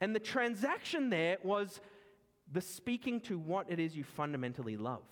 And 0.00 0.14
the 0.14 0.20
transaction 0.20 1.10
there 1.10 1.36
was 1.42 1.80
the 2.50 2.62
speaking 2.62 3.20
to 3.20 3.38
what 3.38 3.66
it 3.70 3.78
is 3.78 3.94
you 3.94 4.04
fundamentally 4.04 4.76
love. 4.76 5.02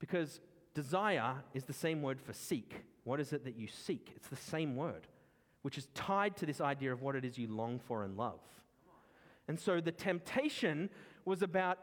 Because 0.00 0.40
desire 0.74 1.34
is 1.54 1.64
the 1.64 1.72
same 1.72 2.02
word 2.02 2.20
for 2.20 2.32
seek. 2.32 2.74
What 3.04 3.20
is 3.20 3.32
it 3.32 3.44
that 3.44 3.56
you 3.56 3.68
seek? 3.68 4.12
It's 4.16 4.28
the 4.28 4.36
same 4.36 4.76
word, 4.76 5.06
which 5.62 5.78
is 5.78 5.86
tied 5.94 6.36
to 6.38 6.46
this 6.46 6.60
idea 6.60 6.92
of 6.92 7.00
what 7.00 7.16
it 7.16 7.24
is 7.24 7.38
you 7.38 7.48
long 7.48 7.78
for 7.78 8.02
and 8.02 8.16
love. 8.16 8.40
And 9.50 9.58
so 9.58 9.80
the 9.80 9.90
temptation 9.90 10.90
was 11.24 11.42
about, 11.42 11.80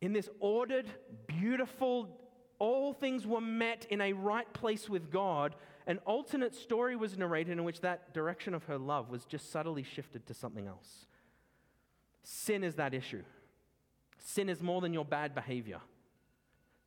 in 0.00 0.12
this 0.12 0.28
ordered, 0.40 0.86
beautiful, 1.28 2.18
all 2.58 2.92
things 2.92 3.28
were 3.28 3.40
met 3.40 3.86
in 3.90 4.00
a 4.00 4.12
right 4.12 4.52
place 4.52 4.88
with 4.88 5.08
God, 5.08 5.54
an 5.86 5.98
alternate 5.98 6.52
story 6.52 6.96
was 6.96 7.16
narrated 7.16 7.52
in 7.52 7.62
which 7.62 7.80
that 7.82 8.12
direction 8.12 8.54
of 8.54 8.64
her 8.64 8.76
love 8.76 9.08
was 9.08 9.24
just 9.24 9.52
subtly 9.52 9.84
shifted 9.84 10.26
to 10.26 10.34
something 10.34 10.66
else. 10.66 11.06
Sin 12.24 12.64
is 12.64 12.74
that 12.74 12.92
issue. 12.92 13.22
Sin 14.18 14.48
is 14.48 14.60
more 14.60 14.80
than 14.80 14.92
your 14.92 15.04
bad 15.04 15.32
behavior. 15.32 15.78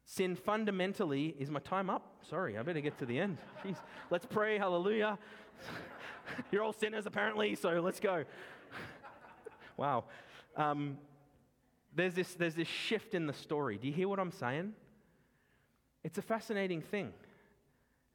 Sin 0.03 0.35
fundamentally 0.35 1.33
is 1.39 1.49
my 1.49 1.61
time 1.61 1.89
up. 1.89 2.17
Sorry, 2.29 2.57
I 2.57 2.63
better 2.63 2.81
get 2.81 2.97
to 2.99 3.05
the 3.05 3.17
end. 3.17 3.37
Jeez. 3.63 3.77
Let's 4.09 4.25
pray. 4.25 4.57
Hallelujah. 4.57 5.17
You're 6.51 6.63
all 6.63 6.73
sinners, 6.73 7.05
apparently, 7.05 7.55
so 7.55 7.79
let's 7.79 8.01
go. 8.01 8.25
Wow. 9.77 10.05
Um, 10.55 10.97
there's, 11.95 12.13
this, 12.13 12.33
there's 12.33 12.55
this 12.55 12.67
shift 12.67 13.13
in 13.13 13.27
the 13.27 13.33
story. 13.33 13.77
Do 13.77 13.87
you 13.87 13.93
hear 13.93 14.07
what 14.07 14.19
I'm 14.19 14.31
saying? 14.31 14.73
It's 16.03 16.17
a 16.17 16.21
fascinating 16.21 16.81
thing. 16.81 17.13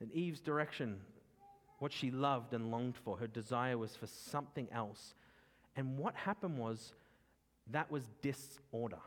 In 0.01 0.11
Eve's 0.13 0.41
direction 0.41 1.01
what 1.83 1.93
she 1.93 2.13
loved 2.13 2.55
and 2.55 2.71
longed 2.71 2.97
for. 2.97 3.17
Her 3.17 3.27
desire 3.27 3.77
was 3.77 3.97
for 3.97 4.07
something 4.07 4.69
else. 4.73 5.15
And 5.75 5.99
what 5.99 6.15
happened 6.15 6.57
was 6.57 6.95
that 7.73 7.91
was 7.91 8.05
disorder. 8.23 9.01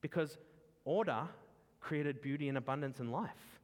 Because 0.00 0.36
order 0.84 1.28
created 1.80 2.20
beauty 2.20 2.48
and 2.48 2.58
abundance 2.58 2.98
in 2.98 3.12
life. 3.12 3.60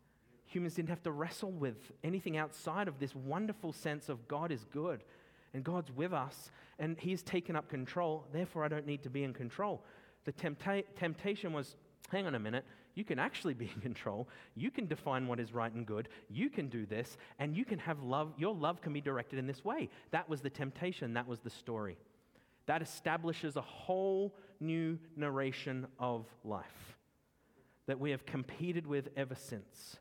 Humans 0.47 0.75
didn't 0.75 0.91
have 0.91 1.03
to 1.03 1.11
wrestle 1.11 1.51
with 1.51 1.91
anything 2.05 2.37
outside 2.37 2.87
of 2.87 3.01
this 3.01 3.13
wonderful 3.13 3.73
sense 3.73 4.09
of 4.09 4.29
God 4.29 4.53
is 4.53 4.65
good 4.73 5.03
and 5.55 5.65
God's 5.65 5.91
with 5.91 6.13
us 6.13 6.51
and 6.79 6.99
He's 6.99 7.23
taken 7.23 7.57
up 7.57 7.69
control, 7.69 8.27
therefore 8.33 8.65
I 8.65 8.69
don't 8.69 8.87
need 8.87 9.03
to 9.03 9.11
be 9.11 9.25
in 9.25 9.33
control. 9.33 9.85
The 10.25 10.33
tempta- 10.33 10.85
temptation 10.97 11.53
was 11.53 11.77
hang 12.11 12.27
on 12.27 12.35
a 12.35 12.39
minute, 12.39 12.65
you 12.95 13.05
can 13.05 13.19
actually 13.19 13.55
be 13.55 13.71
in 13.75 13.81
control. 13.83 14.29
You 14.55 14.71
can 14.71 14.87
define 14.87 15.27
what 15.27 15.41
is 15.41 15.53
right 15.55 15.73
and 15.73 15.87
good. 15.87 16.09
You 16.29 16.51
can 16.51 16.69
do 16.69 16.87
this, 16.87 17.17
and 17.39 17.57
you 17.57 17.65
can 17.65 17.79
have 17.79 18.03
love. 18.03 18.33
Your 18.37 18.55
love 18.55 18.81
can 18.81 18.93
be 18.93 19.01
directed 19.01 19.39
in 19.39 19.47
this 19.47 19.65
way. 19.65 19.89
That 20.11 20.29
was 20.29 20.41
the 20.41 20.51
temptation, 20.51 21.15
that 21.15 21.27
was 21.27 21.41
the 21.41 21.51
story. 21.51 21.97
That 22.67 22.83
establishes 22.83 23.57
a 23.57 23.63
whole 23.63 24.35
new 24.61 24.99
narration 25.17 25.87
of 25.99 26.27
life 26.45 26.97
that 27.87 27.99
we 27.99 28.11
have 28.11 28.25
competed 28.27 28.87
with 28.87 29.09
ever 29.17 29.35
since, 29.35 29.97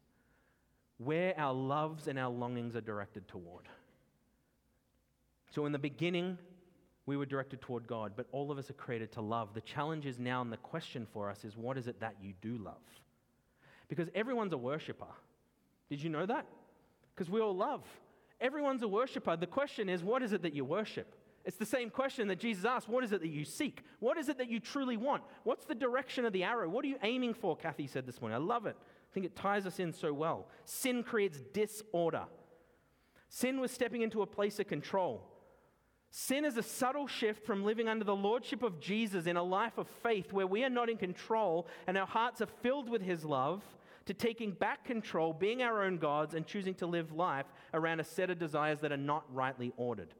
where 0.97 1.33
our 1.39 1.53
loves 1.53 2.07
and 2.07 2.19
our 2.19 2.29
longings 2.29 2.75
are 2.75 2.81
directed 2.81 3.27
toward. 3.27 3.65
So, 5.49 5.65
in 5.65 5.71
the 5.71 5.79
beginning, 5.79 6.37
we 7.05 7.17
were 7.17 7.25
directed 7.25 7.61
toward 7.61 7.87
God, 7.87 8.13
but 8.15 8.27
all 8.31 8.51
of 8.51 8.57
us 8.57 8.69
are 8.69 8.73
created 8.73 9.11
to 9.13 9.21
love. 9.21 9.53
The 9.53 9.61
challenge 9.61 10.05
is 10.05 10.19
now, 10.19 10.41
and 10.41 10.51
the 10.51 10.57
question 10.57 11.07
for 11.11 11.29
us 11.29 11.43
is 11.43 11.57
what 11.57 11.77
is 11.77 11.87
it 11.87 11.99
that 12.01 12.15
you 12.21 12.33
do 12.41 12.57
love? 12.57 12.75
Because 13.87 14.07
everyone's 14.13 14.53
a 14.53 14.57
worshiper. 14.57 15.07
Did 15.89 16.03
you 16.03 16.09
know 16.09 16.25
that? 16.25 16.45
Because 17.15 17.31
we 17.31 17.41
all 17.41 17.55
love. 17.55 17.83
Everyone's 18.39 18.83
a 18.83 18.87
worshiper. 18.87 19.35
The 19.35 19.47
question 19.47 19.89
is, 19.89 20.03
what 20.03 20.21
is 20.21 20.33
it 20.33 20.43
that 20.43 20.53
you 20.53 20.63
worship? 20.63 21.15
It's 21.45 21.57
the 21.57 21.65
same 21.65 21.89
question 21.89 22.27
that 22.27 22.39
Jesus 22.39 22.63
asked 22.63 22.87
What 22.87 23.03
is 23.03 23.11
it 23.11 23.21
that 23.21 23.29
you 23.29 23.43
seek? 23.43 23.83
What 23.99 24.17
is 24.17 24.29
it 24.29 24.37
that 24.37 24.49
you 24.49 24.59
truly 24.59 24.97
want? 24.97 25.23
What's 25.43 25.65
the 25.65 25.75
direction 25.75 26.25
of 26.25 26.33
the 26.33 26.43
arrow? 26.43 26.69
What 26.69 26.85
are 26.85 26.87
you 26.87 26.99
aiming 27.01 27.33
for? 27.33 27.57
Kathy 27.57 27.87
said 27.87 28.05
this 28.05 28.21
morning. 28.21 28.35
I 28.35 28.39
love 28.39 28.67
it. 28.67 28.77
I 28.79 29.13
think 29.13 29.25
it 29.25 29.35
ties 29.35 29.65
us 29.65 29.79
in 29.79 29.91
so 29.91 30.13
well. 30.13 30.47
Sin 30.65 31.01
creates 31.01 31.41
disorder. 31.53 32.25
Sin 33.29 33.59
was 33.59 33.71
stepping 33.71 34.03
into 34.03 34.21
a 34.21 34.27
place 34.27 34.59
of 34.59 34.67
control. 34.67 35.28
Sin 36.11 36.43
is 36.43 36.57
a 36.57 36.63
subtle 36.63 37.07
shift 37.07 37.45
from 37.45 37.63
living 37.63 37.87
under 37.87 38.03
the 38.03 38.15
lordship 38.15 38.63
of 38.63 38.79
Jesus 38.79 39.27
in 39.27 39.37
a 39.37 39.43
life 39.43 39.77
of 39.77 39.87
faith 40.01 40.33
where 40.33 40.47
we 40.47 40.63
are 40.63 40.69
not 40.69 40.89
in 40.89 40.97
control 40.97 41.67
and 41.85 41.97
our 41.97 42.07
hearts 42.07 42.41
are 42.41 42.47
filled 42.63 42.89
with 42.89 43.01
his 43.01 43.23
love 43.23 43.61
to 44.05 44.13
taking 44.15 44.51
back 44.51 44.85
control, 44.85 45.33
being 45.33 45.61
our 45.61 45.83
own 45.83 45.97
gods, 45.99 46.33
and 46.33 46.47
choosing 46.47 46.73
to 46.73 46.87
live 46.87 47.11
life 47.11 47.45
around 47.75 47.99
a 47.99 48.03
set 48.03 48.31
of 48.31 48.39
desires 48.39 48.79
that 48.79 48.91
are 48.91 48.97
not 48.97 49.23
rightly 49.31 49.71
ordered. 49.77 50.15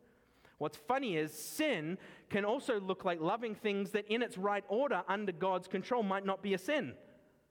What's 0.59 0.77
funny 0.77 1.15
is 1.15 1.33
sin 1.33 1.97
can 2.29 2.45
also 2.45 2.79
look 2.79 3.03
like 3.03 3.19
loving 3.19 3.55
things 3.55 3.89
that, 3.91 4.05
in 4.07 4.21
its 4.21 4.37
right 4.37 4.63
order, 4.67 5.01
under 5.07 5.31
God's 5.31 5.67
control, 5.67 6.03
might 6.03 6.23
not 6.23 6.43
be 6.43 6.53
a 6.53 6.57
sin. 6.59 6.93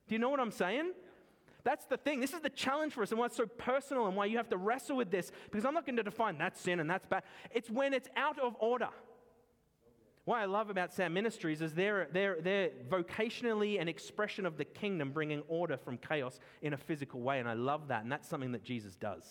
Do 0.07 0.15
you 0.15 0.21
know 0.21 0.29
what 0.29 0.39
I'm 0.39 0.53
saying? 0.53 0.93
That's 1.69 1.85
the 1.85 1.99
thing. 1.99 2.21
This 2.21 2.33
is 2.33 2.41
the 2.41 2.49
challenge 2.49 2.95
for 2.95 3.03
us 3.03 3.11
and 3.11 3.21
why 3.21 3.27
it's 3.27 3.37
so 3.37 3.45
personal 3.45 4.07
and 4.07 4.17
why 4.17 4.25
you 4.25 4.39
have 4.39 4.49
to 4.49 4.57
wrestle 4.57 4.97
with 4.97 5.11
this 5.11 5.31
because 5.51 5.67
I'm 5.67 5.75
not 5.75 5.85
going 5.85 5.97
to 5.97 6.03
define 6.03 6.39
that's 6.39 6.59
sin 6.59 6.81
and 6.81 6.89
that's 6.89 7.05
bad. 7.05 7.25
It's 7.51 7.69
when 7.69 7.93
it's 7.93 8.09
out 8.17 8.39
of 8.39 8.57
order. 8.59 8.89
What 10.25 10.39
I 10.39 10.47
love 10.47 10.71
about 10.71 10.95
Sam 10.95 11.13
Ministries 11.13 11.61
is 11.61 11.75
they're, 11.75 12.09
they're, 12.11 12.39
they're 12.41 12.71
vocationally 12.89 13.79
an 13.79 13.87
expression 13.87 14.47
of 14.47 14.57
the 14.57 14.65
kingdom, 14.65 15.11
bringing 15.11 15.43
order 15.47 15.77
from 15.77 15.99
chaos 15.99 16.41
in 16.63 16.73
a 16.73 16.79
physical 16.79 17.21
way. 17.21 17.39
And 17.39 17.47
I 17.47 17.53
love 17.53 17.89
that. 17.89 18.03
And 18.03 18.11
that's 18.11 18.27
something 18.27 18.53
that 18.53 18.65
Jesus 18.65 18.97
does. 18.97 19.25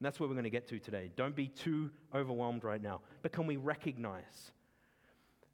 And 0.00 0.04
that's 0.04 0.18
where 0.18 0.28
we're 0.28 0.34
going 0.34 0.42
to 0.42 0.50
get 0.50 0.66
to 0.70 0.80
today. 0.80 1.12
Don't 1.14 1.36
be 1.36 1.46
too 1.46 1.92
overwhelmed 2.12 2.64
right 2.64 2.82
now. 2.82 3.00
But 3.22 3.30
can 3.30 3.46
we 3.46 3.58
recognize 3.58 4.50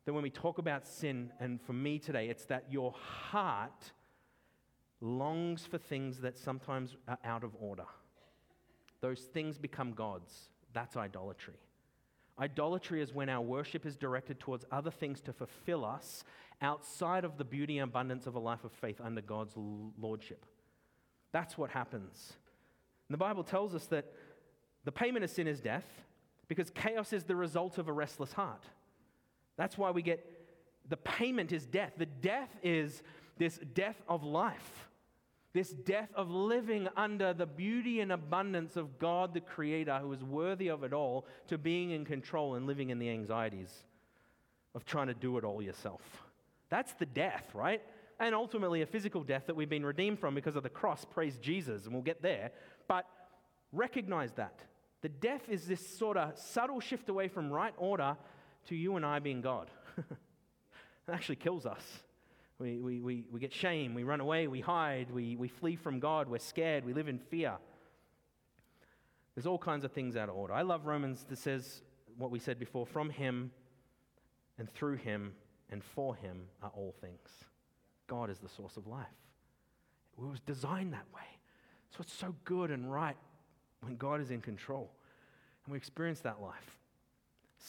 that 0.06 0.14
when 0.14 0.22
we 0.22 0.30
talk 0.30 0.56
about 0.56 0.86
sin, 0.86 1.30
and 1.40 1.60
for 1.60 1.74
me 1.74 1.98
today, 1.98 2.30
it's 2.30 2.46
that 2.46 2.64
your 2.70 2.92
heart 2.92 3.92
longs 5.06 5.64
for 5.64 5.78
things 5.78 6.20
that 6.20 6.36
sometimes 6.36 6.96
are 7.08 7.18
out 7.24 7.44
of 7.44 7.54
order. 7.60 7.86
Those 9.00 9.20
things 9.20 9.58
become 9.58 9.92
gods. 9.92 10.50
That's 10.72 10.96
idolatry. 10.96 11.54
Idolatry 12.38 13.00
is 13.00 13.14
when 13.14 13.28
our 13.28 13.40
worship 13.40 13.86
is 13.86 13.96
directed 13.96 14.40
towards 14.40 14.64
other 14.70 14.90
things 14.90 15.20
to 15.22 15.32
fulfill 15.32 15.84
us 15.84 16.24
outside 16.60 17.24
of 17.24 17.38
the 17.38 17.44
beauty 17.44 17.78
and 17.78 17.88
abundance 17.88 18.26
of 18.26 18.34
a 18.34 18.38
life 18.38 18.64
of 18.64 18.72
faith 18.72 19.00
under 19.02 19.20
God's 19.20 19.54
lordship. 19.56 20.44
That's 21.32 21.56
what 21.56 21.70
happens. 21.70 22.34
And 23.08 23.14
the 23.14 23.18
Bible 23.18 23.44
tells 23.44 23.74
us 23.74 23.86
that 23.86 24.12
the 24.84 24.92
payment 24.92 25.24
of 25.24 25.30
sin 25.30 25.46
is 25.46 25.60
death 25.60 25.86
because 26.48 26.70
chaos 26.70 27.12
is 27.12 27.24
the 27.24 27.36
result 27.36 27.78
of 27.78 27.88
a 27.88 27.92
restless 27.92 28.32
heart. 28.32 28.64
That's 29.56 29.78
why 29.78 29.90
we 29.90 30.02
get 30.02 30.24
the 30.88 30.96
payment 30.96 31.52
is 31.52 31.66
death. 31.66 31.92
The 31.96 32.06
death 32.06 32.50
is 32.62 33.02
this 33.38 33.58
death 33.74 34.00
of 34.08 34.22
life, 34.22 34.88
this 35.56 35.70
death 35.70 36.10
of 36.14 36.30
living 36.30 36.88
under 36.96 37.32
the 37.32 37.46
beauty 37.46 38.00
and 38.00 38.12
abundance 38.12 38.76
of 38.76 38.98
God 38.98 39.32
the 39.32 39.40
Creator, 39.40 39.98
who 40.02 40.12
is 40.12 40.22
worthy 40.22 40.68
of 40.68 40.84
it 40.84 40.92
all, 40.92 41.26
to 41.48 41.56
being 41.56 41.90
in 41.90 42.04
control 42.04 42.54
and 42.54 42.66
living 42.66 42.90
in 42.90 42.98
the 42.98 43.08
anxieties 43.08 43.72
of 44.74 44.84
trying 44.84 45.06
to 45.06 45.14
do 45.14 45.38
it 45.38 45.44
all 45.44 45.62
yourself. 45.62 46.02
That's 46.68 46.92
the 46.94 47.06
death, 47.06 47.48
right? 47.54 47.80
And 48.20 48.34
ultimately, 48.34 48.82
a 48.82 48.86
physical 48.86 49.22
death 49.22 49.44
that 49.46 49.56
we've 49.56 49.68
been 49.68 49.86
redeemed 49.86 50.18
from 50.18 50.34
because 50.34 50.56
of 50.56 50.62
the 50.62 50.68
cross. 50.68 51.04
Praise 51.04 51.38
Jesus, 51.38 51.84
and 51.84 51.92
we'll 51.94 52.02
get 52.02 52.22
there. 52.22 52.50
But 52.86 53.06
recognize 53.72 54.32
that. 54.32 54.60
The 55.02 55.08
death 55.08 55.48
is 55.48 55.66
this 55.66 55.96
sort 55.98 56.16
of 56.16 56.38
subtle 56.38 56.80
shift 56.80 57.08
away 57.08 57.28
from 57.28 57.50
right 57.50 57.74
order 57.78 58.16
to 58.66 58.76
you 58.76 58.96
and 58.96 59.06
I 59.06 59.20
being 59.20 59.40
God. 59.40 59.70
it 59.96 60.06
actually 61.10 61.36
kills 61.36 61.66
us. 61.66 61.82
We, 62.58 62.78
we, 62.78 63.00
we, 63.00 63.24
we 63.30 63.40
get 63.40 63.52
shame, 63.52 63.94
we 63.94 64.02
run 64.02 64.20
away, 64.20 64.46
we 64.46 64.60
hide, 64.60 65.10
we, 65.10 65.36
we 65.36 65.48
flee 65.48 65.76
from 65.76 66.00
God, 66.00 66.28
we're 66.28 66.38
scared, 66.38 66.84
we 66.84 66.94
live 66.94 67.08
in 67.08 67.18
fear. 67.18 67.56
There's 69.34 69.46
all 69.46 69.58
kinds 69.58 69.84
of 69.84 69.92
things 69.92 70.16
out 70.16 70.30
of 70.30 70.36
order. 70.36 70.54
I 70.54 70.62
love 70.62 70.86
Romans 70.86 71.26
that 71.28 71.38
says 71.38 71.82
what 72.16 72.30
we 72.30 72.38
said 72.38 72.58
before 72.58 72.86
from 72.86 73.10
Him 73.10 73.50
and 74.58 74.72
through 74.72 74.96
Him 74.96 75.34
and 75.70 75.84
for 75.84 76.16
Him 76.16 76.46
are 76.62 76.70
all 76.74 76.94
things. 77.00 77.28
God 78.06 78.30
is 78.30 78.38
the 78.38 78.48
source 78.48 78.78
of 78.78 78.86
life. 78.86 79.06
It 80.18 80.24
was 80.24 80.40
designed 80.40 80.94
that 80.94 81.06
way. 81.14 81.20
So 81.90 81.98
it's 82.00 82.14
so 82.14 82.34
good 82.44 82.70
and 82.70 82.90
right 82.90 83.16
when 83.80 83.96
God 83.96 84.20
is 84.22 84.30
in 84.30 84.40
control. 84.40 84.90
And 85.64 85.72
we 85.72 85.76
experience 85.76 86.20
that 86.20 86.40
life. 86.40 86.78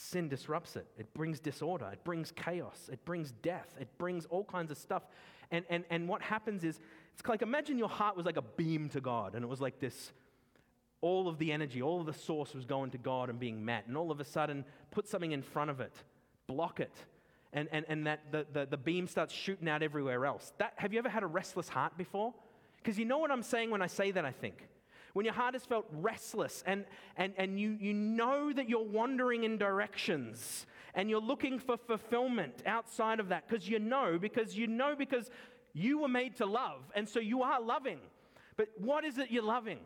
Sin 0.00 0.28
disrupts 0.28 0.76
it. 0.76 0.86
It 0.96 1.12
brings 1.12 1.40
disorder. 1.40 1.90
It 1.92 2.04
brings 2.04 2.30
chaos. 2.30 2.88
It 2.92 3.04
brings 3.04 3.32
death. 3.42 3.74
It 3.80 3.88
brings 3.98 4.26
all 4.26 4.44
kinds 4.44 4.70
of 4.70 4.78
stuff. 4.78 5.02
And, 5.50 5.64
and, 5.68 5.82
and 5.90 6.06
what 6.06 6.22
happens 6.22 6.62
is, 6.62 6.78
it's 7.12 7.28
like 7.28 7.42
imagine 7.42 7.78
your 7.78 7.88
heart 7.88 8.16
was 8.16 8.24
like 8.24 8.36
a 8.36 8.42
beam 8.42 8.88
to 8.90 9.00
God, 9.00 9.34
and 9.34 9.42
it 9.42 9.48
was 9.48 9.60
like 9.60 9.80
this 9.80 10.12
all 11.00 11.28
of 11.28 11.38
the 11.38 11.52
energy, 11.52 11.82
all 11.82 11.98
of 11.98 12.06
the 12.06 12.12
source 12.12 12.54
was 12.54 12.64
going 12.64 12.90
to 12.92 12.98
God 12.98 13.28
and 13.28 13.40
being 13.40 13.64
met. 13.64 13.86
And 13.88 13.96
all 13.96 14.12
of 14.12 14.20
a 14.20 14.24
sudden, 14.24 14.64
put 14.92 15.08
something 15.08 15.32
in 15.32 15.42
front 15.42 15.70
of 15.70 15.80
it, 15.80 15.92
block 16.46 16.78
it. 16.78 16.94
And, 17.52 17.68
and, 17.72 17.84
and 17.88 18.06
that 18.06 18.20
the, 18.30 18.46
the, 18.52 18.66
the 18.66 18.76
beam 18.76 19.08
starts 19.08 19.34
shooting 19.34 19.68
out 19.68 19.82
everywhere 19.82 20.26
else. 20.26 20.52
That, 20.58 20.74
have 20.76 20.92
you 20.92 20.98
ever 21.00 21.08
had 21.08 21.24
a 21.24 21.26
restless 21.28 21.68
heart 21.68 21.96
before? 21.96 22.34
Because 22.76 22.98
you 22.98 23.04
know 23.04 23.18
what 23.18 23.30
I'm 23.30 23.42
saying 23.42 23.70
when 23.70 23.82
I 23.82 23.86
say 23.88 24.12
that, 24.12 24.24
I 24.24 24.32
think 24.32 24.68
when 25.18 25.24
your 25.24 25.34
heart 25.34 25.54
has 25.54 25.64
felt 25.64 25.84
restless 25.90 26.62
and, 26.64 26.84
and, 27.16 27.32
and 27.38 27.58
you, 27.58 27.76
you 27.80 27.92
know 27.92 28.52
that 28.52 28.68
you're 28.68 28.84
wandering 28.84 29.42
in 29.42 29.58
directions 29.58 30.64
and 30.94 31.10
you're 31.10 31.20
looking 31.20 31.58
for 31.58 31.76
fulfillment 31.76 32.62
outside 32.66 33.18
of 33.18 33.30
that 33.30 33.48
because 33.48 33.68
you 33.68 33.80
know, 33.80 34.16
because 34.16 34.56
you 34.56 34.68
know, 34.68 34.94
because 34.94 35.28
you 35.72 35.98
were 35.98 36.06
made 36.06 36.36
to 36.36 36.46
love, 36.46 36.82
and 36.94 37.08
so 37.08 37.18
you 37.18 37.42
are 37.42 37.60
loving. 37.60 37.98
But 38.56 38.68
what 38.78 39.04
is 39.04 39.18
it 39.18 39.32
you're 39.32 39.42
loving? 39.42 39.80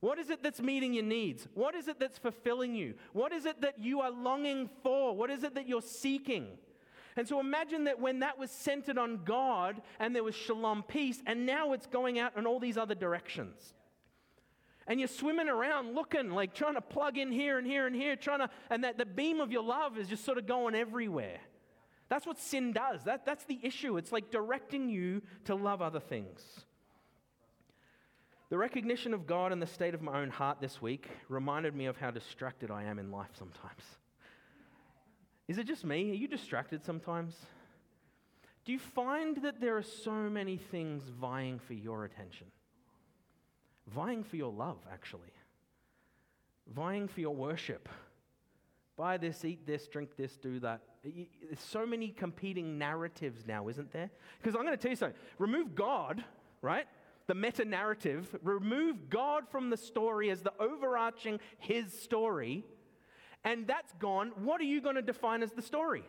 What 0.00 0.18
is 0.18 0.28
it 0.28 0.42
that's 0.42 0.60
meeting 0.60 0.92
your 0.92 1.04
needs? 1.04 1.48
What 1.54 1.74
is 1.74 1.88
it 1.88 1.98
that's 1.98 2.18
fulfilling 2.18 2.74
you? 2.74 2.92
What 3.14 3.32
is 3.32 3.46
it 3.46 3.62
that 3.62 3.78
you 3.78 4.02
are 4.02 4.10
longing 4.10 4.68
for? 4.82 5.16
What 5.16 5.30
is 5.30 5.44
it 5.44 5.54
that 5.54 5.66
you're 5.66 5.80
seeking? 5.80 6.46
And 7.16 7.26
so 7.26 7.40
imagine 7.40 7.84
that 7.84 8.00
when 8.00 8.18
that 8.18 8.38
was 8.38 8.50
centered 8.50 8.98
on 8.98 9.20
God 9.24 9.80
and 9.98 10.14
there 10.14 10.22
was 10.22 10.34
shalom 10.34 10.82
peace, 10.82 11.22
and 11.24 11.46
now 11.46 11.72
it's 11.72 11.86
going 11.86 12.18
out 12.18 12.36
in 12.36 12.44
all 12.46 12.60
these 12.60 12.76
other 12.76 12.94
directions 12.94 13.72
and 14.86 15.00
you're 15.00 15.08
swimming 15.08 15.48
around 15.48 15.94
looking, 15.94 16.30
like 16.30 16.54
trying 16.54 16.74
to 16.74 16.80
plug 16.80 17.18
in 17.18 17.32
here 17.32 17.58
and 17.58 17.66
here 17.66 17.86
and 17.86 17.96
here, 17.96 18.16
trying 18.16 18.40
to, 18.40 18.50
and 18.70 18.84
that 18.84 18.98
the 18.98 19.06
beam 19.06 19.40
of 19.40 19.50
your 19.50 19.62
love 19.62 19.98
is 19.98 20.08
just 20.08 20.24
sort 20.24 20.38
of 20.38 20.46
going 20.46 20.74
everywhere. 20.74 21.38
That's 22.08 22.26
what 22.26 22.38
sin 22.38 22.72
does. 22.72 23.02
That, 23.04 23.26
that's 23.26 23.44
the 23.44 23.58
issue. 23.62 23.96
It's 23.96 24.12
like 24.12 24.30
directing 24.30 24.88
you 24.88 25.22
to 25.46 25.56
love 25.56 25.82
other 25.82 25.98
things. 25.98 26.40
The 28.48 28.58
recognition 28.58 29.12
of 29.12 29.26
God 29.26 29.50
and 29.50 29.60
the 29.60 29.66
state 29.66 29.92
of 29.92 30.02
my 30.02 30.20
own 30.20 30.30
heart 30.30 30.60
this 30.60 30.80
week 30.80 31.08
reminded 31.28 31.74
me 31.74 31.86
of 31.86 31.96
how 31.96 32.12
distracted 32.12 32.70
I 32.70 32.84
am 32.84 33.00
in 33.00 33.10
life 33.10 33.30
sometimes. 33.36 33.82
Is 35.48 35.58
it 35.58 35.66
just 35.66 35.84
me? 35.84 36.12
Are 36.12 36.14
you 36.14 36.28
distracted 36.28 36.84
sometimes? 36.84 37.34
Do 38.64 38.72
you 38.72 38.78
find 38.78 39.38
that 39.42 39.60
there 39.60 39.76
are 39.76 39.82
so 39.82 40.12
many 40.12 40.56
things 40.56 41.02
vying 41.20 41.58
for 41.58 41.74
your 41.74 42.04
attention? 42.04 42.46
Vying 43.86 44.24
for 44.24 44.36
your 44.36 44.52
love, 44.52 44.78
actually. 44.92 45.32
vying 46.74 47.08
for 47.08 47.20
your 47.20 47.34
worship. 47.34 47.88
Buy 48.96 49.18
this, 49.18 49.44
eat 49.44 49.66
this, 49.66 49.86
drink 49.88 50.16
this, 50.16 50.36
do 50.36 50.58
that. 50.60 50.80
There's 51.04 51.60
so 51.60 51.86
many 51.86 52.08
competing 52.08 52.78
narratives 52.78 53.46
now, 53.46 53.68
isn't 53.68 53.92
there? 53.92 54.10
Because 54.40 54.54
I'm 54.54 54.62
going 54.62 54.76
to 54.76 54.80
tell 54.80 54.90
you 54.90 54.96
something. 54.96 55.18
Remove 55.38 55.74
God, 55.74 56.24
right? 56.62 56.86
The 57.26 57.34
meta 57.34 57.64
narrative, 57.64 58.34
remove 58.42 59.10
God 59.10 59.48
from 59.50 59.70
the 59.70 59.76
story 59.76 60.30
as 60.30 60.42
the 60.42 60.52
overarching 60.58 61.40
His 61.58 61.92
story, 61.92 62.64
and 63.44 63.66
that's 63.66 63.92
gone. 64.00 64.32
What 64.42 64.60
are 64.60 64.64
you 64.64 64.80
going 64.80 64.96
to 64.96 65.02
define 65.02 65.42
as 65.42 65.52
the 65.52 65.62
story? 65.62 66.04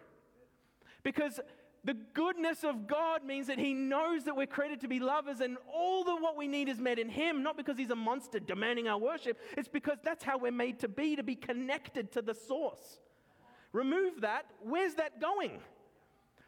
Because 1.04 1.40
the 1.84 1.96
goodness 2.14 2.64
of 2.64 2.88
God 2.88 3.24
means 3.24 3.48
that 3.48 3.60
He 3.60 3.74
knows 3.74 4.26
that 4.26 4.36
we're 4.36 4.48
created 4.48 4.82
to 4.82 4.88
be 4.88 5.00
lovers, 5.00 5.40
and 5.40 5.58
all 5.74 6.04
the 6.04 6.16
what 6.16 6.36
we 6.36 6.48
need 6.48 6.70
is 6.70 6.80
met 6.80 7.00
in 7.00 7.10
Him, 7.10 7.44
not 7.44 7.58
because 7.58 7.78
He's 7.78 7.92
a 7.92 7.96
monster 7.96 8.40
demanding 8.40 8.88
our 8.88 8.98
worship. 8.98 9.38
It's 9.58 9.68
because 9.68 9.98
that's 10.04 10.24
how 10.24 10.38
we're 10.38 10.52
made 10.52 10.80
to 10.80 10.88
be, 10.88 11.16
to 11.16 11.24
be 11.24 11.36
connected 11.36 12.12
to 12.14 12.22
the 12.22 12.34
source. 12.34 13.00
Remove 13.74 14.22
that, 14.22 14.46
where's 14.62 14.96
that 14.96 15.22
going? 15.22 15.60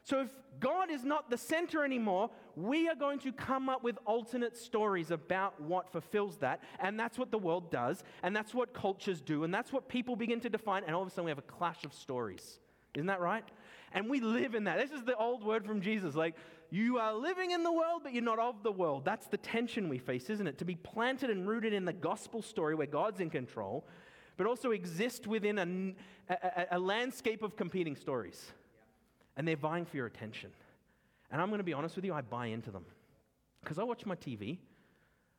So, 0.04 0.22
if 0.22 0.30
God 0.60 0.90
is 0.90 1.04
not 1.04 1.30
the 1.30 1.38
center 1.38 1.84
anymore, 1.86 2.32
we 2.56 2.90
are 2.90 2.96
going 2.96 3.20
to 3.20 3.32
come 3.32 3.70
up 3.70 3.84
with 3.84 3.98
alternate 4.06 4.58
stories 4.58 5.12
about 5.12 5.62
what 5.62 5.92
fulfills 5.92 6.38
that. 6.38 6.64
And 6.80 7.00
that's 7.00 7.18
what 7.18 7.32
the 7.32 7.38
world 7.38 7.70
does. 7.70 8.04
And 8.24 8.36
that's 8.36 8.54
what 8.54 8.74
cultures 8.74 9.22
do. 9.22 9.44
And 9.44 9.54
that's 9.54 9.72
what 9.72 9.88
people 9.88 10.16
begin 10.16 10.40
to 10.42 10.50
define. 10.50 10.84
And 10.86 10.96
all 10.96 11.02
of 11.02 11.08
a 11.08 11.12
sudden, 11.12 11.26
we 11.26 11.32
have 11.32 11.38
a 11.38 11.44
clash 11.44 11.86
of 11.86 11.94
stories. 11.94 12.60
Isn't 12.96 13.08
that 13.08 13.22
right? 13.22 13.46
And 13.92 14.10
we 14.10 14.20
live 14.20 14.56
in 14.56 14.66
that. 14.66 14.78
This 14.78 14.92
is 14.92 15.04
the 15.04 15.16
old 15.16 15.44
word 15.44 15.66
from 15.66 15.82
Jesus. 15.82 16.16
Like, 16.16 16.36
you 16.70 17.00
are 17.00 17.14
living 17.14 17.52
in 17.52 17.64
the 17.64 17.72
world, 17.72 18.02
but 18.04 18.14
you're 18.14 18.24
not 18.24 18.40
of 18.40 18.62
the 18.62 18.72
world. 18.72 19.04
That's 19.04 19.28
the 19.28 19.38
tension 19.38 19.90
we 19.90 19.98
face, 19.98 20.30
isn't 20.30 20.46
it? 20.46 20.58
To 20.60 20.66
be 20.66 20.76
planted 20.76 21.30
and 21.30 21.48
rooted 21.48 21.74
in 21.74 21.86
the 21.86 21.94
gospel 21.94 22.42
story 22.42 22.76
where 22.76 22.88
God's 22.88 23.20
in 23.20 23.30
control, 23.30 23.88
but 24.38 24.46
also 24.46 24.72
exist 24.72 25.26
within 25.26 25.96
a, 26.30 26.34
a, 26.34 26.68
a 26.72 26.80
landscape 26.80 27.42
of 27.42 27.56
competing 27.56 27.96
stories. 27.96 28.52
And 29.36 29.48
they're 29.48 29.56
vying 29.56 29.86
for 29.86 29.98
your 29.98 30.06
attention. 30.06 30.52
And 31.32 31.42
I'm 31.42 31.50
going 31.50 31.60
to 31.60 31.64
be 31.64 31.74
honest 31.74 31.96
with 31.96 32.06
you, 32.06 32.14
I 32.14 32.22
buy 32.22 32.48
into 32.48 32.72
them. 32.72 32.86
Because 33.62 33.80
I 33.80 33.84
watch 33.84 34.06
my 34.06 34.16
TV, 34.16 34.58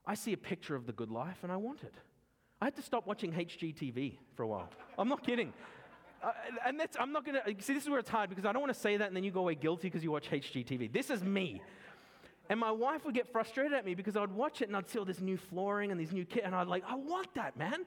I 0.07 0.15
see 0.15 0.33
a 0.33 0.37
picture 0.37 0.75
of 0.75 0.87
the 0.87 0.93
good 0.93 1.11
life, 1.11 1.39
and 1.43 1.53
I 1.53 1.57
want 1.57 1.83
it. 1.83 1.95
I 2.61 2.67
had 2.67 2.77
to 2.77 2.83
stop 2.83 3.07
watching 3.07 3.33
HGTV 3.33 4.19
for 4.35 4.43
a 4.43 4.49
while. 4.49 4.69
I'm 4.99 5.09
not 5.09 5.25
kidding. 5.25 5.53
Uh, 6.23 6.33
and 6.67 6.79
that's, 6.79 6.97
I'm 7.01 7.13
not 7.13 7.25
going 7.25 7.39
to, 7.43 7.63
see, 7.63 7.73
this 7.73 7.85
is 7.85 7.89
where 7.89 7.99
it's 7.99 8.11
hard 8.11 8.29
because 8.29 8.45
I 8.45 8.53
don't 8.53 8.61
want 8.61 8.75
to 8.75 8.79
say 8.79 8.97
that 8.97 9.09
and 9.09 9.17
then 9.17 9.25
you 9.25 9.31
go 9.31 9.41
away 9.41 9.55
guilty 9.55 9.89
because 9.89 10.05
you 10.05 10.11
watch 10.11 10.31
HGTV. 10.31 10.93
This 10.93 11.11
is 11.11 11.23
me. 11.23 11.63
And 12.51 12.59
my 12.59 12.71
wife 12.73 13.05
would 13.05 13.15
get 13.15 13.31
frustrated 13.31 13.73
at 13.73 13.87
me 13.87 13.95
because 13.95 14.17
I'd 14.17 14.33
watch 14.33 14.61
it 14.61 14.69
and 14.69 14.77
I'd 14.77 14.89
see 14.89 14.99
all 14.99 15.05
this 15.05 15.21
new 15.21 15.37
flooring 15.37 15.91
and 15.93 16.01
these 16.01 16.13
new 16.13 16.25
kit, 16.25 16.43
and 16.45 16.55
I'd 16.55 16.67
like, 16.67 16.83
I 16.87 16.97
want 16.97 17.33
that, 17.35 17.57
man. 17.57 17.87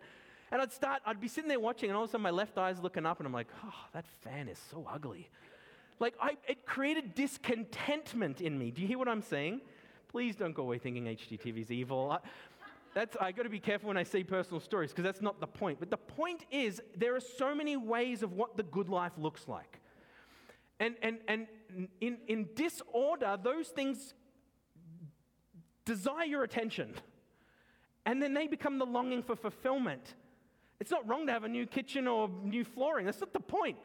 And 0.51 0.61
I'd 0.61 0.71
start, 0.71 1.01
I'd 1.05 1.19
be 1.19 1.27
sitting 1.27 1.49
there 1.49 1.59
watching, 1.59 1.89
and 1.89 1.97
all 1.97 2.03
of 2.03 2.09
a 2.09 2.11
sudden 2.11 2.23
my 2.23 2.29
left 2.29 2.57
eye's 2.57 2.79
looking 2.79 3.05
up, 3.05 3.19
and 3.19 3.27
I'm 3.27 3.33
like, 3.33 3.47
oh, 3.65 3.73
that 3.93 4.05
fan 4.21 4.47
is 4.47 4.59
so 4.71 4.87
ugly. 4.89 5.29
Like, 5.99 6.13
I, 6.21 6.37
it 6.47 6.65
created 6.65 7.13
discontentment 7.13 8.39
in 8.39 8.57
me. 8.57 8.71
Do 8.71 8.81
you 8.81 8.87
hear 8.87 8.97
what 8.97 9.09
I'm 9.09 9.21
saying? 9.21 9.61
Please 10.09 10.35
don't 10.35 10.53
go 10.53 10.63
away 10.63 10.77
thinking 10.77 11.05
HGTV 11.05 11.57
is 11.57 11.71
evil. 11.71 12.11
I, 12.11 12.19
that's, 12.93 13.17
I 13.19 13.31
got 13.31 13.43
to 13.43 13.49
be 13.49 13.59
careful 13.59 13.87
when 13.87 13.97
I 13.97 14.03
say 14.03 14.23
personal 14.23 14.59
stories 14.59 14.91
because 14.91 15.03
that's 15.03 15.21
not 15.21 15.39
the 15.39 15.47
point. 15.47 15.79
But 15.79 15.89
the 15.89 15.97
point 15.97 16.45
is, 16.51 16.81
there 16.95 17.15
are 17.15 17.19
so 17.19 17.55
many 17.55 17.75
ways 17.75 18.21
of 18.21 18.33
what 18.33 18.55
the 18.55 18.63
good 18.63 18.89
life 18.89 19.13
looks 19.17 19.47
like. 19.47 19.79
And, 20.79 20.95
and, 21.01 21.17
and 21.27 21.47
in, 22.01 22.17
in 22.27 22.49
disorder, 22.55 23.37
those 23.41 23.69
things 23.69 24.13
desire 25.85 26.25
your 26.25 26.43
attention. 26.43 26.93
And 28.05 28.21
then 28.21 28.33
they 28.33 28.47
become 28.47 28.77
the 28.77 28.85
longing 28.85 29.23
for 29.23 29.35
fulfillment. 29.35 30.15
It's 30.79 30.91
not 30.91 31.07
wrong 31.07 31.25
to 31.27 31.33
have 31.33 31.45
a 31.45 31.49
new 31.49 31.65
kitchen 31.65 32.07
or 32.07 32.29
new 32.43 32.65
flooring. 32.65 33.05
That's 33.05 33.21
not 33.21 33.33
the 33.33 33.39
point. 33.39 33.77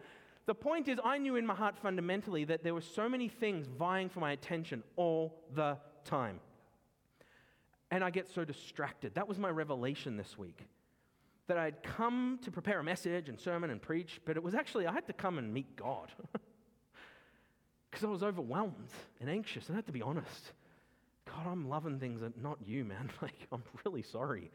The 0.47 0.55
point 0.55 0.89
is, 0.89 0.99
I 1.05 1.19
knew 1.19 1.37
in 1.37 1.47
my 1.47 1.55
heart 1.55 1.77
fundamentally 1.79 2.45
that 2.45 2.63
there 2.65 2.75
were 2.75 2.81
so 2.81 3.09
many 3.09 3.29
things 3.29 3.67
vying 3.67 4.09
for 4.09 4.21
my 4.21 4.33
attention 4.33 4.83
all 4.97 5.45
the 5.55 5.79
time 6.05 6.41
and 7.91 8.05
I 8.05 8.11
get 8.11 8.29
so 8.29 8.45
distracted. 8.45 9.15
That 9.15 9.29
was 9.29 9.39
my 9.39 9.51
revelation 9.51 10.17
this 10.17 10.37
week. 10.37 10.67
That 11.47 11.57
I'd 11.57 11.83
come 11.83 12.39
to 12.45 12.51
prepare 12.51 12.81
a 12.81 12.85
message 12.85 13.29
and 13.29 13.41
sermon 13.41 13.71
and 13.71 13.81
preach, 13.81 14.21
but 14.27 14.37
it 14.37 14.43
was 14.43 14.55
actually, 14.55 14.87
I 14.87 14.93
had 14.93 15.07
to 15.07 15.13
come 15.13 15.39
and 15.39 15.53
meet 15.53 15.77
God. 15.77 16.13
Because 17.91 18.05
I 18.05 18.09
was 18.09 18.23
overwhelmed 18.23 18.91
and 19.21 19.31
anxious, 19.31 19.67
and 19.67 19.75
I 19.75 19.79
had 19.79 19.87
to 19.87 19.93
be 19.93 20.03
honest. 20.03 20.53
God, 21.27 21.47
I'm 21.47 21.69
loving 21.69 21.99
things 21.99 22.21
that 22.21 22.41
not 22.41 22.59
you, 22.65 22.85
man. 22.85 23.11
Like, 23.23 23.47
I'm 23.53 23.63
really 23.85 24.03
sorry. 24.03 24.51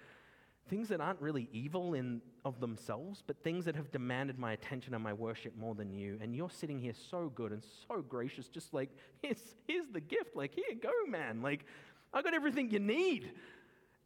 Things 0.69 0.87
that 0.89 1.01
aren't 1.01 1.19
really 1.19 1.49
evil 1.51 1.93
in 1.93 2.21
of 2.45 2.59
themselves, 2.59 3.21
but 3.25 3.43
things 3.43 3.65
that 3.65 3.75
have 3.75 3.91
demanded 3.91 4.39
my 4.39 4.53
attention 4.53 4.93
and 4.93 5.03
my 5.03 5.13
worship 5.13 5.57
more 5.57 5.75
than 5.75 5.91
you. 5.91 6.17
And 6.21 6.35
you're 6.35 6.49
sitting 6.49 6.79
here 6.79 6.93
so 7.09 7.31
good 7.35 7.51
and 7.51 7.63
so 7.87 8.01
gracious, 8.01 8.47
just 8.47 8.73
like, 8.73 8.89
here's, 9.21 9.55
here's 9.67 9.87
the 9.91 9.99
gift. 9.99 10.35
Like, 10.35 10.53
here, 10.55 10.77
go, 10.81 10.91
man. 11.07 11.41
Like, 11.41 11.65
I 12.13 12.21
got 12.21 12.33
everything 12.33 12.69
you 12.69 12.79
need. 12.79 13.31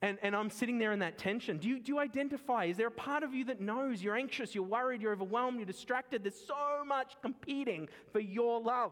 And, 0.02 0.20
and 0.22 0.36
I'm 0.36 0.52
sitting 0.52 0.78
there 0.78 0.92
in 0.92 1.00
that 1.00 1.18
tension. 1.18 1.58
Do 1.58 1.68
you, 1.68 1.80
do 1.80 1.92
you 1.92 2.00
identify? 2.00 2.66
Is 2.66 2.78
there 2.78 2.88
a 2.88 2.92
part 2.92 3.24
of 3.24 3.34
you 3.34 3.46
that 3.46 3.60
knows 3.60 4.04
you're 4.04 4.16
anxious, 4.16 4.54
you're 4.54 4.64
worried, 4.64 5.02
you're 5.02 5.12
overwhelmed, 5.12 5.58
you're 5.58 5.66
distracted? 5.66 6.24
There's 6.24 6.40
so 6.40 6.86
much 6.86 7.16
competing 7.22 7.90
for 8.12 8.20
your 8.20 8.62
love. 8.62 8.92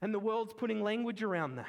And 0.00 0.14
the 0.14 0.18
world's 0.18 0.54
putting 0.54 0.82
language 0.82 1.22
around 1.22 1.56
that. 1.56 1.66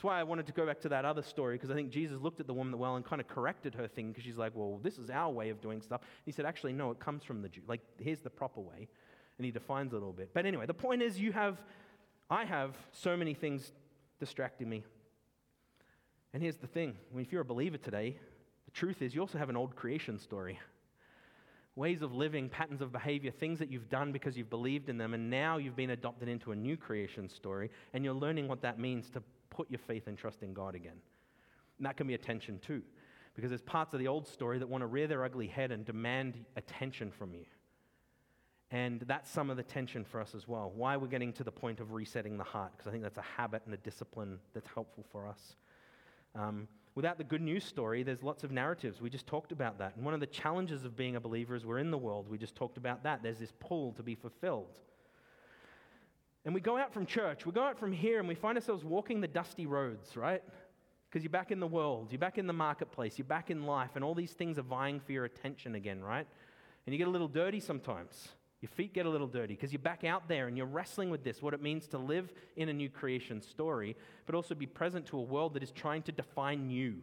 That's 0.00 0.04
why 0.04 0.20
I 0.20 0.22
wanted 0.22 0.46
to 0.46 0.52
go 0.52 0.66
back 0.66 0.80
to 0.82 0.90
that 0.90 1.06
other 1.06 1.22
story, 1.22 1.56
because 1.56 1.70
I 1.70 1.74
think 1.74 1.90
Jesus 1.90 2.20
looked 2.20 2.40
at 2.40 2.46
the 2.46 2.52
woman 2.52 2.74
at 2.74 2.76
the 2.76 2.82
well 2.82 2.96
and 2.96 3.04
kind 3.04 3.20
of 3.20 3.28
corrected 3.28 3.74
her 3.74 3.88
thing, 3.88 4.08
because 4.08 4.24
she's 4.24 4.36
like, 4.36 4.52
well, 4.54 4.80
this 4.82 4.98
is 4.98 5.08
our 5.08 5.30
way 5.30 5.48
of 5.48 5.62
doing 5.62 5.80
stuff. 5.80 6.02
He 6.26 6.32
said, 6.32 6.44
actually, 6.44 6.74
no, 6.74 6.90
it 6.90 7.00
comes 7.00 7.24
from 7.24 7.40
the 7.40 7.48
Jew. 7.48 7.62
Like, 7.66 7.80
here's 7.98 8.20
the 8.20 8.30
proper 8.30 8.60
way. 8.60 8.88
And 9.38 9.44
he 9.46 9.50
defines 9.50 9.94
it 9.94 9.96
a 9.96 9.98
little 9.98 10.12
bit. 10.12 10.30
But 10.34 10.44
anyway, 10.44 10.66
the 10.66 10.74
point 10.74 11.00
is, 11.00 11.18
you 11.18 11.32
have, 11.32 11.62
I 12.28 12.44
have 12.44 12.76
so 12.92 13.16
many 13.16 13.32
things 13.32 13.72
distracting 14.20 14.68
me. 14.68 14.84
And 16.32 16.42
here's 16.42 16.58
the 16.58 16.66
thing 16.66 16.94
if 17.16 17.32
you're 17.32 17.42
a 17.42 17.44
believer 17.44 17.78
today, 17.78 18.16
the 18.66 18.70
truth 18.70 19.02
is 19.02 19.14
you 19.14 19.20
also 19.20 19.38
have 19.38 19.48
an 19.48 19.56
old 19.56 19.74
creation 19.74 20.18
story. 20.18 20.58
Ways 21.76 22.02
of 22.02 22.12
living, 22.14 22.48
patterns 22.48 22.82
of 22.82 22.92
behavior, 22.92 23.30
things 23.30 23.58
that 23.58 23.70
you've 23.70 23.88
done 23.88 24.12
because 24.12 24.36
you've 24.36 24.50
believed 24.50 24.88
in 24.88 24.98
them, 24.98 25.14
and 25.14 25.30
now 25.30 25.56
you've 25.56 25.76
been 25.76 25.90
adopted 25.90 26.28
into 26.28 26.52
a 26.52 26.56
new 26.56 26.76
creation 26.76 27.28
story, 27.28 27.70
and 27.94 28.04
you're 28.04 28.14
learning 28.14 28.48
what 28.48 28.60
that 28.62 28.78
means 28.78 29.08
to 29.10 29.22
put 29.50 29.70
your 29.70 29.78
faith 29.78 30.06
and 30.06 30.18
trust 30.18 30.42
in 30.42 30.52
God 30.52 30.74
again. 30.74 31.00
And 31.78 31.86
that 31.86 31.96
can 31.96 32.06
be 32.06 32.14
a 32.14 32.18
tension 32.18 32.58
too, 32.58 32.82
because 33.34 33.50
there's 33.50 33.62
parts 33.62 33.94
of 33.94 34.00
the 34.00 34.08
old 34.08 34.26
story 34.26 34.58
that 34.58 34.68
want 34.68 34.82
to 34.82 34.86
rear 34.86 35.06
their 35.06 35.24
ugly 35.24 35.46
head 35.46 35.70
and 35.70 35.84
demand 35.84 36.44
attention 36.56 37.10
from 37.10 37.32
you. 37.32 37.44
And 38.70 39.00
that's 39.00 39.28
some 39.28 39.50
of 39.50 39.56
the 39.56 39.64
tension 39.64 40.04
for 40.04 40.20
us 40.20 40.34
as 40.34 40.46
well. 40.46 40.72
Why 40.74 40.96
we're 40.96 41.08
getting 41.08 41.32
to 41.34 41.44
the 41.44 41.50
point 41.50 41.80
of 41.80 41.92
resetting 41.92 42.38
the 42.38 42.44
heart, 42.44 42.72
because 42.76 42.86
I 42.86 42.92
think 42.92 43.02
that's 43.02 43.18
a 43.18 43.22
habit 43.22 43.62
and 43.64 43.74
a 43.74 43.78
discipline 43.78 44.38
that's 44.54 44.68
helpful 44.72 45.04
for 45.10 45.26
us. 45.26 45.56
Um, 46.36 46.68
without 46.94 47.18
the 47.18 47.24
good 47.24 47.40
news 47.40 47.64
story, 47.64 48.04
there's 48.04 48.22
lots 48.22 48.44
of 48.44 48.52
narratives. 48.52 49.00
We 49.00 49.10
just 49.10 49.26
talked 49.26 49.50
about 49.50 49.78
that. 49.78 49.96
And 49.96 50.04
one 50.04 50.14
of 50.14 50.20
the 50.20 50.26
challenges 50.26 50.84
of 50.84 50.96
being 50.96 51.16
a 51.16 51.20
believer 51.20 51.56
is 51.56 51.66
we're 51.66 51.78
in 51.78 51.90
the 51.90 51.98
world. 51.98 52.28
We 52.28 52.38
just 52.38 52.54
talked 52.54 52.76
about 52.76 53.02
that. 53.02 53.24
There's 53.24 53.38
this 53.38 53.52
pull 53.58 53.92
to 53.94 54.04
be 54.04 54.14
fulfilled. 54.14 54.78
And 56.44 56.54
we 56.54 56.60
go 56.60 56.78
out 56.78 56.94
from 56.94 57.06
church, 57.06 57.44
we 57.44 57.52
go 57.52 57.62
out 57.62 57.78
from 57.78 57.92
here, 57.92 58.18
and 58.18 58.26
we 58.26 58.34
find 58.34 58.56
ourselves 58.56 58.84
walking 58.84 59.20
the 59.20 59.28
dusty 59.28 59.66
roads, 59.66 60.16
right? 60.16 60.42
Because 61.08 61.22
you're 61.22 61.30
back 61.30 61.50
in 61.50 61.60
the 61.60 61.66
world, 61.66 62.12
you're 62.12 62.18
back 62.18 62.38
in 62.38 62.46
the 62.46 62.52
marketplace, 62.52 63.18
you're 63.18 63.26
back 63.26 63.50
in 63.50 63.66
life, 63.66 63.90
and 63.94 64.04
all 64.04 64.14
these 64.14 64.32
things 64.32 64.58
are 64.58 64.62
vying 64.62 65.00
for 65.00 65.12
your 65.12 65.26
attention 65.26 65.74
again, 65.74 66.02
right? 66.02 66.26
And 66.86 66.94
you 66.94 66.98
get 66.98 67.08
a 67.08 67.10
little 67.10 67.28
dirty 67.28 67.60
sometimes. 67.60 68.28
Your 68.60 68.68
feet 68.68 68.92
get 68.92 69.06
a 69.06 69.10
little 69.10 69.26
dirty 69.26 69.54
because 69.54 69.72
you're 69.72 69.80
back 69.80 70.04
out 70.04 70.28
there 70.28 70.46
and 70.46 70.56
you're 70.56 70.66
wrestling 70.66 71.08
with 71.08 71.24
this 71.24 71.40
what 71.40 71.54
it 71.54 71.62
means 71.62 71.86
to 71.88 71.98
live 71.98 72.32
in 72.56 72.68
a 72.68 72.72
new 72.72 72.90
creation 72.90 73.40
story, 73.40 73.96
but 74.26 74.34
also 74.34 74.54
be 74.54 74.66
present 74.66 75.06
to 75.06 75.18
a 75.18 75.22
world 75.22 75.54
that 75.54 75.62
is 75.62 75.70
trying 75.70 76.02
to 76.02 76.12
define 76.12 76.68
you 76.68 77.02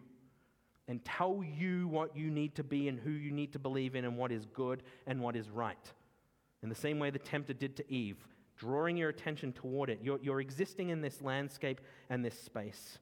and 0.87 1.03
tell 1.03 1.43
you 1.43 1.87
what 1.87 2.15
you 2.15 2.29
need 2.29 2.55
to 2.55 2.63
be 2.63 2.87
and 2.87 2.99
who 2.99 3.09
you 3.09 3.31
need 3.31 3.51
to 3.53 3.59
believe 3.59 3.95
in 3.95 4.05
and 4.05 4.15
what 4.17 4.31
is 4.31 4.45
good 4.53 4.83
and 5.07 5.19
what 5.19 5.35
is 5.35 5.49
right. 5.49 5.91
In 6.61 6.69
the 6.69 6.75
same 6.75 6.99
way 6.99 7.09
the 7.09 7.19
tempter 7.19 7.53
did 7.53 7.75
to 7.77 7.91
Eve, 7.91 8.17
drawing 8.55 8.95
your 8.95 9.09
attention 9.09 9.51
toward 9.51 9.89
it. 9.89 9.99
You're, 10.03 10.19
you're 10.21 10.41
existing 10.41 10.89
in 10.89 11.01
this 11.01 11.21
landscape 11.21 11.81
and 12.09 12.23
this 12.23 12.39
space. 12.39 12.99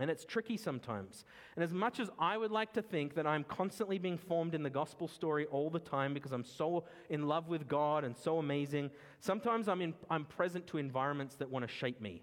And 0.00 0.10
it's 0.10 0.24
tricky 0.24 0.56
sometimes. 0.56 1.24
And 1.54 1.62
as 1.62 1.72
much 1.72 2.00
as 2.00 2.10
I 2.18 2.36
would 2.36 2.50
like 2.50 2.72
to 2.72 2.82
think 2.82 3.14
that 3.14 3.28
I'm 3.28 3.44
constantly 3.44 3.98
being 3.98 4.18
formed 4.18 4.54
in 4.54 4.64
the 4.64 4.70
gospel 4.70 5.06
story 5.06 5.46
all 5.46 5.70
the 5.70 5.78
time 5.78 6.12
because 6.14 6.32
I'm 6.32 6.44
so 6.44 6.84
in 7.10 7.28
love 7.28 7.48
with 7.48 7.68
God 7.68 8.02
and 8.02 8.16
so 8.16 8.38
amazing, 8.38 8.90
sometimes 9.20 9.68
I'm, 9.68 9.80
in, 9.80 9.94
I'm 10.10 10.24
present 10.24 10.66
to 10.68 10.78
environments 10.78 11.36
that 11.36 11.48
want 11.48 11.64
to 11.64 11.72
shape 11.72 12.00
me. 12.00 12.22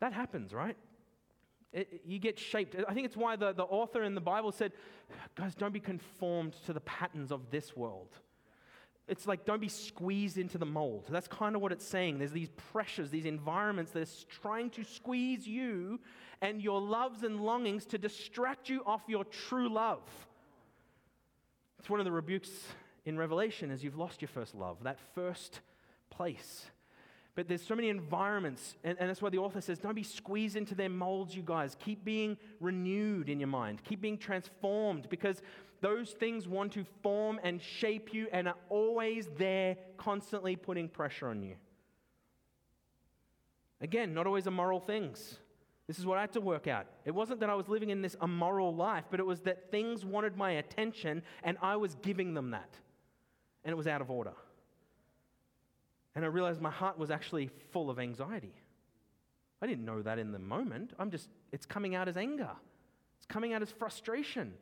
That 0.00 0.12
happens, 0.12 0.52
right? 0.52 0.76
It, 1.72 2.00
you 2.04 2.18
get 2.18 2.36
shaped. 2.36 2.74
I 2.88 2.94
think 2.94 3.06
it's 3.06 3.16
why 3.16 3.36
the, 3.36 3.52
the 3.52 3.64
author 3.64 4.02
in 4.02 4.16
the 4.16 4.20
Bible 4.20 4.50
said, 4.50 4.72
guys, 5.36 5.54
don't 5.54 5.72
be 5.72 5.80
conformed 5.80 6.54
to 6.66 6.72
the 6.72 6.80
patterns 6.80 7.30
of 7.30 7.50
this 7.50 7.76
world 7.76 8.08
it's 9.08 9.26
like 9.26 9.44
don't 9.44 9.60
be 9.60 9.68
squeezed 9.68 10.38
into 10.38 10.58
the 10.58 10.66
mold. 10.66 11.04
That's 11.08 11.28
kind 11.28 11.54
of 11.54 11.62
what 11.62 11.72
it's 11.72 11.86
saying. 11.86 12.18
There's 12.18 12.32
these 12.32 12.50
pressures, 12.72 13.10
these 13.10 13.24
environments 13.24 13.92
that 13.92 14.02
are 14.02 14.40
trying 14.42 14.70
to 14.70 14.84
squeeze 14.84 15.46
you 15.46 16.00
and 16.42 16.60
your 16.60 16.80
loves 16.80 17.22
and 17.22 17.40
longings 17.40 17.86
to 17.86 17.98
distract 17.98 18.68
you 18.68 18.82
off 18.84 19.02
your 19.06 19.24
true 19.24 19.68
love. 19.68 20.02
It's 21.78 21.88
one 21.88 22.00
of 22.00 22.04
the 22.04 22.12
rebukes 22.12 22.50
in 23.04 23.16
Revelation 23.16 23.70
is 23.70 23.84
you've 23.84 23.96
lost 23.96 24.20
your 24.20 24.28
first 24.28 24.54
love, 24.54 24.78
that 24.82 24.98
first 25.14 25.60
place. 26.10 26.66
But 27.36 27.48
there's 27.48 27.62
so 27.62 27.74
many 27.76 27.90
environments, 27.90 28.76
and, 28.82 28.96
and 28.98 29.10
that's 29.10 29.20
why 29.20 29.28
the 29.28 29.38
author 29.38 29.60
says, 29.60 29.78
don't 29.78 29.94
be 29.94 30.02
squeezed 30.02 30.56
into 30.56 30.74
their 30.74 30.88
molds, 30.88 31.36
you 31.36 31.42
guys. 31.42 31.76
Keep 31.78 32.02
being 32.02 32.38
renewed 32.60 33.28
in 33.28 33.38
your 33.38 33.46
mind, 33.46 33.84
keep 33.84 34.00
being 34.00 34.16
transformed, 34.16 35.08
because 35.10 35.42
those 35.80 36.12
things 36.12 36.48
want 36.48 36.72
to 36.72 36.84
form 37.02 37.40
and 37.42 37.60
shape 37.60 38.12
you 38.12 38.28
and 38.32 38.48
are 38.48 38.56
always 38.68 39.28
there, 39.36 39.76
constantly 39.96 40.56
putting 40.56 40.88
pressure 40.88 41.28
on 41.28 41.42
you. 41.42 41.56
Again, 43.80 44.14
not 44.14 44.26
always 44.26 44.46
immoral 44.46 44.80
things. 44.80 45.38
This 45.86 45.98
is 45.98 46.06
what 46.06 46.18
I 46.18 46.22
had 46.22 46.32
to 46.32 46.40
work 46.40 46.66
out. 46.66 46.86
It 47.04 47.14
wasn't 47.14 47.40
that 47.40 47.50
I 47.50 47.54
was 47.54 47.68
living 47.68 47.90
in 47.90 48.02
this 48.02 48.16
immoral 48.20 48.74
life, 48.74 49.04
but 49.10 49.20
it 49.20 49.26
was 49.26 49.42
that 49.42 49.70
things 49.70 50.04
wanted 50.04 50.36
my 50.36 50.52
attention 50.52 51.22
and 51.44 51.56
I 51.62 51.76
was 51.76 51.94
giving 51.96 52.34
them 52.34 52.50
that. 52.50 52.70
And 53.64 53.72
it 53.72 53.76
was 53.76 53.86
out 53.86 54.00
of 54.00 54.10
order. 54.10 54.32
And 56.14 56.24
I 56.24 56.28
realized 56.28 56.60
my 56.60 56.70
heart 56.70 56.98
was 56.98 57.10
actually 57.10 57.50
full 57.72 57.90
of 57.90 57.98
anxiety. 57.98 58.54
I 59.62 59.66
didn't 59.66 59.84
know 59.84 60.02
that 60.02 60.18
in 60.18 60.32
the 60.32 60.38
moment. 60.38 60.92
I'm 60.98 61.10
just, 61.10 61.28
it's 61.52 61.66
coming 61.66 61.94
out 61.94 62.08
as 62.08 62.16
anger, 62.16 62.50
it's 63.16 63.26
coming 63.26 63.52
out 63.52 63.62
as 63.62 63.70
frustration, 63.70 64.54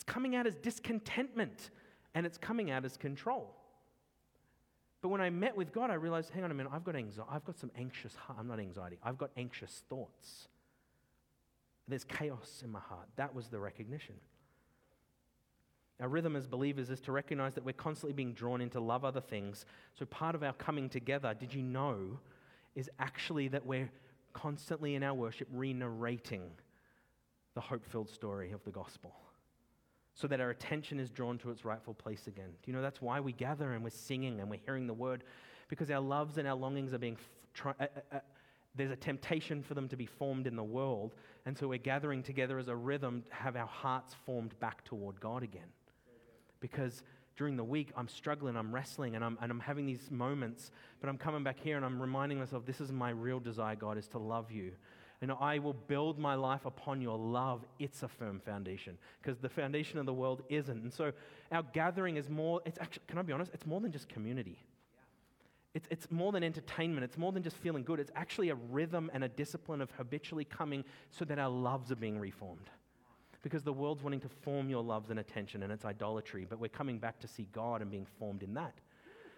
it's 0.00 0.10
coming 0.10 0.34
out 0.34 0.46
as 0.46 0.56
discontentment, 0.56 1.68
and 2.14 2.24
it's 2.24 2.38
coming 2.38 2.70
out 2.70 2.86
as 2.86 2.96
control. 2.96 3.54
But 5.02 5.10
when 5.10 5.20
I 5.20 5.28
met 5.28 5.54
with 5.54 5.74
God, 5.74 5.90
I 5.90 5.94
realized, 5.94 6.30
hang 6.30 6.42
on 6.42 6.50
a 6.50 6.54
minute, 6.54 6.72
I've 6.74 6.84
got 6.84 6.96
anxiety. 6.96 7.30
I've 7.30 7.44
got 7.44 7.58
some 7.58 7.70
anxious, 7.76 8.14
heart. 8.14 8.38
I'm 8.40 8.48
not 8.48 8.60
anxiety, 8.60 8.96
I've 9.02 9.18
got 9.18 9.30
anxious 9.36 9.82
thoughts. 9.90 10.48
There's 11.86 12.04
chaos 12.04 12.62
in 12.64 12.72
my 12.72 12.80
heart. 12.80 13.08
That 13.16 13.34
was 13.34 13.48
the 13.48 13.60
recognition. 13.60 14.14
Our 16.00 16.08
rhythm 16.08 16.34
as 16.34 16.46
believers 16.46 16.88
is 16.88 17.00
to 17.02 17.12
recognize 17.12 17.54
that 17.56 17.64
we're 17.64 17.74
constantly 17.74 18.14
being 18.14 18.32
drawn 18.32 18.62
into 18.62 18.80
love 18.80 19.04
other 19.04 19.20
things. 19.20 19.66
So 19.98 20.06
part 20.06 20.34
of 20.34 20.42
our 20.42 20.54
coming 20.54 20.88
together, 20.88 21.34
did 21.38 21.52
you 21.52 21.60
know, 21.60 22.18
is 22.74 22.88
actually 22.98 23.48
that 23.48 23.66
we're 23.66 23.90
constantly 24.32 24.94
in 24.94 25.02
our 25.02 25.12
worship 25.12 25.48
re 25.52 25.74
narrating 25.74 26.52
the 27.54 27.60
hope 27.60 27.84
filled 27.84 28.08
story 28.08 28.52
of 28.52 28.64
the 28.64 28.70
gospel 28.70 29.12
so 30.20 30.28
that 30.28 30.40
our 30.40 30.50
attention 30.50 31.00
is 31.00 31.10
drawn 31.10 31.38
to 31.38 31.50
its 31.50 31.64
rightful 31.64 31.94
place 31.94 32.26
again. 32.26 32.50
Do 32.62 32.70
you 32.70 32.76
know 32.76 32.82
that's 32.82 33.00
why 33.00 33.20
we 33.20 33.32
gather 33.32 33.72
and 33.72 33.82
we're 33.82 33.90
singing 33.90 34.38
and 34.38 34.50
we're 34.50 34.60
hearing 34.66 34.86
the 34.86 34.94
word? 34.94 35.24
Because 35.68 35.90
our 35.90 36.00
loves 36.00 36.36
and 36.36 36.46
our 36.46 36.54
longings 36.54 36.92
are 36.92 36.98
being, 36.98 37.16
uh, 37.64 37.72
uh, 37.80 37.86
uh, 38.12 38.18
there's 38.74 38.90
a 38.90 38.96
temptation 38.96 39.62
for 39.62 39.72
them 39.72 39.88
to 39.88 39.96
be 39.96 40.04
formed 40.04 40.46
in 40.46 40.56
the 40.56 40.64
world. 40.64 41.14
And 41.46 41.56
so 41.56 41.68
we're 41.68 41.78
gathering 41.78 42.22
together 42.22 42.58
as 42.58 42.68
a 42.68 42.76
rhythm 42.76 43.22
to 43.28 43.34
have 43.34 43.56
our 43.56 43.66
hearts 43.66 44.14
formed 44.26 44.58
back 44.60 44.84
toward 44.84 45.18
God 45.20 45.42
again. 45.42 45.68
Because 46.60 47.02
during 47.36 47.56
the 47.56 47.64
week, 47.64 47.90
I'm 47.96 48.08
struggling, 48.08 48.56
I'm 48.56 48.74
wrestling, 48.74 49.16
and 49.16 49.24
I'm, 49.24 49.38
and 49.40 49.50
I'm 49.50 49.60
having 49.60 49.86
these 49.86 50.10
moments, 50.10 50.70
but 51.00 51.08
I'm 51.08 51.16
coming 51.16 51.42
back 51.42 51.58
here 51.58 51.76
and 51.76 51.84
I'm 51.86 52.00
reminding 52.00 52.38
myself 52.38 52.66
this 52.66 52.82
is 52.82 52.92
my 52.92 53.10
real 53.10 53.40
desire, 53.40 53.74
God, 53.74 53.96
is 53.96 54.06
to 54.08 54.18
love 54.18 54.52
you 54.52 54.72
and 55.22 55.32
I 55.32 55.58
will 55.58 55.74
build 55.74 56.18
my 56.18 56.34
life 56.34 56.64
upon 56.64 57.02
your 57.02 57.18
love. 57.18 57.64
It's 57.78 58.02
a 58.02 58.08
firm 58.08 58.40
foundation 58.40 58.96
because 59.20 59.38
the 59.38 59.48
foundation 59.48 59.98
of 59.98 60.06
the 60.06 60.14
world 60.14 60.42
isn't. 60.48 60.82
And 60.82 60.92
so 60.92 61.12
our 61.52 61.62
gathering 61.62 62.16
is 62.16 62.30
more, 62.30 62.62
it's 62.64 62.78
actually, 62.78 63.02
can 63.06 63.18
I 63.18 63.22
be 63.22 63.32
honest? 63.32 63.52
It's 63.52 63.66
more 63.66 63.80
than 63.80 63.92
just 63.92 64.08
community. 64.08 64.58
It's, 65.74 65.86
it's 65.90 66.10
more 66.10 66.32
than 66.32 66.42
entertainment. 66.42 67.04
It's 67.04 67.18
more 67.18 67.32
than 67.32 67.42
just 67.42 67.56
feeling 67.56 67.84
good. 67.84 68.00
It's 68.00 68.10
actually 68.16 68.48
a 68.48 68.54
rhythm 68.54 69.10
and 69.12 69.22
a 69.22 69.28
discipline 69.28 69.80
of 69.80 69.90
habitually 69.92 70.44
coming 70.44 70.84
so 71.10 71.24
that 71.26 71.38
our 71.38 71.50
loves 71.50 71.92
are 71.92 71.96
being 71.96 72.18
reformed. 72.18 72.70
Because 73.42 73.62
the 73.62 73.72
world's 73.72 74.02
wanting 74.02 74.20
to 74.20 74.28
form 74.28 74.68
your 74.68 74.82
loves 74.82 75.10
and 75.10 75.18
attention, 75.18 75.62
and 75.62 75.72
it's 75.72 75.84
idolatry, 75.84 76.46
but 76.48 76.58
we're 76.58 76.68
coming 76.68 76.98
back 76.98 77.18
to 77.20 77.28
see 77.28 77.46
God 77.52 77.80
and 77.80 77.90
being 77.90 78.06
formed 78.18 78.42
in 78.42 78.52
that. 78.54 78.74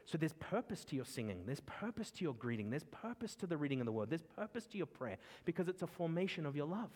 So 0.05 0.19
there's 0.19 0.33
purpose 0.35 0.85
to 0.87 0.97
your 0.97 1.05
singing, 1.05 1.43
there's 1.47 1.61
purpose 1.61 2.11
to 2.13 2.25
your 2.25 2.35
greeting, 2.35 2.71
there's 2.71 2.85
purpose 2.85 3.35
to 3.37 3.47
the 3.47 3.57
reading 3.57 3.81
of 3.81 3.87
the 3.87 3.93
word, 3.93 4.11
there's 4.11 4.23
purpose 4.23 4.67
to 4.67 4.77
your 4.77 4.87
prayer 4.87 5.17
because 5.45 5.69
it's 5.69 5.83
a 5.83 5.87
formation 5.87 6.45
of 6.45 6.57
your 6.57 6.67
love. 6.67 6.91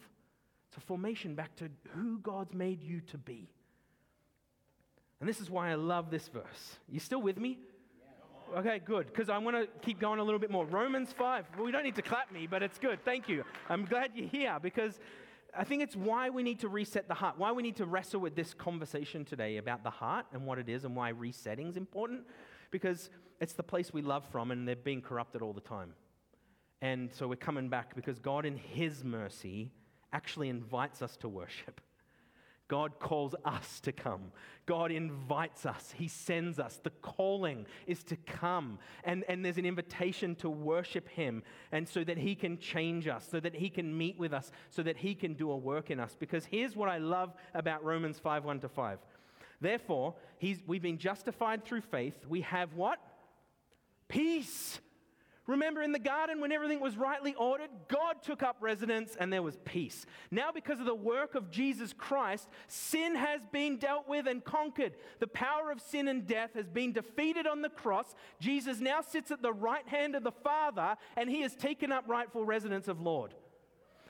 It's 0.68 0.76
a 0.76 0.80
formation 0.80 1.34
back 1.34 1.54
to 1.56 1.68
who 1.90 2.18
God's 2.18 2.52
made 2.52 2.82
you 2.82 3.00
to 3.02 3.18
be. 3.18 3.48
And 5.20 5.28
this 5.28 5.40
is 5.40 5.48
why 5.48 5.70
I 5.70 5.74
love 5.74 6.10
this 6.10 6.28
verse. 6.28 6.76
You 6.88 7.00
still 7.00 7.22
with 7.22 7.38
me? 7.38 7.58
Okay, 8.56 8.80
good, 8.84 9.06
because 9.06 9.28
I 9.28 9.38
want 9.38 9.56
to 9.56 9.66
keep 9.80 9.98
going 9.98 10.20
a 10.20 10.22
little 10.22 10.38
bit 10.38 10.50
more. 10.50 10.64
Romans 10.66 11.12
5. 11.12 11.46
Well, 11.56 11.64
we 11.64 11.72
don't 11.72 11.82
need 11.82 11.96
to 11.96 12.02
clap 12.02 12.32
me, 12.32 12.46
but 12.46 12.62
it's 12.62 12.78
good. 12.78 13.04
Thank 13.04 13.28
you. 13.28 13.44
I'm 13.68 13.84
glad 13.84 14.12
you're 14.14 14.28
here 14.28 14.58
because 14.60 15.00
I 15.56 15.64
think 15.64 15.82
it's 15.82 15.96
why 15.96 16.30
we 16.30 16.42
need 16.42 16.60
to 16.60 16.68
reset 16.68 17.08
the 17.08 17.14
heart, 17.14 17.38
why 17.38 17.50
we 17.52 17.62
need 17.62 17.76
to 17.76 17.86
wrestle 17.86 18.20
with 18.20 18.36
this 18.36 18.54
conversation 18.54 19.24
today 19.24 19.56
about 19.56 19.82
the 19.82 19.90
heart 19.90 20.26
and 20.32 20.46
what 20.46 20.58
it 20.58 20.68
is 20.68 20.84
and 20.84 20.94
why 20.94 21.08
resetting 21.08 21.68
is 21.68 21.76
important 21.76 22.24
because 22.70 23.10
it's 23.40 23.52
the 23.52 23.62
place 23.62 23.92
we 23.92 24.02
love 24.02 24.24
from 24.30 24.50
and 24.50 24.66
they're 24.66 24.76
being 24.76 25.02
corrupted 25.02 25.42
all 25.42 25.52
the 25.52 25.60
time. 25.60 25.92
And 26.82 27.12
so 27.12 27.26
we're 27.26 27.36
coming 27.36 27.68
back 27.68 27.94
because 27.94 28.18
God, 28.18 28.44
in 28.44 28.56
His 28.56 29.02
mercy, 29.02 29.72
actually 30.12 30.48
invites 30.48 31.02
us 31.02 31.16
to 31.18 31.28
worship. 31.28 31.80
God 32.68 32.98
calls 32.98 33.34
us 33.44 33.80
to 33.80 33.92
come. 33.92 34.32
God 34.66 34.90
invites 34.90 35.64
us. 35.64 35.94
He 35.96 36.08
sends 36.08 36.58
us. 36.58 36.80
The 36.82 36.90
calling 36.90 37.64
is 37.86 38.02
to 38.04 38.16
come. 38.16 38.80
And, 39.04 39.24
and 39.28 39.44
there's 39.44 39.58
an 39.58 39.66
invitation 39.66 40.34
to 40.36 40.50
worship 40.50 41.08
Him. 41.08 41.44
And 41.70 41.88
so 41.88 42.02
that 42.02 42.18
He 42.18 42.34
can 42.34 42.58
change 42.58 43.06
us, 43.06 43.26
so 43.30 43.38
that 43.38 43.54
He 43.54 43.70
can 43.70 43.96
meet 43.96 44.18
with 44.18 44.32
us, 44.32 44.50
so 44.70 44.82
that 44.82 44.96
He 44.96 45.14
can 45.14 45.34
do 45.34 45.52
a 45.52 45.56
work 45.56 45.90
in 45.90 46.00
us. 46.00 46.16
Because 46.18 46.44
here's 46.44 46.74
what 46.74 46.88
I 46.88 46.98
love 46.98 47.34
about 47.54 47.84
Romans 47.84 48.18
5 48.18 48.44
1 48.44 48.60
to 48.60 48.68
5. 48.68 48.98
Therefore, 49.60 50.14
we've 50.66 50.82
been 50.82 50.98
justified 50.98 51.64
through 51.64 51.82
faith. 51.82 52.14
We 52.28 52.42
have 52.42 52.74
what? 52.74 52.98
Peace. 54.08 54.80
Remember 55.46 55.80
in 55.80 55.92
the 55.92 56.00
garden 56.00 56.40
when 56.40 56.50
everything 56.50 56.80
was 56.80 56.96
rightly 56.96 57.34
ordered, 57.34 57.70
God 57.86 58.22
took 58.22 58.42
up 58.42 58.56
residence 58.60 59.16
and 59.18 59.32
there 59.32 59.44
was 59.44 59.56
peace. 59.64 60.04
Now, 60.32 60.50
because 60.50 60.80
of 60.80 60.86
the 60.86 60.94
work 60.94 61.36
of 61.36 61.50
Jesus 61.50 61.92
Christ, 61.92 62.48
sin 62.66 63.14
has 63.14 63.40
been 63.52 63.76
dealt 63.76 64.08
with 64.08 64.26
and 64.26 64.44
conquered. 64.44 64.94
The 65.20 65.28
power 65.28 65.70
of 65.70 65.80
sin 65.80 66.08
and 66.08 66.26
death 66.26 66.50
has 66.54 66.68
been 66.68 66.92
defeated 66.92 67.46
on 67.46 67.62
the 67.62 67.68
cross. 67.68 68.16
Jesus 68.40 68.80
now 68.80 69.02
sits 69.02 69.30
at 69.30 69.40
the 69.40 69.52
right 69.52 69.86
hand 69.86 70.16
of 70.16 70.24
the 70.24 70.32
Father 70.32 70.96
and 71.16 71.30
he 71.30 71.42
has 71.42 71.54
taken 71.54 71.92
up 71.92 72.08
rightful 72.08 72.44
residence 72.44 72.88
of 72.88 73.00
Lord. 73.00 73.32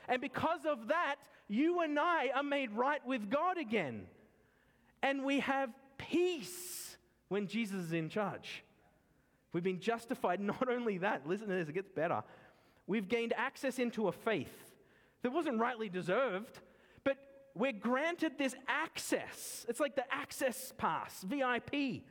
And 0.08 0.22
because 0.22 0.60
of 0.66 0.88
that, 0.88 1.16
you 1.48 1.80
and 1.80 1.98
I 1.98 2.30
are 2.34 2.42
made 2.42 2.72
right 2.72 3.06
with 3.06 3.28
God 3.28 3.58
again 3.58 4.06
and 5.06 5.24
we 5.24 5.38
have 5.38 5.70
peace 5.98 6.96
when 7.28 7.46
Jesus 7.46 7.76
is 7.84 7.92
in 7.92 8.08
charge. 8.08 8.64
We've 9.52 9.62
been 9.62 9.78
justified. 9.78 10.40
Not 10.52 10.68
only 10.68 10.98
that, 10.98 11.28
listen 11.28 11.46
to 11.46 11.54
this, 11.54 11.68
it 11.68 11.74
gets 11.74 11.88
better. 11.88 12.24
We've 12.88 13.08
gained 13.08 13.32
access 13.36 13.78
into 13.78 14.08
a 14.08 14.12
faith 14.12 14.74
that 15.22 15.30
wasn't 15.30 15.60
rightly 15.60 15.88
deserved, 15.88 16.58
but 17.04 17.18
we're 17.54 17.72
granted 17.72 18.32
this 18.36 18.56
access. 18.66 19.64
It's 19.68 19.78
like 19.78 19.94
the 19.94 20.12
access 20.12 20.72
pass, 20.76 21.22
VIP. 21.22 22.02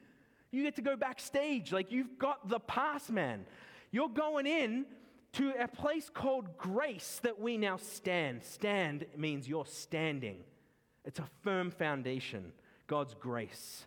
You 0.52 0.64
get 0.64 0.78
to 0.78 0.82
go 0.82 0.96
backstage, 0.96 1.74
like 1.74 1.92
you've 1.92 2.18
got 2.18 2.48
the 2.48 2.60
pass, 2.60 3.10
man. 3.10 3.46
You're 3.92 4.10
going 4.10 4.48
in 4.48 4.86
to 5.34 5.54
a 5.60 5.68
place 5.68 6.10
called 6.10 6.58
grace 6.58 7.20
that 7.24 7.42
we 7.42 7.58
now 7.58 7.76
stand. 7.76 8.42
Stand 8.44 9.06
means 9.18 9.50
you're 9.50 9.66
standing, 9.66 10.38
it's 11.04 11.20
a 11.20 11.28
firm 11.44 11.72
foundation. 11.72 12.54
God's 12.88 13.14
grace. 13.14 13.86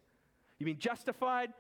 You've 0.59 0.67
been 0.67 0.79
justified, 0.79 1.53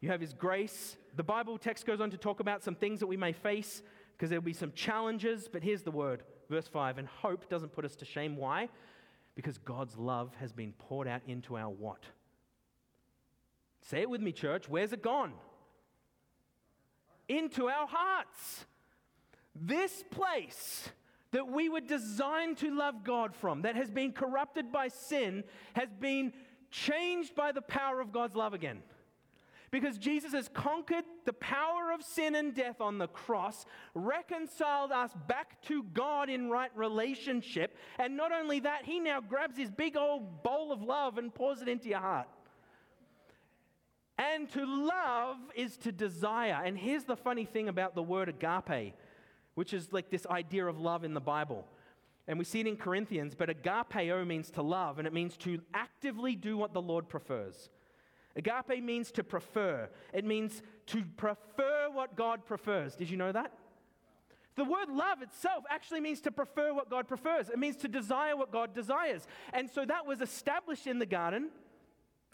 you 0.00 0.10
have 0.10 0.20
His 0.20 0.34
grace. 0.34 0.96
The 1.16 1.22
Bible 1.22 1.58
text 1.58 1.86
goes 1.86 2.00
on 2.00 2.10
to 2.10 2.16
talk 2.16 2.40
about 2.40 2.62
some 2.62 2.74
things 2.74 3.00
that 3.00 3.06
we 3.06 3.16
may 3.16 3.32
face 3.32 3.82
because 4.16 4.30
there'll 4.30 4.44
be 4.44 4.52
some 4.52 4.72
challenges, 4.72 5.48
but 5.50 5.62
here's 5.62 5.82
the 5.82 5.90
word, 5.90 6.22
verse 6.50 6.68
5 6.68 6.98
and 6.98 7.08
hope 7.08 7.48
doesn't 7.48 7.72
put 7.72 7.84
us 7.84 7.96
to 7.96 8.04
shame. 8.04 8.36
Why? 8.36 8.68
Because 9.34 9.58
God's 9.58 9.96
love 9.96 10.34
has 10.38 10.52
been 10.52 10.72
poured 10.72 11.08
out 11.08 11.22
into 11.26 11.56
our 11.56 11.70
what? 11.70 12.04
Say 13.80 14.02
it 14.02 14.10
with 14.10 14.20
me, 14.20 14.32
church. 14.32 14.68
Where's 14.68 14.92
it 14.92 15.02
gone? 15.02 15.32
Into 17.28 17.68
our 17.68 17.86
hearts. 17.86 18.66
This 19.54 20.04
place 20.10 20.88
that 21.32 21.48
we 21.48 21.68
were 21.68 21.80
designed 21.80 22.58
to 22.58 22.70
love 22.74 23.04
God 23.04 23.34
from, 23.34 23.62
that 23.62 23.74
has 23.74 23.90
been 23.90 24.12
corrupted 24.12 24.70
by 24.70 24.88
sin, 24.88 25.44
has 25.72 25.88
been 25.98 26.32
changed 26.72 27.36
by 27.36 27.52
the 27.52 27.62
power 27.62 28.00
of 28.00 28.10
God's 28.10 28.34
love 28.34 28.54
again. 28.54 28.82
Because 29.70 29.96
Jesus 29.96 30.32
has 30.32 30.48
conquered 30.48 31.04
the 31.24 31.32
power 31.32 31.92
of 31.94 32.02
sin 32.02 32.34
and 32.34 32.54
death 32.54 32.82
on 32.82 32.98
the 32.98 33.08
cross, 33.08 33.64
reconciled 33.94 34.92
us 34.92 35.12
back 35.26 35.62
to 35.62 35.82
God 35.94 36.28
in 36.28 36.50
right 36.50 36.70
relationship. 36.76 37.74
And 37.98 38.14
not 38.14 38.32
only 38.32 38.60
that, 38.60 38.84
he 38.84 39.00
now 39.00 39.22
grabs 39.22 39.56
his 39.56 39.70
big 39.70 39.96
old 39.96 40.42
bowl 40.42 40.72
of 40.72 40.82
love 40.82 41.16
and 41.16 41.34
pours 41.34 41.62
it 41.62 41.68
into 41.68 41.88
your 41.88 42.00
heart. 42.00 42.28
And 44.18 44.46
to 44.50 44.66
love 44.66 45.38
is 45.54 45.78
to 45.78 45.92
desire. 45.92 46.60
And 46.62 46.76
here's 46.76 47.04
the 47.04 47.16
funny 47.16 47.46
thing 47.46 47.70
about 47.70 47.94
the 47.94 48.02
word 48.02 48.28
agape, 48.28 48.94
which 49.54 49.72
is 49.72 49.90
like 49.90 50.10
this 50.10 50.26
idea 50.26 50.66
of 50.66 50.78
love 50.78 51.02
in 51.02 51.14
the 51.14 51.20
Bible. 51.20 51.66
And 52.28 52.38
we 52.38 52.44
see 52.44 52.60
it 52.60 52.66
in 52.66 52.76
Corinthians, 52.76 53.34
but 53.34 53.48
agapeo 53.48 54.26
means 54.26 54.50
to 54.52 54.62
love, 54.62 54.98
and 54.98 55.06
it 55.06 55.12
means 55.12 55.36
to 55.38 55.60
actively 55.74 56.36
do 56.36 56.56
what 56.56 56.72
the 56.72 56.80
Lord 56.80 57.08
prefers. 57.08 57.68
Agape 58.36 58.82
means 58.82 59.10
to 59.12 59.24
prefer, 59.24 59.90
it 60.12 60.24
means 60.24 60.62
to 60.86 61.04
prefer 61.16 61.88
what 61.92 62.16
God 62.16 62.46
prefers. 62.46 62.94
Did 62.94 63.10
you 63.10 63.16
know 63.16 63.32
that? 63.32 63.52
The 64.54 64.64
word 64.64 64.88
love 64.90 65.22
itself 65.22 65.64
actually 65.70 66.00
means 66.00 66.20
to 66.22 66.30
prefer 66.30 66.74
what 66.74 66.90
God 66.90 67.08
prefers. 67.08 67.48
It 67.48 67.58
means 67.58 67.76
to 67.76 67.88
desire 67.88 68.36
what 68.36 68.52
God 68.52 68.74
desires. 68.74 69.26
And 69.52 69.68
so 69.70 69.84
that 69.86 70.06
was 70.06 70.20
established 70.20 70.86
in 70.86 70.98
the 70.98 71.06
garden, 71.06 71.48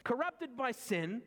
corrupted 0.02 0.56
by 0.56 0.72
sin, 0.72 1.22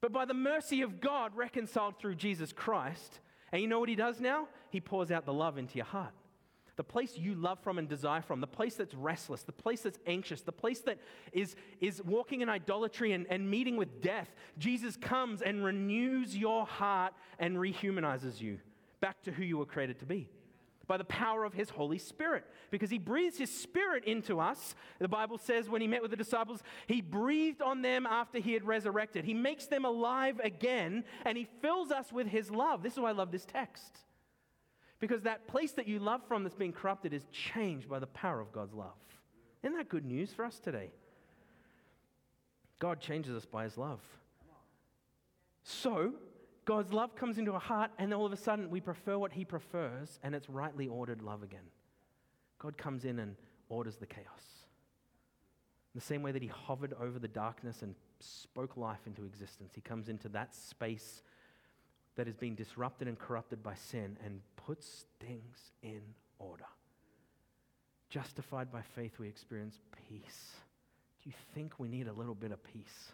but 0.00 0.12
by 0.12 0.24
the 0.24 0.34
mercy 0.34 0.82
of 0.82 1.00
God 1.00 1.32
reconciled 1.36 1.98
through 1.98 2.14
Jesus 2.14 2.52
Christ. 2.52 3.20
And 3.50 3.60
you 3.60 3.68
know 3.68 3.80
what 3.80 3.88
he 3.88 3.96
does 3.96 4.20
now? 4.20 4.46
He 4.70 4.80
pours 4.80 5.10
out 5.10 5.26
the 5.26 5.32
love 5.32 5.58
into 5.58 5.76
your 5.76 5.86
heart. 5.86 6.14
The 6.76 6.84
place 6.84 7.18
you 7.18 7.34
love 7.34 7.58
from 7.60 7.78
and 7.78 7.88
desire 7.88 8.22
from, 8.22 8.40
the 8.40 8.46
place 8.46 8.76
that's 8.76 8.94
restless, 8.94 9.42
the 9.42 9.52
place 9.52 9.82
that's 9.82 9.98
anxious, 10.06 10.40
the 10.40 10.52
place 10.52 10.80
that 10.80 10.98
is, 11.32 11.54
is 11.80 12.02
walking 12.02 12.40
in 12.40 12.48
idolatry 12.48 13.12
and, 13.12 13.26
and 13.28 13.50
meeting 13.50 13.76
with 13.76 14.00
death. 14.00 14.34
Jesus 14.58 14.96
comes 14.96 15.42
and 15.42 15.64
renews 15.64 16.36
your 16.36 16.64
heart 16.64 17.12
and 17.38 17.56
rehumanizes 17.56 18.40
you 18.40 18.58
back 19.00 19.22
to 19.22 19.32
who 19.32 19.42
you 19.42 19.58
were 19.58 19.66
created 19.66 19.98
to 19.98 20.06
be 20.06 20.30
by 20.86 20.96
the 20.96 21.04
power 21.04 21.44
of 21.44 21.54
his 21.54 21.70
Holy 21.70 21.98
Spirit. 21.98 22.44
Because 22.70 22.90
he 22.90 22.98
breathes 22.98 23.38
his 23.38 23.50
spirit 23.50 24.04
into 24.04 24.40
us. 24.40 24.74
The 24.98 25.08
Bible 25.08 25.38
says 25.38 25.68
when 25.68 25.80
he 25.80 25.88
met 25.88 26.02
with 26.02 26.10
the 26.10 26.16
disciples, 26.16 26.62
he 26.86 27.00
breathed 27.00 27.62
on 27.62 27.82
them 27.82 28.06
after 28.06 28.38
he 28.38 28.52
had 28.52 28.64
resurrected. 28.64 29.24
He 29.24 29.34
makes 29.34 29.66
them 29.66 29.84
alive 29.84 30.40
again 30.42 31.04
and 31.24 31.38
he 31.38 31.46
fills 31.60 31.90
us 31.90 32.12
with 32.12 32.26
his 32.26 32.50
love. 32.50 32.82
This 32.82 32.94
is 32.94 32.98
why 32.98 33.10
I 33.10 33.12
love 33.12 33.30
this 33.30 33.44
text. 33.44 34.00
Because 35.02 35.22
that 35.22 35.48
place 35.48 35.72
that 35.72 35.88
you 35.88 35.98
love 35.98 36.20
from 36.28 36.44
that's 36.44 36.54
been 36.54 36.72
corrupted 36.72 37.12
is 37.12 37.24
changed 37.32 37.88
by 37.88 37.98
the 37.98 38.06
power 38.06 38.38
of 38.38 38.52
God's 38.52 38.72
love. 38.72 38.94
Isn't 39.64 39.76
that 39.76 39.88
good 39.88 40.04
news 40.04 40.32
for 40.32 40.44
us 40.44 40.60
today? 40.60 40.92
God 42.78 43.00
changes 43.00 43.34
us 43.34 43.44
by 43.44 43.64
his 43.64 43.76
love. 43.76 43.98
So, 45.64 46.12
God's 46.64 46.92
love 46.92 47.16
comes 47.16 47.36
into 47.36 47.52
our 47.52 47.58
heart, 47.58 47.90
and 47.98 48.14
all 48.14 48.24
of 48.24 48.32
a 48.32 48.36
sudden 48.36 48.70
we 48.70 48.80
prefer 48.80 49.18
what 49.18 49.32
he 49.32 49.44
prefers, 49.44 50.20
and 50.22 50.36
it's 50.36 50.48
rightly 50.48 50.86
ordered 50.86 51.20
love 51.20 51.42
again. 51.42 51.66
God 52.60 52.78
comes 52.78 53.04
in 53.04 53.18
and 53.18 53.34
orders 53.68 53.96
the 53.96 54.06
chaos. 54.06 54.44
In 55.92 55.98
the 55.98 56.00
same 56.00 56.22
way 56.22 56.30
that 56.30 56.42
he 56.42 56.48
hovered 56.48 56.94
over 57.00 57.18
the 57.18 57.26
darkness 57.26 57.82
and 57.82 57.96
spoke 58.20 58.76
life 58.76 59.00
into 59.08 59.24
existence, 59.24 59.72
he 59.74 59.80
comes 59.80 60.08
into 60.08 60.28
that 60.28 60.54
space 60.54 61.22
that 62.14 62.28
has 62.28 62.36
been 62.36 62.54
disrupted 62.54 63.08
and 63.08 63.18
corrupted 63.18 63.64
by 63.64 63.74
sin 63.74 64.16
and 64.24 64.40
puts 64.66 65.04
things 65.20 65.72
in 65.82 66.00
order. 66.38 66.64
Justified 68.10 68.70
by 68.70 68.82
faith, 68.94 69.12
we 69.18 69.28
experience 69.28 69.78
peace. 70.08 70.52
Do 71.22 71.30
you 71.30 71.36
think 71.54 71.78
we 71.78 71.88
need 71.88 72.08
a 72.08 72.12
little 72.12 72.34
bit 72.34 72.52
of 72.52 72.62
peace 72.64 73.12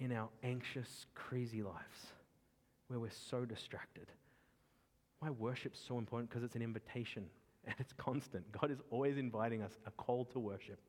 in 0.00 0.12
our 0.12 0.28
anxious, 0.42 1.06
crazy 1.14 1.62
lives 1.62 2.06
where 2.88 2.98
we're 2.98 3.10
so 3.10 3.44
distracted? 3.44 4.06
Why 5.20 5.30
worship's 5.30 5.80
so 5.86 5.98
important? 5.98 6.30
Because 6.30 6.42
it's 6.42 6.56
an 6.56 6.62
invitation 6.62 7.26
and 7.66 7.74
it's 7.78 7.92
constant. 7.92 8.50
God 8.52 8.70
is 8.70 8.78
always 8.90 9.18
inviting 9.18 9.62
us 9.62 9.78
a 9.86 9.90
call 9.92 10.24
to 10.26 10.38
worship. 10.38 10.80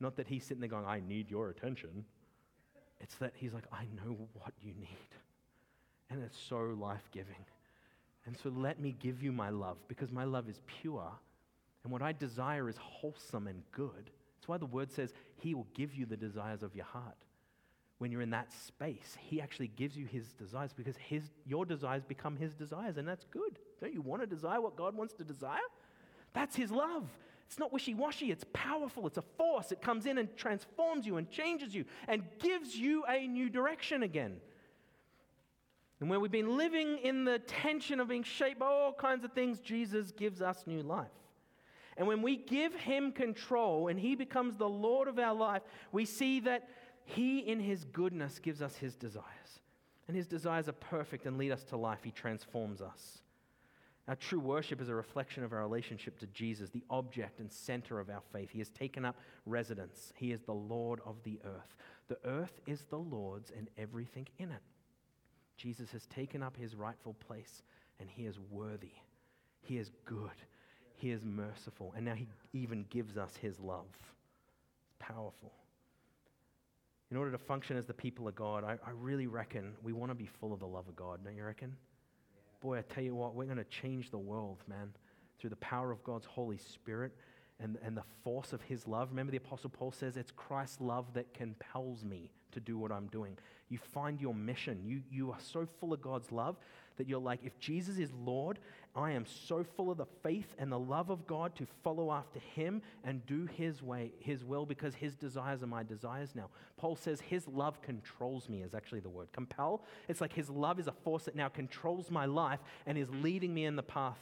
Not 0.00 0.16
that 0.16 0.26
He's 0.26 0.44
sitting 0.44 0.60
there 0.60 0.68
going, 0.68 0.84
I 0.84 1.00
need 1.00 1.30
your 1.30 1.48
attention. 1.48 2.04
It's 3.00 3.14
that 3.16 3.32
He's 3.34 3.54
like, 3.54 3.64
I 3.72 3.86
know 4.04 4.28
what 4.34 4.52
you 4.60 4.74
need 4.78 4.98
and 6.12 6.22
it's 6.22 6.38
so 6.48 6.76
life 6.78 7.08
giving. 7.12 7.44
And 8.26 8.36
so 8.36 8.50
let 8.50 8.80
me 8.80 8.94
give 9.00 9.22
you 9.22 9.32
my 9.32 9.50
love 9.50 9.78
because 9.88 10.12
my 10.12 10.24
love 10.24 10.48
is 10.48 10.60
pure 10.80 11.12
and 11.84 11.92
what 11.92 12.02
I 12.02 12.12
desire 12.12 12.68
is 12.68 12.76
wholesome 12.76 13.46
and 13.46 13.62
good. 13.72 14.10
That's 14.36 14.48
why 14.48 14.58
the 14.58 14.66
word 14.66 14.92
says 14.92 15.12
he 15.38 15.54
will 15.54 15.66
give 15.74 15.94
you 15.94 16.06
the 16.06 16.16
desires 16.16 16.62
of 16.62 16.74
your 16.74 16.84
heart. 16.84 17.16
When 17.98 18.10
you're 18.10 18.22
in 18.22 18.30
that 18.30 18.52
space, 18.52 19.16
he 19.20 19.40
actually 19.40 19.68
gives 19.68 19.96
you 19.96 20.06
his 20.06 20.32
desires 20.32 20.72
because 20.72 20.96
his, 20.96 21.30
your 21.46 21.64
desires 21.64 22.02
become 22.04 22.36
his 22.36 22.54
desires, 22.54 22.96
and 22.96 23.06
that's 23.06 23.24
good. 23.30 23.58
Don't 23.80 23.94
you 23.94 24.00
want 24.00 24.22
to 24.22 24.26
desire 24.26 24.60
what 24.60 24.74
God 24.76 24.96
wants 24.96 25.14
to 25.14 25.24
desire? 25.24 25.60
That's 26.32 26.56
his 26.56 26.72
love. 26.72 27.08
It's 27.46 27.58
not 27.58 27.72
wishy 27.72 27.94
washy, 27.94 28.32
it's 28.32 28.44
powerful, 28.52 29.06
it's 29.06 29.18
a 29.18 29.24
force. 29.36 29.70
It 29.70 29.82
comes 29.82 30.06
in 30.06 30.18
and 30.18 30.34
transforms 30.36 31.06
you 31.06 31.16
and 31.18 31.30
changes 31.30 31.74
you 31.74 31.84
and 32.08 32.24
gives 32.40 32.74
you 32.74 33.04
a 33.08 33.26
new 33.26 33.48
direction 33.50 34.02
again 34.02 34.40
and 36.02 36.10
where 36.10 36.18
we've 36.18 36.32
been 36.32 36.56
living 36.56 36.98
in 36.98 37.22
the 37.22 37.38
tension 37.38 38.00
of 38.00 38.08
being 38.08 38.24
shaped 38.24 38.58
by 38.58 38.66
all 38.66 38.92
kinds 38.92 39.24
of 39.24 39.30
things, 39.34 39.60
Jesus 39.60 40.10
gives 40.10 40.42
us 40.42 40.64
new 40.66 40.82
life. 40.82 41.06
And 41.96 42.08
when 42.08 42.22
we 42.22 42.34
give 42.34 42.74
Him 42.74 43.12
control 43.12 43.86
and 43.86 44.00
He 44.00 44.16
becomes 44.16 44.56
the 44.56 44.68
Lord 44.68 45.06
of 45.06 45.20
our 45.20 45.32
life, 45.32 45.62
we 45.92 46.04
see 46.04 46.40
that 46.40 46.68
He, 47.04 47.38
in 47.38 47.60
His 47.60 47.84
goodness, 47.84 48.40
gives 48.40 48.60
us 48.60 48.74
His 48.74 48.96
desires. 48.96 49.60
And 50.08 50.16
His 50.16 50.26
desires 50.26 50.68
are 50.68 50.72
perfect 50.72 51.24
and 51.24 51.38
lead 51.38 51.52
us 51.52 51.62
to 51.66 51.76
life. 51.76 52.00
He 52.02 52.10
transforms 52.10 52.82
us. 52.82 53.22
Our 54.08 54.16
true 54.16 54.40
worship 54.40 54.80
is 54.80 54.88
a 54.88 54.96
reflection 54.96 55.44
of 55.44 55.52
our 55.52 55.60
relationship 55.60 56.18
to 56.18 56.26
Jesus, 56.26 56.68
the 56.68 56.82
object 56.90 57.38
and 57.38 57.52
center 57.52 58.00
of 58.00 58.10
our 58.10 58.22
faith. 58.32 58.50
He 58.50 58.58
has 58.58 58.70
taken 58.70 59.04
up 59.04 59.14
residence. 59.46 60.12
He 60.16 60.32
is 60.32 60.40
the 60.40 60.52
Lord 60.52 60.98
of 61.06 61.22
the 61.22 61.38
earth. 61.44 61.76
The 62.08 62.18
earth 62.24 62.60
is 62.66 62.82
the 62.90 62.98
Lord's 62.98 63.52
and 63.56 63.68
everything 63.78 64.26
in 64.40 64.50
it. 64.50 64.62
Jesus 65.62 65.92
has 65.92 66.06
taken 66.06 66.42
up 66.42 66.56
his 66.56 66.74
rightful 66.74 67.14
place, 67.14 67.62
and 68.00 68.10
he 68.10 68.26
is 68.26 68.40
worthy. 68.50 68.94
He 69.60 69.78
is 69.78 69.92
good. 70.04 70.30
He 70.96 71.12
is 71.12 71.24
merciful. 71.24 71.92
And 71.96 72.04
now 72.04 72.14
he 72.14 72.26
even 72.52 72.84
gives 72.90 73.16
us 73.16 73.36
his 73.36 73.60
love. 73.60 73.86
It's 73.92 74.94
powerful. 74.98 75.52
In 77.12 77.16
order 77.16 77.30
to 77.30 77.38
function 77.38 77.76
as 77.76 77.86
the 77.86 77.94
people 77.94 78.26
of 78.26 78.34
God, 78.34 78.64
I, 78.64 78.72
I 78.84 78.90
really 78.90 79.28
reckon 79.28 79.74
we 79.84 79.92
want 79.92 80.10
to 80.10 80.16
be 80.16 80.26
full 80.26 80.52
of 80.52 80.58
the 80.58 80.66
love 80.66 80.88
of 80.88 80.96
God, 80.96 81.20
don't 81.24 81.36
you 81.36 81.44
reckon? 81.44 81.76
Yeah. 82.34 82.40
Boy, 82.60 82.78
I 82.78 82.82
tell 82.82 83.04
you 83.04 83.14
what, 83.14 83.36
we're 83.36 83.44
going 83.44 83.56
to 83.58 83.64
change 83.64 84.10
the 84.10 84.18
world, 84.18 84.64
man, 84.66 84.90
through 85.38 85.50
the 85.50 85.56
power 85.56 85.92
of 85.92 86.02
God's 86.02 86.26
Holy 86.26 86.58
Spirit 86.58 87.12
and, 87.60 87.78
and 87.84 87.96
the 87.96 88.02
force 88.24 88.52
of 88.52 88.62
his 88.62 88.88
love. 88.88 89.10
Remember, 89.10 89.30
the 89.30 89.36
Apostle 89.36 89.70
Paul 89.70 89.92
says, 89.92 90.16
It's 90.16 90.32
Christ's 90.32 90.80
love 90.80 91.12
that 91.14 91.32
compels 91.34 92.04
me 92.04 92.32
to 92.52 92.60
do 92.60 92.78
what 92.78 92.92
I'm 92.92 93.06
doing. 93.06 93.36
You 93.68 93.78
find 93.78 94.20
your 94.20 94.34
mission. 94.34 94.80
You, 94.84 95.02
you 95.10 95.30
are 95.30 95.38
so 95.40 95.66
full 95.80 95.92
of 95.92 96.02
God's 96.02 96.30
love 96.30 96.56
that 96.96 97.08
you're 97.08 97.20
like, 97.20 97.40
if 97.42 97.58
Jesus 97.58 97.98
is 97.98 98.12
Lord, 98.12 98.58
I 98.94 99.12
am 99.12 99.24
so 99.24 99.64
full 99.64 99.90
of 99.90 99.96
the 99.96 100.06
faith 100.22 100.54
and 100.58 100.70
the 100.70 100.78
love 100.78 101.10
of 101.10 101.26
God 101.26 101.56
to 101.56 101.66
follow 101.82 102.12
after 102.12 102.38
him 102.38 102.82
and 103.02 103.24
do 103.26 103.46
his 103.46 103.82
way, 103.82 104.12
his 104.20 104.44
will, 104.44 104.66
because 104.66 104.94
his 104.94 105.16
desires 105.16 105.62
are 105.62 105.66
my 105.66 105.82
desires 105.82 106.34
now. 106.34 106.50
Paul 106.76 106.96
says 106.96 107.20
his 107.20 107.48
love 107.48 107.80
controls 107.80 108.48
me, 108.48 108.62
is 108.62 108.74
actually 108.74 109.00
the 109.00 109.08
word. 109.08 109.28
Compel, 109.32 109.82
it's 110.08 110.20
like 110.20 110.32
his 110.32 110.50
love 110.50 110.78
is 110.78 110.86
a 110.86 110.92
force 110.92 111.24
that 111.24 111.34
now 111.34 111.48
controls 111.48 112.10
my 112.10 112.26
life 112.26 112.60
and 112.86 112.98
is 112.98 113.08
leading 113.22 113.54
me 113.54 113.64
in 113.64 113.76
the 113.76 113.82
path 113.82 114.18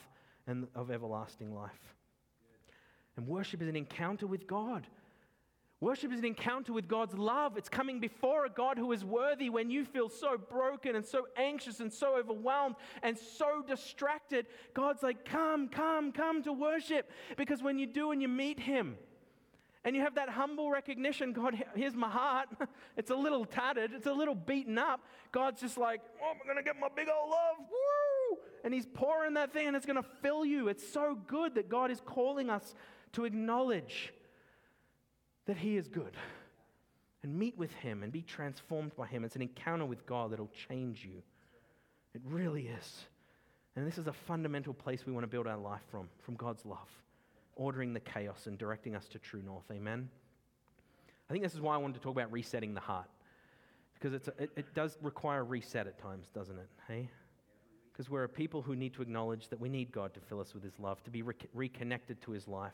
and, 0.47 0.69
of 0.75 0.91
everlasting 0.91 1.53
life. 1.53 1.95
And 3.17 3.27
worship 3.27 3.61
is 3.61 3.69
an 3.69 3.77
encounter 3.77 4.27
with 4.27 4.47
God. 4.47 4.87
Worship 5.81 6.13
is 6.13 6.19
an 6.19 6.27
encounter 6.27 6.75
with 6.75 6.89
God's 6.89 7.17
love. 7.17 7.57
It's 7.57 7.71
coming 7.71 8.01
before 8.01 8.45
a 8.45 8.51
God 8.51 8.77
who 8.77 8.93
is 8.93 9.03
worthy 9.03 9.49
when 9.49 9.71
you 9.71 9.87
feel 9.87 10.11
so 10.11 10.37
broken 10.37 10.95
and 10.95 11.05
so 11.05 11.27
anxious 11.39 11.81
and 11.81 11.91
so 11.91 12.19
overwhelmed 12.19 12.77
and 13.03 13.17
so 13.17 13.63
distracted. 13.67 14.47
God's 14.75 15.03
like, 15.03 15.25
Come, 15.25 15.69
come, 15.69 16.13
come 16.13 16.43
to 16.43 16.53
worship. 16.53 17.11
Because 17.39 17.63
when 17.63 17.79
you 17.79 17.87
do 17.87 18.11
and 18.11 18.21
you 18.21 18.29
meet 18.29 18.61
Him, 18.61 18.99
and 19.83 19.97
you 19.97 20.03
have 20.03 20.17
that 20.17 20.29
humble 20.29 20.71
recognition 20.71 21.33
God, 21.33 21.55
here's 21.75 21.97
my 21.97 22.11
heart. 22.11 22.49
It's 22.99 23.11
a 23.11 23.17
little 23.17 23.47
tattered, 23.47 23.93
it's 23.95 24.07
a 24.07 24.13
little 24.13 24.35
beaten 24.35 24.77
up. 24.77 25.01
God's 25.33 25.63
just 25.63 25.79
like, 25.79 26.03
Oh, 26.23 26.33
I'm 26.33 26.45
going 26.45 26.59
to 26.59 26.63
get 26.63 26.79
my 26.79 26.89
big 26.95 27.09
old 27.09 27.31
love. 27.31 27.57
Woo! 27.59 28.39
And 28.65 28.75
He's 28.75 28.85
pouring 28.85 29.33
that 29.35 29.55
thing 29.55 29.67
and 29.67 29.75
it's 29.75 29.87
going 29.87 29.97
to 29.97 30.09
fill 30.21 30.45
you. 30.45 30.69
It's 30.69 30.87
so 30.87 31.17
good 31.27 31.55
that 31.55 31.71
God 31.71 31.91
is 31.91 32.03
calling 32.05 32.51
us 32.51 32.75
to 33.13 33.25
acknowledge 33.25 34.13
that 35.51 35.59
He 35.59 35.77
is 35.77 35.89
good 35.89 36.17
and 37.25 37.37
meet 37.37 37.59
with 37.59 37.73
Him 37.75 38.05
and 38.05 38.13
be 38.13 38.23
transformed 38.23 38.95
by 38.95 39.09
Him. 39.09 39.25
It's 39.25 39.35
an 39.35 39.43
encounter 39.43 39.85
with 39.85 40.07
God 40.07 40.31
that'll 40.31 40.49
change 40.69 41.05
you. 41.05 41.23
It 42.15 42.21
really 42.25 42.69
is. 42.69 43.07
And 43.75 43.85
this 43.85 43.99
is 43.99 44.07
a 44.07 44.13
fundamental 44.13 44.73
place 44.73 45.05
we 45.05 45.13
want 45.13 45.25
to 45.25 45.29
build 45.29 45.49
our 45.49 45.57
life 45.57 45.83
from, 45.91 46.09
from 46.21 46.37
God's 46.37 46.65
love, 46.65 46.89
ordering 47.57 47.93
the 47.93 47.99
chaos 47.99 48.47
and 48.47 48.57
directing 48.57 48.95
us 48.95 49.09
to 49.09 49.19
true 49.19 49.43
north. 49.43 49.65
Amen. 49.73 50.09
I 51.29 51.33
think 51.33 51.43
this 51.43 51.55
is 51.55 51.61
why 51.61 51.75
I 51.75 51.79
wanted 51.79 51.95
to 51.95 52.01
talk 52.01 52.13
about 52.13 52.31
resetting 52.31 52.73
the 52.73 52.81
heart. 52.81 53.09
Because 53.95 54.15
it's 54.15 54.29
a, 54.29 54.43
it, 54.43 54.51
it 54.57 54.75
does 54.75 54.99
require 55.03 55.41
a 55.41 55.43
reset 55.43 55.89
at 55.89 55.99
times, 55.99 56.29
doesn't 56.33 56.59
it? 56.59 56.69
Hey? 56.87 57.09
Because 57.93 58.09
we're 58.09 58.25
a 58.25 58.29
people 58.29 58.63
who 58.63 58.77
need 58.77 58.95
to 58.95 59.03
acknowledge 59.03 59.49
that 59.49 59.61
we 59.61 59.69
need 59.69 59.91
God 59.91 60.15
to 60.15 60.21
fill 60.21 60.41
us 60.41 60.55
with 60.55 60.63
His 60.63 60.79
love, 60.79 61.03
to 61.03 61.11
be 61.11 61.23
re- 61.23 61.35
reconnected 61.55 62.23
to 62.23 62.31
His 62.31 62.47
life. 62.47 62.73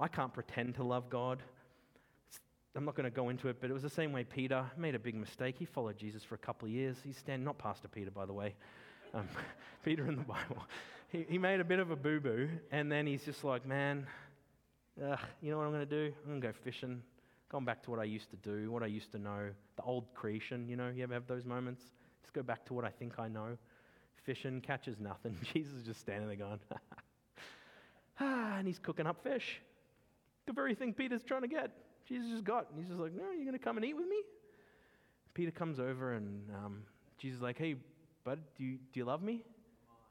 I 0.00 0.06
can't 0.06 0.32
pretend 0.32 0.76
to 0.76 0.84
love 0.84 1.10
God. 1.10 1.42
I'm 2.78 2.84
not 2.84 2.94
going 2.94 3.10
to 3.10 3.10
go 3.10 3.28
into 3.28 3.48
it, 3.48 3.56
but 3.60 3.70
it 3.70 3.72
was 3.72 3.82
the 3.82 3.90
same 3.90 4.12
way 4.12 4.22
Peter 4.22 4.64
made 4.76 4.94
a 4.94 5.00
big 5.00 5.16
mistake. 5.16 5.56
He 5.58 5.64
followed 5.64 5.98
Jesus 5.98 6.22
for 6.22 6.36
a 6.36 6.38
couple 6.38 6.66
of 6.66 6.72
years. 6.72 6.96
He's 7.04 7.16
standing, 7.16 7.44
not 7.44 7.58
Pastor 7.58 7.88
Peter, 7.88 8.12
by 8.12 8.24
the 8.24 8.32
way, 8.32 8.54
um, 9.12 9.26
Peter 9.84 10.06
in 10.06 10.14
the 10.14 10.22
Bible. 10.22 10.62
He, 11.10 11.24
he 11.26 11.38
made 11.38 11.58
a 11.58 11.64
bit 11.64 11.78
of 11.78 11.90
a 11.90 11.96
boo 11.96 12.20
boo, 12.20 12.50
and 12.70 12.92
then 12.92 13.06
he's 13.06 13.24
just 13.24 13.42
like, 13.42 13.64
man, 13.66 14.06
ugh, 15.02 15.18
you 15.40 15.50
know 15.50 15.56
what 15.56 15.64
I'm 15.64 15.72
going 15.72 15.88
to 15.88 16.08
do? 16.08 16.14
I'm 16.22 16.28
going 16.28 16.42
to 16.42 16.46
go 16.48 16.52
fishing. 16.62 17.02
Going 17.50 17.64
back 17.64 17.82
to 17.84 17.90
what 17.90 17.98
I 17.98 18.04
used 18.04 18.28
to 18.28 18.36
do, 18.36 18.70
what 18.70 18.82
I 18.82 18.88
used 18.88 19.10
to 19.12 19.18
know, 19.18 19.48
the 19.76 19.82
old 19.84 20.12
creation, 20.14 20.68
you 20.68 20.76
know, 20.76 20.90
you 20.94 21.02
ever 21.02 21.14
have 21.14 21.26
those 21.26 21.46
moments? 21.46 21.82
Just 22.20 22.34
go 22.34 22.42
back 22.42 22.66
to 22.66 22.74
what 22.74 22.84
I 22.84 22.90
think 22.90 23.18
I 23.18 23.26
know. 23.26 23.56
Fishing, 24.24 24.60
catches 24.60 25.00
nothing. 25.00 25.34
Jesus 25.54 25.72
is 25.72 25.82
just 25.84 26.00
standing 26.00 26.28
there 26.28 26.36
going, 26.36 26.60
ah, 28.20 28.58
and 28.58 28.66
he's 28.66 28.78
cooking 28.78 29.06
up 29.06 29.22
fish. 29.22 29.62
The 30.46 30.52
very 30.52 30.74
thing 30.74 30.92
Peter's 30.92 31.24
trying 31.24 31.42
to 31.42 31.48
get. 31.48 31.70
Jesus 32.08 32.30
just 32.30 32.44
got. 32.44 32.70
And 32.70 32.78
he's 32.78 32.88
just 32.88 33.00
like, 33.00 33.12
no, 33.14 33.30
you're 33.30 33.44
going 33.44 33.52
to 33.52 33.58
come 33.58 33.76
and 33.76 33.84
eat 33.84 33.94
with 33.94 34.08
me? 34.08 34.22
Peter 35.34 35.50
comes 35.50 35.78
over 35.78 36.14
and 36.14 36.42
um, 36.64 36.82
Jesus 37.18 37.36
is 37.36 37.42
like, 37.42 37.58
hey, 37.58 37.76
bud, 38.24 38.40
do 38.56 38.64
you, 38.64 38.78
do 38.92 39.00
you 39.00 39.04
love 39.04 39.22
me? 39.22 39.42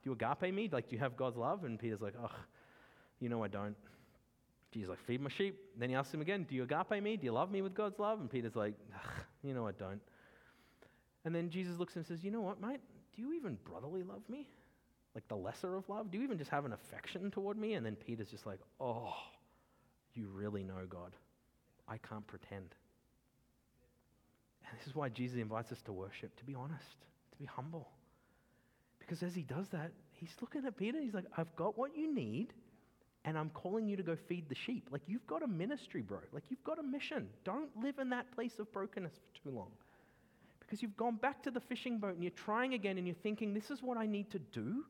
Do 0.03 0.09
you 0.09 0.11
agape 0.13 0.53
me? 0.53 0.69
Like, 0.71 0.89
do 0.89 0.95
you 0.95 1.01
have 1.01 1.17
God's 1.17 1.37
love? 1.37 1.63
And 1.63 1.79
Peter's 1.79 2.01
like, 2.01 2.13
oh, 2.21 2.31
you 3.19 3.29
know 3.29 3.43
I 3.43 3.47
don't. 3.47 3.75
Jesus 4.71 4.89
like, 4.89 4.99
feed 5.05 5.21
my 5.21 5.29
sheep. 5.29 5.57
And 5.73 5.81
Then 5.81 5.89
he 5.89 5.95
asks 5.95 6.13
him 6.13 6.21
again, 6.21 6.45
do 6.47 6.55
you 6.55 6.63
agape 6.63 7.01
me? 7.01 7.17
Do 7.17 7.25
you 7.25 7.31
love 7.31 7.51
me 7.51 7.61
with 7.61 7.73
God's 7.73 7.99
love? 7.99 8.19
And 8.19 8.29
Peter's 8.29 8.55
like, 8.55 8.75
ugh, 8.93 9.11
you 9.43 9.53
know 9.53 9.67
I 9.67 9.71
don't. 9.71 10.01
And 11.25 11.33
then 11.33 11.49
Jesus 11.49 11.77
looks 11.77 11.95
and 11.95 12.05
says, 12.05 12.23
you 12.23 12.31
know 12.31 12.41
what, 12.41 12.61
mate? 12.61 12.79
Do 13.15 13.21
you 13.21 13.33
even 13.33 13.57
brotherly 13.65 14.03
love 14.03 14.21
me? 14.29 14.47
Like 15.15 15.27
the 15.27 15.35
lesser 15.35 15.75
of 15.75 15.89
love? 15.89 16.11
Do 16.11 16.17
you 16.19 16.23
even 16.23 16.37
just 16.37 16.51
have 16.51 16.65
an 16.65 16.73
affection 16.73 17.31
toward 17.31 17.57
me? 17.57 17.73
And 17.73 17.85
then 17.85 17.95
Peter's 17.95 18.29
just 18.29 18.45
like, 18.45 18.59
oh, 18.79 19.13
you 20.13 20.27
really 20.27 20.63
know 20.63 20.85
God. 20.87 21.11
I 21.87 21.97
can't 21.97 22.25
pretend. 22.27 22.75
And 24.69 24.79
this 24.79 24.87
is 24.87 24.95
why 24.95 25.09
Jesus 25.09 25.39
invites 25.39 25.71
us 25.71 25.81
to 25.83 25.93
worship, 25.93 26.35
to 26.37 26.45
be 26.45 26.55
honest, 26.55 26.97
to 27.31 27.37
be 27.37 27.45
humble. 27.45 27.89
Because 28.99 29.23
as 29.23 29.33
he 29.33 29.43
does 29.43 29.69
that, 29.69 29.91
he's 30.11 30.35
looking 30.41 30.65
at 30.65 30.77
Peter 30.77 30.99
he's 30.99 31.13
like, 31.13 31.25
I've 31.37 31.55
got 31.55 31.77
what 31.77 31.95
you 31.95 32.13
need, 32.13 32.53
and 33.23 33.37
I'm 33.37 33.49
calling 33.51 33.87
you 33.87 33.95
to 33.95 34.03
go 34.03 34.15
feed 34.15 34.49
the 34.49 34.55
sheep. 34.55 34.89
Like, 34.91 35.01
you've 35.07 35.25
got 35.27 35.43
a 35.43 35.47
ministry, 35.47 36.01
bro. 36.01 36.19
Like, 36.31 36.43
you've 36.49 36.63
got 36.63 36.79
a 36.79 36.83
mission. 36.83 37.27
Don't 37.43 37.69
live 37.81 37.99
in 37.99 38.09
that 38.09 38.31
place 38.33 38.59
of 38.59 38.71
brokenness 38.71 39.13
for 39.13 39.43
too 39.43 39.55
long. 39.55 39.71
Because 40.59 40.81
you've 40.81 40.97
gone 40.97 41.15
back 41.15 41.41
to 41.43 41.51
the 41.51 41.61
fishing 41.61 41.97
boat 41.97 42.15
and 42.15 42.23
you're 42.23 42.31
trying 42.31 42.73
again 42.73 42.97
and 42.97 43.07
you're 43.07 43.15
thinking, 43.23 43.53
this 43.53 43.71
is 43.71 43.81
what 43.81 43.97
I 43.97 44.05
need 44.05 44.29
to 44.31 44.39
do. 44.39 44.83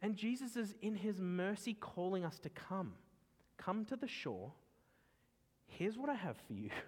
And 0.00 0.16
Jesus 0.16 0.56
is 0.56 0.74
in 0.82 0.94
his 0.94 1.20
mercy 1.20 1.74
calling 1.74 2.24
us 2.24 2.38
to 2.40 2.48
come. 2.48 2.92
Come 3.58 3.84
to 3.86 3.96
the 3.96 4.08
shore. 4.08 4.52
Here's 5.78 5.96
what 5.96 6.08
I 6.08 6.14
have 6.14 6.36
for 6.46 6.54
you. 6.54 6.70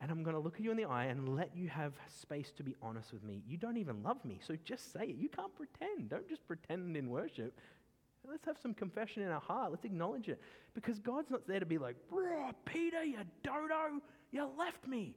And 0.00 0.10
I'm 0.10 0.24
going 0.24 0.34
to 0.34 0.42
look 0.42 0.56
at 0.56 0.62
you 0.62 0.72
in 0.72 0.76
the 0.76 0.84
eye 0.84 1.04
and 1.04 1.36
let 1.36 1.56
you 1.56 1.68
have 1.68 1.92
space 2.08 2.50
to 2.56 2.64
be 2.64 2.74
honest 2.82 3.12
with 3.12 3.22
me. 3.22 3.40
You 3.46 3.56
don't 3.56 3.76
even 3.76 4.02
love 4.02 4.24
me, 4.24 4.40
so 4.44 4.56
just 4.64 4.92
say 4.92 5.04
it. 5.04 5.14
You 5.16 5.28
can't 5.28 5.54
pretend. 5.54 6.08
Don't 6.08 6.28
just 6.28 6.44
pretend 6.48 6.96
in 6.96 7.08
worship. 7.08 7.56
Let's 8.28 8.44
have 8.46 8.56
some 8.60 8.74
confession 8.74 9.22
in 9.22 9.28
our 9.28 9.40
heart. 9.40 9.70
Let's 9.70 9.84
acknowledge 9.84 10.28
it. 10.28 10.40
Because 10.74 10.98
God's 10.98 11.30
not 11.30 11.46
there 11.46 11.60
to 11.60 11.66
be 11.66 11.78
like, 11.78 11.94
Peter, 12.64 13.04
you 13.04 13.18
dodo, 13.44 14.00
you 14.32 14.48
left 14.58 14.88
me. 14.88 15.14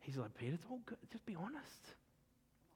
He's 0.00 0.18
like, 0.18 0.34
Peter, 0.34 0.52
it's 0.52 0.66
all 0.70 0.80
good. 0.84 0.98
Just 1.10 1.24
be 1.24 1.34
honest. 1.34 1.94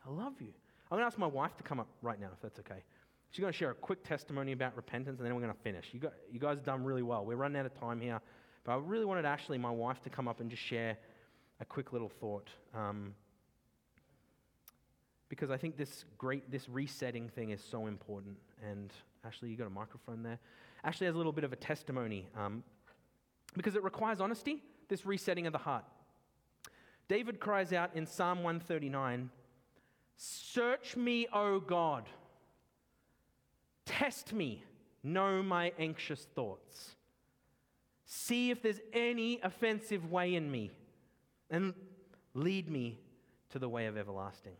I 0.07 0.11
love 0.11 0.41
you. 0.41 0.55
I'm 0.91 0.97
going 0.97 1.03
to 1.03 1.07
ask 1.07 1.19
my 1.19 1.27
wife 1.27 1.59
to 1.59 1.63
come 1.63 1.79
up 1.79 1.89
right 2.01 2.19
now, 2.19 2.29
if 2.33 2.41
that's 2.41 2.59
okay. 2.61 2.83
She's 3.31 3.41
going 3.41 3.53
to 3.53 3.59
share 3.59 3.71
a 3.71 3.75
quick 3.75 4.03
testimony 4.03 4.53
about 4.53 4.77
repentance, 4.77 5.19
and 5.19 5.27
then 5.27 5.35
we're 5.35 5.43
going 5.43 5.53
to 5.53 5.61
finish. 5.61 5.89
You, 5.93 6.01
got, 6.01 6.13
you 6.31 6.39
guys 6.39 6.57
have 6.57 6.65
done 6.65 6.85
really 6.85 7.03
well. 7.03 7.25
We're 7.25 7.37
running 7.37 7.59
out 7.59 7.67
of 7.67 7.79
time 7.79 8.01
here. 8.01 8.21
But 8.65 8.73
I 8.73 8.77
really 8.77 9.05
wanted 9.05 9.25
Ashley, 9.27 9.59
my 9.59 9.71
wife, 9.71 10.01
to 10.03 10.11
come 10.11 10.27
up 10.27 10.41
and 10.41 10.51
just 10.51 10.63
share 10.63 10.97
a 11.61 11.65
quick 11.65 11.93
little 11.93 12.09
thought. 12.09 12.49
Um, 12.75 13.15
because 15.29 15.51
I 15.51 15.57
think 15.57 15.77
this 15.77 16.05
great, 16.17 16.51
this 16.51 16.69
resetting 16.69 17.29
thing 17.29 17.51
is 17.51 17.63
so 17.63 17.87
important. 17.87 18.37
And 18.71 18.93
Ashley, 19.25 19.51
you 19.51 19.57
got 19.57 19.67
a 19.67 19.71
microphone 19.71 20.23
there. 20.23 20.39
Ashley 20.83 21.07
has 21.07 21.15
a 21.15 21.19
little 21.19 21.33
bit 21.33 21.45
of 21.45 21.53
a 21.53 21.57
testimony 21.57 22.27
um, 22.37 22.63
because 23.55 23.75
it 23.75 23.83
requires 23.83 24.21
honesty, 24.21 24.63
this 24.89 25.05
resetting 25.05 25.47
of 25.47 25.53
the 25.53 25.59
heart. 25.59 25.85
David 27.09 27.41
cries 27.41 27.73
out 27.73 27.91
in 27.95 28.07
Psalm 28.07 28.43
139 28.43 29.31
Search 30.17 30.97
me, 30.97 31.27
O 31.33 31.59
God. 31.59 32.05
Test 33.85 34.33
me, 34.33 34.63
know 35.03 35.43
my 35.43 35.73
anxious 35.79 36.27
thoughts. 36.35 36.95
See 38.17 38.53
if 38.53 38.63
there's 38.63 38.81
any 38.93 39.41
offensive 39.43 40.09
way 40.09 40.37
in 40.37 40.49
me 40.49 40.71
and 41.51 41.75
lead 42.33 42.71
me 42.71 43.01
to 43.51 43.59
the 43.59 43.69
way 43.69 43.87
of 43.87 43.97
everlasting. 43.97 44.53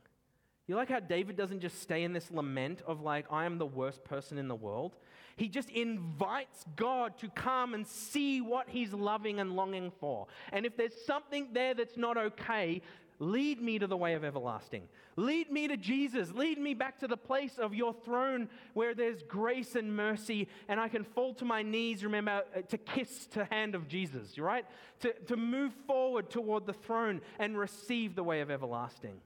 You 0.67 0.75
like 0.75 0.89
how 0.89 0.99
David 0.99 1.37
doesn't 1.37 1.61
just 1.61 1.81
stay 1.81 2.03
in 2.03 2.13
this 2.13 2.33
lament 2.33 2.83
of, 2.85 3.01
like, 3.01 3.27
I 3.31 3.45
am 3.45 3.59
the 3.59 3.67
worst 3.67 4.03
person 4.03 4.39
in 4.39 4.49
the 4.49 4.57
world? 4.57 4.97
He 5.37 5.49
just 5.49 5.71
invites 5.71 6.65
God 6.75 7.17
to 7.19 7.29
come 7.29 7.75
and 7.75 7.87
see 7.87 8.41
what 8.41 8.69
he's 8.69 8.93
loving 8.93 9.39
and 9.39 9.55
longing 9.55 9.93
for. 10.01 10.27
And 10.53 10.67
if 10.67 10.77
there's 10.77 11.05
something 11.07 11.51
there 11.53 11.75
that's 11.75 11.97
not 11.97 12.17
okay, 12.17 12.83
Lead 13.19 13.61
me 13.61 13.79
to 13.79 13.87
the 13.87 13.97
way 13.97 14.15
of 14.15 14.25
everlasting. 14.25 14.89
Lead 15.17 15.51
me 15.51 15.69
to 15.69 15.77
Jesus. 15.77 16.33
Lead 16.33 16.59
me 16.59 16.75
back 16.75 16.99
to 16.99 17.07
the 17.07 17.17
place 17.17 17.59
of 17.59 17.75
your 17.75 17.93
throne 17.93 18.49
where 18.73 18.95
there's 18.95 19.23
grace 19.23 19.77
and 19.77 19.95
mercy, 19.97 20.49
and 20.69 20.81
I 20.81 20.89
can 20.89 21.05
fall 21.05 21.35
to 21.35 21.45
my 21.45 21.63
knees, 21.63 22.05
remember, 22.05 22.43
uh, 22.57 22.63
to 22.63 22.79
kiss 22.79 23.27
the 23.27 23.45
hand 23.45 23.75
of 23.75 23.87
Jesus, 23.87 24.39
right? 24.39 24.67
To, 25.01 25.13
to 25.27 25.37
move 25.37 25.73
forward 25.87 26.31
toward 26.31 26.67
the 26.67 26.73
throne 26.73 27.21
and 27.39 27.57
receive 27.57 28.17
the 28.17 28.25
way 28.25 28.41
of 28.41 28.51
everlasting. 28.51 29.21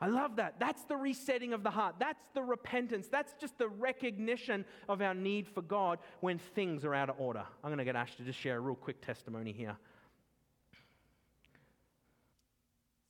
I 0.00 0.08
love 0.08 0.36
that. 0.36 0.56
That's 0.58 0.84
the 0.84 0.96
resetting 0.96 1.54
of 1.54 1.62
the 1.62 1.70
heart. 1.70 1.94
That's 1.98 2.22
the 2.34 2.42
repentance. 2.42 3.08
That's 3.08 3.32
just 3.40 3.56
the 3.56 3.68
recognition 3.68 4.66
of 4.86 5.00
our 5.00 5.14
need 5.14 5.48
for 5.48 5.62
God 5.62 5.98
when 6.20 6.38
things 6.38 6.84
are 6.84 6.94
out 6.94 7.08
of 7.08 7.18
order. 7.18 7.44
I'm 7.62 7.70
going 7.70 7.78
to 7.78 7.84
get 7.84 7.96
Ash 7.96 8.14
to 8.16 8.22
just 8.22 8.38
share 8.38 8.58
a 8.58 8.60
real 8.60 8.74
quick 8.74 9.00
testimony 9.00 9.52
here. 9.52 9.76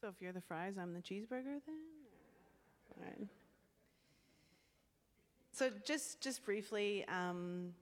So 0.05 0.11
if 0.11 0.21
you're 0.21 0.33
the 0.33 0.41
fries, 0.43 0.75
I'm 0.79 0.93
the 0.93 1.01
cheeseburger 1.01 1.63
then? 1.67 1.81
All 2.91 3.03
right. 3.07 3.27
So 5.51 5.71
just 5.83 6.21
just 6.21 6.45
briefly, 6.45 7.07
um, 7.09 7.73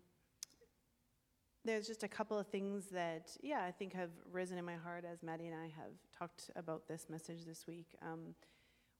there's 1.64 1.88
just 1.88 2.04
a 2.04 2.08
couple 2.08 2.38
of 2.38 2.46
things 2.46 2.86
that, 2.92 3.36
yeah, 3.42 3.64
I 3.64 3.72
think 3.72 3.92
have 3.94 4.10
risen 4.30 4.56
in 4.56 4.64
my 4.64 4.76
heart 4.76 5.04
as 5.04 5.24
Matty 5.24 5.48
and 5.48 5.56
I 5.56 5.64
have 5.64 5.94
talked 6.16 6.48
about 6.54 6.86
this 6.86 7.06
message 7.10 7.44
this 7.44 7.66
week. 7.66 7.88
Um, 8.02 8.36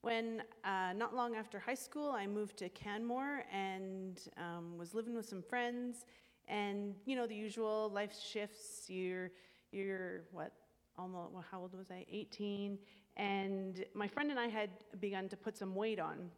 when 0.01 0.43
uh, 0.65 0.93
not 0.97 1.15
long 1.15 1.37
after 1.37 1.61
high 1.61 1.75
school, 1.75 2.11
I 2.11 2.27
moved 2.27 2.57
to 2.57 2.69
Canmore 2.71 3.45
and 3.53 4.21
um, 4.37 4.77
was 4.77 4.95
living 4.95 5.15
with 5.15 5.29
some 5.29 5.43
friends, 5.43 6.07
and 6.49 6.97
you 7.07 7.15
know 7.15 7.29
the 7.29 7.37
usual 7.37 7.89
life 7.95 8.19
shifts. 8.21 8.87
You're 8.89 9.31
you're 9.71 10.25
what 10.33 10.55
almost 10.99 11.33
well, 11.33 11.45
how 11.49 11.61
old 11.61 11.77
was 11.77 11.91
I? 11.93 12.05
18, 12.11 12.79
and 13.17 13.85
my 13.95 14.09
friend 14.09 14.31
and 14.31 14.41
I 14.41 14.49
had 14.49 14.71
begun 15.01 15.29
to 15.29 15.37
put 15.37 15.57
some 15.57 15.75
weight 15.75 16.01
on. 16.01 16.31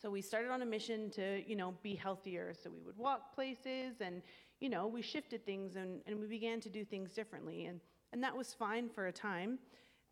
So 0.00 0.08
we 0.10 0.22
started 0.22 0.50
on 0.50 0.62
a 0.62 0.66
mission 0.66 1.10
to, 1.10 1.42
you 1.46 1.56
know, 1.56 1.74
be 1.82 1.94
healthier. 1.94 2.54
So 2.54 2.70
we 2.70 2.80
would 2.86 2.96
walk 2.96 3.34
places 3.34 4.00
and, 4.00 4.22
you 4.60 4.68
know, 4.68 4.86
we 4.86 5.02
shifted 5.02 5.44
things 5.44 5.76
and, 5.76 6.00
and 6.06 6.18
we 6.18 6.26
began 6.26 6.60
to 6.60 6.68
do 6.68 6.84
things 6.84 7.12
differently. 7.12 7.66
And, 7.66 7.80
and 8.12 8.22
that 8.22 8.36
was 8.36 8.54
fine 8.54 8.88
for 8.88 9.08
a 9.08 9.12
time. 9.12 9.58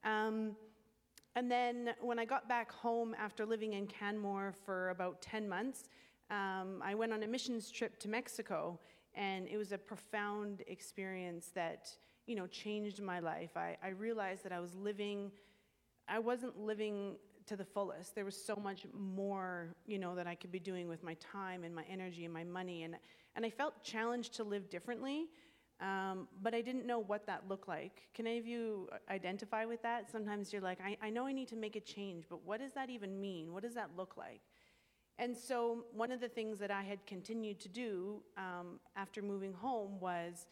Um, 0.04 0.56
and 1.36 1.50
then 1.50 1.90
when 2.00 2.18
I 2.18 2.24
got 2.24 2.48
back 2.48 2.72
home 2.72 3.14
after 3.18 3.46
living 3.46 3.74
in 3.74 3.86
Canmore 3.86 4.52
for 4.66 4.90
about 4.90 5.22
10 5.22 5.48
months, 5.48 5.84
um, 6.30 6.82
I 6.84 6.94
went 6.94 7.12
on 7.12 7.22
a 7.22 7.26
missions 7.26 7.70
trip 7.70 7.98
to 8.00 8.08
Mexico. 8.08 8.78
And 9.14 9.48
it 9.48 9.56
was 9.56 9.72
a 9.72 9.78
profound 9.78 10.62
experience 10.66 11.50
that, 11.54 11.88
you 12.26 12.34
know, 12.34 12.46
changed 12.46 13.00
my 13.00 13.20
life. 13.20 13.56
I, 13.56 13.76
I 13.82 13.88
realized 13.88 14.44
that 14.44 14.52
I 14.52 14.60
was 14.60 14.74
living 14.74 15.30
I 16.08 16.18
wasn't 16.18 16.58
living 16.58 17.16
to 17.46 17.56
the 17.56 17.64
fullest. 17.64 18.14
There 18.14 18.24
was 18.24 18.36
so 18.36 18.56
much 18.56 18.86
more, 18.92 19.74
you 19.86 19.98
know, 19.98 20.14
that 20.14 20.26
I 20.26 20.34
could 20.34 20.52
be 20.52 20.58
doing 20.58 20.88
with 20.88 21.02
my 21.02 21.14
time 21.14 21.64
and 21.64 21.74
my 21.74 21.84
energy 21.90 22.24
and 22.24 22.32
my 22.32 22.44
money. 22.44 22.84
And, 22.84 22.96
and 23.36 23.44
I 23.44 23.50
felt 23.50 23.82
challenged 23.82 24.34
to 24.34 24.44
live 24.44 24.68
differently, 24.68 25.26
um, 25.80 26.28
but 26.42 26.54
I 26.54 26.60
didn't 26.60 26.86
know 26.86 26.98
what 26.98 27.26
that 27.26 27.48
looked 27.48 27.68
like. 27.68 28.08
Can 28.14 28.26
any 28.26 28.38
of 28.38 28.46
you 28.46 28.88
identify 29.10 29.64
with 29.64 29.82
that? 29.82 30.10
Sometimes 30.10 30.52
you're 30.52 30.62
like, 30.62 30.78
I, 30.84 30.96
I 31.02 31.10
know 31.10 31.26
I 31.26 31.32
need 31.32 31.48
to 31.48 31.56
make 31.56 31.76
a 31.76 31.80
change, 31.80 32.24
but 32.28 32.44
what 32.44 32.60
does 32.60 32.72
that 32.72 32.90
even 32.90 33.20
mean? 33.20 33.52
What 33.52 33.62
does 33.62 33.74
that 33.74 33.90
look 33.96 34.16
like? 34.16 34.40
And 35.20 35.36
so, 35.36 35.84
one 35.92 36.12
of 36.12 36.20
the 36.20 36.28
things 36.28 36.60
that 36.60 36.70
I 36.70 36.82
had 36.82 37.04
continued 37.04 37.58
to 37.60 37.68
do 37.68 38.22
um, 38.36 38.78
after 38.94 39.20
moving 39.20 39.52
home 39.52 39.98
was, 39.98 40.46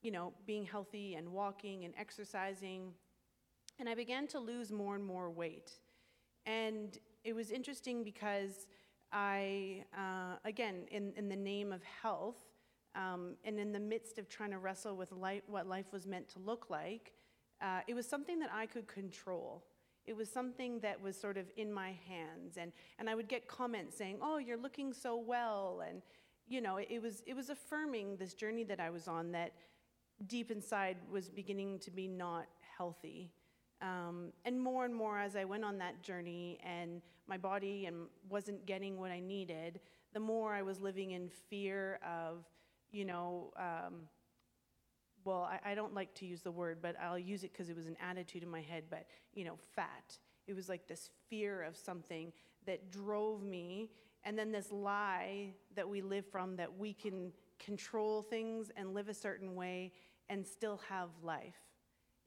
you 0.00 0.12
know, 0.12 0.32
being 0.46 0.64
healthy 0.64 1.16
and 1.16 1.28
walking 1.32 1.84
and 1.84 1.92
exercising 1.98 2.92
and 3.78 3.88
I 3.88 3.94
began 3.94 4.26
to 4.28 4.38
lose 4.38 4.70
more 4.70 4.94
and 4.94 5.04
more 5.04 5.30
weight. 5.30 5.72
And 6.46 6.98
it 7.24 7.34
was 7.34 7.50
interesting 7.50 8.02
because 8.04 8.66
I, 9.12 9.84
uh, 9.96 10.36
again, 10.44 10.86
in, 10.90 11.12
in 11.16 11.28
the 11.28 11.36
name 11.36 11.72
of 11.72 11.82
health, 11.82 12.38
um, 12.94 13.36
and 13.44 13.58
in 13.58 13.72
the 13.72 13.80
midst 13.80 14.18
of 14.18 14.28
trying 14.28 14.50
to 14.50 14.58
wrestle 14.58 14.96
with 14.96 15.12
what 15.12 15.66
life 15.66 15.86
was 15.92 16.06
meant 16.06 16.28
to 16.30 16.38
look 16.38 16.66
like, 16.68 17.12
uh, 17.60 17.80
it 17.86 17.94
was 17.94 18.06
something 18.06 18.38
that 18.40 18.50
I 18.52 18.66
could 18.66 18.86
control. 18.86 19.64
It 20.04 20.16
was 20.16 20.28
something 20.28 20.80
that 20.80 21.00
was 21.00 21.18
sort 21.18 21.36
of 21.36 21.46
in 21.56 21.72
my 21.72 21.94
hands. 22.08 22.56
And, 22.56 22.72
and 22.98 23.08
I 23.08 23.14
would 23.14 23.28
get 23.28 23.46
comments 23.46 23.96
saying, 23.96 24.18
Oh, 24.20 24.38
you're 24.38 24.58
looking 24.58 24.92
so 24.92 25.16
well. 25.16 25.82
And, 25.88 26.02
you 26.48 26.60
know, 26.60 26.78
it, 26.78 26.88
it 26.90 27.00
was, 27.00 27.22
it 27.26 27.34
was 27.34 27.50
affirming 27.50 28.16
this 28.16 28.34
journey 28.34 28.64
that 28.64 28.80
I 28.80 28.90
was 28.90 29.06
on 29.06 29.30
that 29.32 29.52
deep 30.26 30.50
inside 30.50 30.96
was 31.10 31.28
beginning 31.28 31.78
to 31.80 31.90
be 31.90 32.08
not 32.08 32.46
healthy. 32.76 33.30
Um, 33.82 34.32
and 34.44 34.60
more 34.60 34.84
and 34.84 34.94
more 34.94 35.18
as 35.18 35.34
I 35.34 35.44
went 35.44 35.64
on 35.64 35.76
that 35.78 36.02
journey 36.02 36.58
and 36.64 37.02
my 37.26 37.36
body 37.36 37.86
and 37.86 38.06
wasn't 38.28 38.64
getting 38.64 38.98
what 38.98 39.10
I 39.10 39.18
needed, 39.18 39.80
the 40.12 40.20
more 40.20 40.54
I 40.54 40.62
was 40.62 40.80
living 40.80 41.10
in 41.10 41.28
fear 41.50 41.98
of, 42.06 42.44
you 42.92 43.04
know, 43.04 43.52
um, 43.56 44.02
well, 45.24 45.42
I, 45.42 45.72
I, 45.72 45.74
don't 45.74 45.94
like 45.94 46.14
to 46.16 46.26
use 46.26 46.42
the 46.42 46.50
word, 46.50 46.78
but 46.82 46.96
I'll 47.00 47.18
use 47.18 47.44
it 47.44 47.52
because 47.52 47.68
it 47.68 47.76
was 47.76 47.86
an 47.86 47.96
attitude 48.00 48.42
in 48.42 48.48
my 48.48 48.60
head, 48.60 48.84
but, 48.90 49.06
you 49.34 49.44
know, 49.44 49.56
fat. 49.74 50.18
It 50.46 50.54
was 50.54 50.68
like 50.68 50.86
this 50.88 51.10
fear 51.30 51.62
of 51.62 51.76
something 51.76 52.32
that 52.66 52.90
drove 52.90 53.42
me, 53.42 53.90
and 54.24 54.38
then 54.38 54.52
this 54.52 54.70
lie 54.72 55.54
that 55.74 55.88
we 55.88 56.02
live 56.02 56.26
from 56.26 56.56
that 56.56 56.76
we 56.76 56.92
can 56.92 57.32
control 57.58 58.22
things 58.22 58.70
and 58.76 58.94
live 58.94 59.08
a 59.08 59.14
certain 59.14 59.54
way 59.54 59.92
and 60.28 60.46
still 60.46 60.80
have 60.88 61.10
life. 61.22 61.71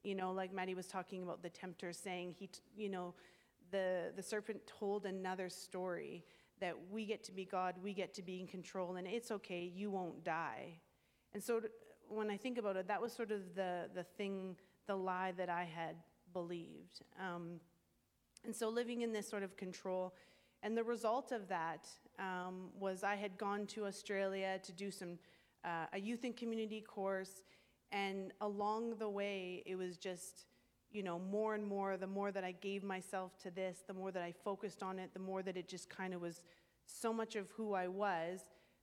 You 0.06 0.14
know, 0.14 0.30
like 0.30 0.54
Matty 0.54 0.76
was 0.76 0.86
talking 0.86 1.24
about 1.24 1.42
the 1.42 1.48
tempter 1.48 1.92
saying, 1.92 2.36
he, 2.38 2.48
you 2.76 2.88
know, 2.88 3.12
the, 3.72 4.12
the 4.14 4.22
serpent 4.22 4.60
told 4.78 5.04
another 5.04 5.48
story 5.48 6.24
that 6.60 6.76
we 6.92 7.04
get 7.04 7.24
to 7.24 7.32
be 7.32 7.44
God, 7.44 7.74
we 7.82 7.92
get 7.92 8.14
to 8.14 8.22
be 8.22 8.38
in 8.38 8.46
control, 8.46 8.94
and 8.94 9.08
it's 9.08 9.32
okay, 9.32 9.68
you 9.74 9.90
won't 9.90 10.22
die. 10.22 10.78
And 11.34 11.42
so 11.42 11.60
when 12.08 12.30
I 12.30 12.36
think 12.36 12.56
about 12.56 12.76
it, 12.76 12.86
that 12.86 13.02
was 13.02 13.12
sort 13.12 13.32
of 13.32 13.56
the, 13.56 13.90
the 13.96 14.04
thing, 14.04 14.54
the 14.86 14.94
lie 14.94 15.32
that 15.36 15.48
I 15.48 15.64
had 15.64 15.96
believed. 16.32 17.02
Um, 17.20 17.58
and 18.44 18.54
so 18.54 18.68
living 18.68 19.02
in 19.02 19.12
this 19.12 19.28
sort 19.28 19.42
of 19.42 19.56
control. 19.56 20.14
And 20.62 20.78
the 20.78 20.84
result 20.84 21.32
of 21.32 21.48
that 21.48 21.88
um, 22.20 22.68
was 22.78 23.02
I 23.02 23.16
had 23.16 23.36
gone 23.36 23.66
to 23.74 23.86
Australia 23.86 24.60
to 24.62 24.72
do 24.72 24.92
some, 24.92 25.18
uh, 25.64 25.86
a 25.92 25.98
youth 25.98 26.22
and 26.22 26.36
community 26.36 26.80
course. 26.80 27.42
And 27.92 28.32
along 28.40 28.96
the 28.98 29.08
way, 29.08 29.62
it 29.66 29.76
was 29.76 29.96
just, 29.96 30.46
you 30.90 31.02
know, 31.02 31.18
more 31.18 31.54
and 31.54 31.64
more, 31.64 31.96
the 31.96 32.06
more 32.06 32.32
that 32.32 32.44
I 32.44 32.52
gave 32.52 32.82
myself 32.82 33.38
to 33.42 33.50
this, 33.50 33.84
the 33.86 33.94
more 33.94 34.10
that 34.10 34.22
I 34.22 34.32
focused 34.32 34.82
on 34.82 34.98
it, 34.98 35.10
the 35.14 35.20
more 35.20 35.42
that 35.42 35.56
it 35.56 35.68
just 35.68 35.88
kind 35.88 36.14
of 36.14 36.20
was 36.20 36.42
so 36.86 37.12
much 37.12 37.36
of 37.36 37.50
who 37.50 37.74
I 37.74 37.88
was, 37.88 38.40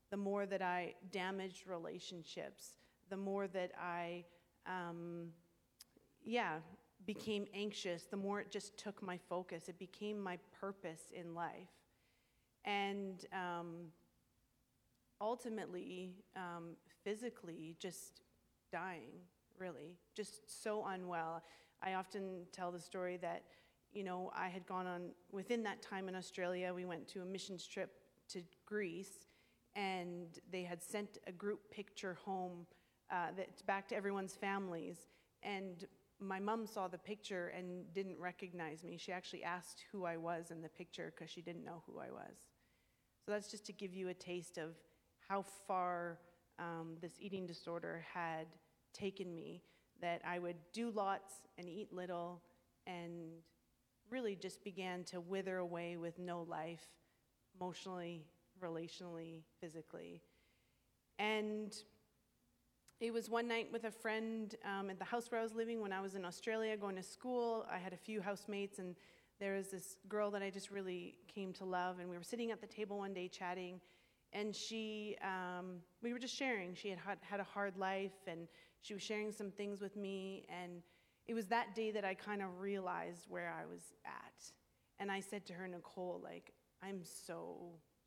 the 0.10 0.18
more 0.18 0.46
that 0.46 0.62
I 0.62 0.94
damaged 1.12 1.68
relationships, 1.68 2.76
the 3.10 3.18
more 3.18 3.48
that 3.48 3.72
I, 3.82 4.26
um, 4.66 5.30
yeah, 6.24 6.58
became 7.06 7.46
anxious, 7.54 8.04
the 8.04 8.18
more 8.18 8.40
it 8.40 8.52
just 8.52 8.78
took 8.78 9.02
my 9.02 9.18
focus. 9.30 9.68
It 9.68 9.78
became 9.80 10.22
my 10.22 10.38
purpose 10.60 11.12
in 11.14 11.34
life. 11.34 11.70
And 12.66 13.26
um, 13.34 13.88
ultimately, 15.20 16.14
um, 16.36 16.76
physically, 17.04 17.76
just 17.80 18.22
dying, 18.74 19.12
really, 19.60 19.96
just 20.16 20.64
so 20.64 20.84
unwell. 20.88 21.44
I 21.82 21.94
often 21.94 22.48
tell 22.52 22.72
the 22.72 22.80
story 22.80 23.18
that, 23.18 23.44
you 23.94 24.04
know, 24.04 24.32
I 24.36 24.48
had 24.50 24.66
gone 24.66 24.88
on, 24.88 25.02
within 25.32 25.62
that 25.64 25.82
time 25.82 26.10
in 26.10 26.16
Australia, 26.16 26.74
we 26.74 26.86
went 26.86 27.08
to 27.10 27.22
a 27.22 27.26
missions 27.26 27.68
trip 27.68 27.92
to 28.30 28.42
Greece, 28.66 29.28
and 29.76 30.40
they 30.52 30.64
had 30.64 30.82
sent 30.82 31.20
a 31.28 31.32
group 31.32 31.60
picture 31.72 32.18
home 32.26 32.66
uh, 33.12 33.28
that's 33.38 33.62
back 33.62 33.88
to 33.90 33.96
everyone's 33.96 34.36
families. 34.36 34.98
And 35.44 35.86
my 36.20 36.40
mom 36.40 36.66
saw 36.66 36.88
the 36.88 36.98
picture 36.98 37.54
and 37.56 37.94
didn't 37.94 38.18
recognize 38.20 38.84
me. 38.84 38.98
She 38.98 39.12
actually 39.12 39.44
asked 39.44 39.84
who 39.92 40.06
I 40.06 40.18
was 40.18 40.52
in 40.52 40.62
the 40.62 40.70
picture 40.70 41.14
because 41.14 41.30
she 41.30 41.42
didn't 41.42 41.66
know 41.66 41.84
who 41.86 42.00
I 42.00 42.10
was. 42.10 42.38
So 43.26 43.32
that's 43.32 43.52
just 43.52 43.66
to 43.68 43.74
give 43.74 43.94
you 43.94 44.10
a 44.10 44.14
taste 44.14 44.58
of 44.58 44.72
how 45.28 45.44
far 45.68 46.20
um, 46.60 46.98
this 47.02 47.14
eating 47.20 47.46
disorder 47.46 48.06
had 48.14 48.48
taken 48.94 49.36
me. 49.36 49.62
That 50.02 50.22
I 50.28 50.40
would 50.40 50.58
do 50.74 50.92
lots 50.92 51.34
and 51.58 51.70
eat 51.70 51.94
little 51.94 52.42
and 52.86 53.32
really 54.10 54.36
just 54.36 54.64
began 54.64 55.04
to 55.06 55.22
wither 55.22 55.58
away 55.58 55.98
with 55.98 56.20
no 56.20 56.42
life, 56.42 56.86
emotionally, 57.60 58.26
relationally, 58.62 59.44
physically. 59.60 60.22
And 61.20 61.74
it 63.00 63.12
was 63.12 63.30
one 63.30 63.48
night 63.48 63.70
with 63.72 63.84
a 63.84 63.92
friend 63.92 64.56
um, 64.66 64.90
at 64.90 65.00
the 65.00 65.06
house 65.06 65.32
where 65.32 65.40
I 65.42 65.44
was 65.44 65.54
living 65.54 65.82
when 65.82 65.92
I 65.92 66.02
was 66.02 66.16
in 66.16 66.26
Australia 66.26 66.78
going 66.78 66.96
to 66.96 67.04
school. 67.04 67.66
I 67.72 67.78
had 67.78 67.94
a 67.94 67.98
few 67.98 68.22
housemates, 68.22 68.80
and 68.80 68.96
there 69.40 69.56
was 69.56 69.68
this 69.70 69.98
girl 70.08 70.32
that 70.32 70.42
I 70.42 70.50
just 70.50 70.72
really 70.72 71.16
came 71.34 71.54
to 71.54 71.66
love. 71.66 72.00
And 72.00 72.10
we 72.10 72.18
were 72.18 72.24
sitting 72.24 72.52
at 72.52 72.62
the 72.62 72.68
table 72.68 73.00
one 73.00 73.14
day 73.14 73.28
chatting, 73.28 73.82
and 74.32 74.56
she, 74.56 75.18
um, 75.22 75.78
we 76.02 76.14
were 76.14 76.20
just 76.20 76.36
sharing. 76.36 76.76
She 76.76 76.90
had 76.90 77.00
had 77.22 77.40
a 77.40 77.44
hard 77.44 77.78
life, 77.78 78.14
and 78.28 78.48
she 78.84 78.94
was 78.94 79.02
sharing 79.02 79.32
some 79.32 79.50
things 79.50 79.82
with 79.82 79.96
me. 79.96 80.46
And 80.50 80.84
it 81.26 81.34
was 81.34 81.48
that 81.48 81.74
day 81.74 81.90
that 81.92 82.06
I 82.06 82.14
kind 82.14 82.42
of 82.42 82.60
realized 82.60 83.26
where 83.30 83.52
I 83.60 83.66
was 83.66 83.82
at. 84.06 84.52
And 85.00 85.12
I 85.12 85.22
said 85.22 85.46
to 85.48 85.54
her, 85.54 85.68
Nicole, 85.68 86.22
like, 86.24 86.54
I'm 86.84 87.02
so 87.04 87.58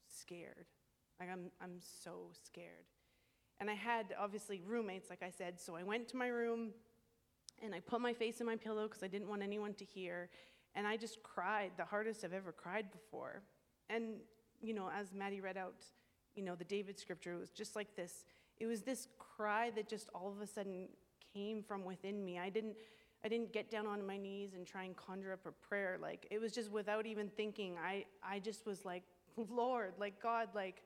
scared. 0.07 0.67
Like, 1.19 1.31
I'm, 1.33 1.51
I'm 1.61 1.81
so 1.81 2.29
scared. 2.45 2.87
And 3.59 3.71
I 3.71 3.75
had 3.75 4.15
obviously 4.21 4.61
roommates, 4.65 5.09
like 5.09 5.23
I 5.23 5.31
said, 5.31 5.59
so 5.59 5.75
I 5.75 5.83
went 5.83 6.09
to 6.09 6.17
my 6.17 6.29
room 6.29 6.71
and 7.63 7.75
I 7.75 7.81
put 7.81 8.03
my 8.03 8.13
face 8.13 8.41
in 8.41 8.47
my 8.47 8.57
pillow 8.57 8.87
because 8.87 9.03
I 9.03 9.09
didn't 9.09 9.29
want 9.29 9.43
anyone 9.43 9.73
to 9.75 9.85
hear. 9.85 10.29
And 10.75 10.87
I 10.87 10.99
just 10.99 11.23
cried, 11.23 11.73
the 11.79 11.85
hardest 11.87 12.23
I've 12.23 12.35
ever 12.35 12.53
cried 12.53 12.93
before. 12.93 13.43
And, 13.89 14.17
you 14.61 14.75
know, 14.75 14.91
as 14.95 15.15
Matty 15.15 15.41
read 15.41 15.57
out, 15.57 15.87
you 16.35 16.43
know, 16.43 16.55
the 16.55 16.65
David 16.65 16.99
scripture, 16.99 17.33
it 17.33 17.39
was 17.39 17.51
just 17.51 17.75
like 17.75 17.97
this. 17.97 18.27
It 18.59 18.67
was 18.67 18.83
this 18.83 19.09
cry 19.19 19.71
that 19.71 19.89
just 19.89 20.09
all 20.15 20.31
of 20.31 20.41
a 20.41 20.47
sudden 20.47 20.89
came 21.35 21.63
from 21.63 21.85
within 21.85 22.25
me. 22.25 22.39
I 22.39 22.51
didn't. 22.51 22.77
I 23.25 23.29
didn't 23.29 23.53
get 23.53 23.71
down 23.71 23.87
on 23.89 24.07
my 24.07 24.19
knees 24.19 24.55
and 24.55 24.65
try 24.65 24.85
and 24.85 24.95
conjure 24.95 25.33
up 25.33 25.47
a 25.47 25.67
prayer. 25.67 25.99
Like, 26.01 26.29
it 26.31 26.41
was 26.41 26.53
just 26.53 26.71
without 26.71 27.07
even 27.07 27.29
thinking. 27.29 27.77
I, 27.77 28.05
I 28.23 28.39
just 28.39 28.67
was 28.67 28.85
like, 28.85 29.03
Lord, 29.51 29.95
like, 29.99 30.23
God, 30.23 30.49
like, 30.55 30.83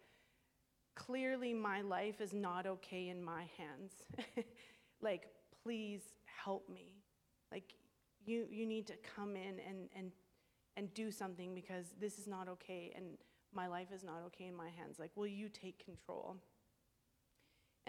clearly 0.94 1.52
my 1.52 1.82
life 1.82 2.20
is 2.20 2.32
not 2.32 2.66
okay 2.66 3.08
in 3.08 3.22
my 3.22 3.44
hands. 3.58 3.92
like, 5.02 5.26
please 5.62 6.00
help 6.24 6.68
me. 6.68 6.94
Like, 7.52 7.74
you, 8.24 8.46
you 8.50 8.64
need 8.64 8.86
to 8.86 8.94
come 9.16 9.36
in 9.36 9.60
and, 9.68 9.88
and, 9.94 10.10
and 10.76 10.94
do 10.94 11.10
something 11.10 11.54
because 11.54 11.86
this 12.00 12.18
is 12.18 12.26
not 12.26 12.48
okay 12.48 12.92
and 12.96 13.18
my 13.54 13.66
life 13.66 13.88
is 13.92 14.04
not 14.04 14.22
okay 14.26 14.46
in 14.46 14.56
my 14.56 14.68
hands. 14.68 14.98
Like, 14.98 15.10
will 15.14 15.26
you 15.26 15.48
take 15.48 15.84
control? 15.84 16.36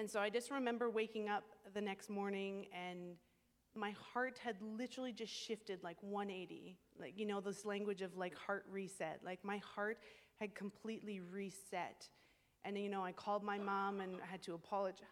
And 0.02 0.10
so 0.10 0.20
I 0.20 0.32
just 0.32 0.50
remember 0.50 0.90
waking 0.90 1.30
up 1.30 1.44
the 1.76 1.80
next 1.80 2.10
morning 2.10 2.66
and 2.74 3.18
my 3.76 3.92
heart 3.92 4.40
had 4.44 4.56
literally 4.60 5.14
just 5.14 5.32
shifted 5.32 5.84
like 5.84 5.98
180. 6.02 6.76
Like, 7.00 7.14
you 7.20 7.28
know, 7.28 7.40
this 7.40 7.66
language 7.66 8.02
of 8.02 8.18
like 8.18 8.36
heart 8.36 8.66
reset. 8.72 9.20
Like, 9.24 9.46
my 9.46 9.58
heart 9.58 10.00
had 10.40 10.56
completely 10.56 11.20
reset. 11.20 12.10
And, 12.66 12.80
you 12.80 12.90
know, 12.90 13.04
I 13.04 13.12
called 13.12 13.44
my 13.44 13.60
mom 13.60 14.02
and 14.02 14.16
I 14.24 14.26
had 14.26 14.42
to 14.42 14.56
apologize. 14.56 15.06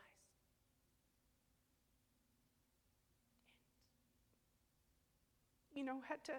And, 5.70 5.78
you 5.78 5.84
know, 5.84 6.00
had 6.10 6.24
to 6.24 6.34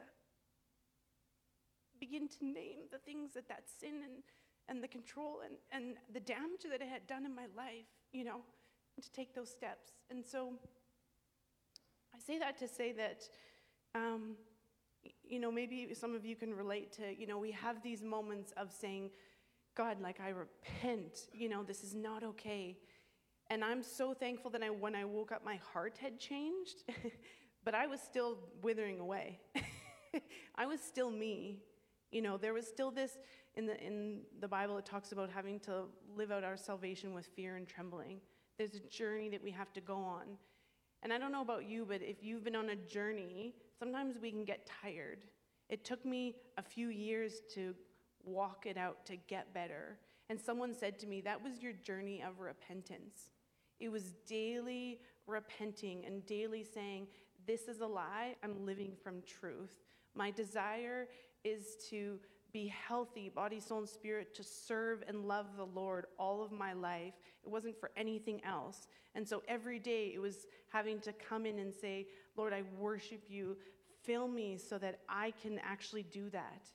begin 2.00 2.26
to 2.26 2.44
name 2.44 2.80
the 2.90 2.98
things 2.98 3.34
that 3.34 3.46
that 3.46 3.62
sin 3.78 4.00
and, 4.02 4.24
and 4.66 4.82
the 4.82 4.88
control 4.88 5.42
and, 5.44 5.54
and 5.70 5.98
the 6.12 6.18
damage 6.18 6.62
that 6.68 6.82
it 6.82 6.88
had 6.88 7.06
done 7.06 7.24
in 7.24 7.32
my 7.32 7.46
life, 7.56 7.86
you 8.12 8.24
know, 8.24 8.40
to 9.02 9.12
take 9.12 9.34
those 9.34 9.50
steps. 9.50 9.92
And 10.10 10.24
so 10.24 10.52
I 12.14 12.18
say 12.18 12.38
that 12.38 12.58
to 12.58 12.68
say 12.68 12.92
that, 12.92 13.22
um, 13.94 14.36
you 15.24 15.38
know, 15.38 15.50
maybe 15.50 15.94
some 15.94 16.14
of 16.14 16.24
you 16.24 16.36
can 16.36 16.52
relate 16.52 16.92
to, 16.92 17.18
you 17.18 17.26
know, 17.26 17.38
we 17.38 17.52
have 17.52 17.82
these 17.82 18.02
moments 18.02 18.52
of 18.56 18.72
saying, 18.72 19.10
God, 19.76 20.00
like 20.00 20.20
I 20.20 20.30
repent, 20.30 21.28
you 21.32 21.48
know, 21.48 21.62
this 21.62 21.82
is 21.82 21.94
not 21.94 22.22
okay. 22.22 22.76
And 23.48 23.64
I'm 23.64 23.82
so 23.82 24.14
thankful 24.14 24.50
that 24.52 24.62
I, 24.62 24.70
when 24.70 24.94
I 24.94 25.04
woke 25.04 25.32
up, 25.32 25.44
my 25.44 25.56
heart 25.72 25.98
had 25.98 26.18
changed, 26.18 26.84
but 27.64 27.74
I 27.74 27.86
was 27.86 28.00
still 28.00 28.38
withering 28.62 29.00
away. 29.00 29.40
I 30.54 30.66
was 30.66 30.80
still 30.80 31.10
me. 31.10 31.60
You 32.10 32.22
know, 32.22 32.36
there 32.36 32.52
was 32.52 32.66
still 32.66 32.90
this 32.90 33.18
in 33.56 33.66
the 33.66 33.82
in 33.84 34.20
the 34.40 34.48
Bible. 34.48 34.78
It 34.78 34.86
talks 34.86 35.12
about 35.12 35.30
having 35.30 35.60
to 35.60 35.84
live 36.16 36.30
out 36.30 36.44
our 36.44 36.56
salvation 36.56 37.14
with 37.14 37.26
fear 37.26 37.56
and 37.56 37.66
trembling. 37.66 38.20
There's 38.58 38.74
a 38.74 38.80
journey 38.88 39.28
that 39.30 39.42
we 39.42 39.50
have 39.50 39.72
to 39.72 39.80
go 39.80 39.96
on, 39.96 40.36
and 41.02 41.12
I 41.12 41.18
don't 41.18 41.32
know 41.32 41.42
about 41.42 41.68
you, 41.68 41.86
but 41.86 42.02
if 42.02 42.22
you've 42.22 42.44
been 42.44 42.56
on 42.56 42.70
a 42.70 42.76
journey, 42.76 43.54
sometimes 43.78 44.18
we 44.20 44.30
can 44.30 44.44
get 44.44 44.70
tired. 44.82 45.24
It 45.68 45.84
took 45.84 46.04
me 46.04 46.36
a 46.58 46.62
few 46.62 46.88
years 46.88 47.40
to 47.54 47.74
walk 48.24 48.66
it 48.66 48.76
out 48.76 49.06
to 49.06 49.16
get 49.16 49.54
better. 49.54 49.98
And 50.28 50.40
someone 50.40 50.74
said 50.74 50.98
to 51.00 51.06
me, 51.06 51.20
that 51.22 51.42
was 51.42 51.62
your 51.62 51.72
journey 51.72 52.22
of 52.22 52.40
repentance. 52.40 53.30
It 53.78 53.90
was 53.90 54.12
daily 54.26 55.00
repenting 55.26 56.04
and 56.04 56.24
daily 56.26 56.64
saying, 56.64 57.06
This 57.46 57.62
is 57.62 57.80
a 57.80 57.86
lie, 57.86 58.36
I'm 58.44 58.66
living 58.66 58.92
from 59.02 59.22
truth. 59.22 59.80
My 60.14 60.30
desire 60.30 61.08
is 61.44 61.76
to 61.88 62.18
be 62.52 62.66
healthy, 62.68 63.28
body, 63.28 63.60
soul, 63.60 63.78
and 63.78 63.88
spirit, 63.88 64.34
to 64.34 64.42
serve 64.42 65.02
and 65.06 65.24
love 65.24 65.46
the 65.56 65.66
Lord 65.66 66.06
all 66.18 66.42
of 66.42 66.52
my 66.52 66.72
life. 66.72 67.14
It 67.44 67.48
wasn't 67.48 67.78
for 67.78 67.90
anything 67.96 68.42
else. 68.44 68.88
And 69.14 69.26
so 69.26 69.42
every 69.48 69.78
day 69.78 70.12
it 70.14 70.20
was 70.20 70.46
having 70.72 71.00
to 71.00 71.12
come 71.12 71.46
in 71.46 71.58
and 71.58 71.74
say, 71.74 72.06
Lord, 72.36 72.52
I 72.52 72.62
worship 72.78 73.24
you. 73.28 73.56
Fill 74.04 74.28
me 74.28 74.56
so 74.56 74.78
that 74.78 75.00
I 75.08 75.32
can 75.42 75.58
actually 75.62 76.04
do 76.04 76.30
that. 76.30 76.68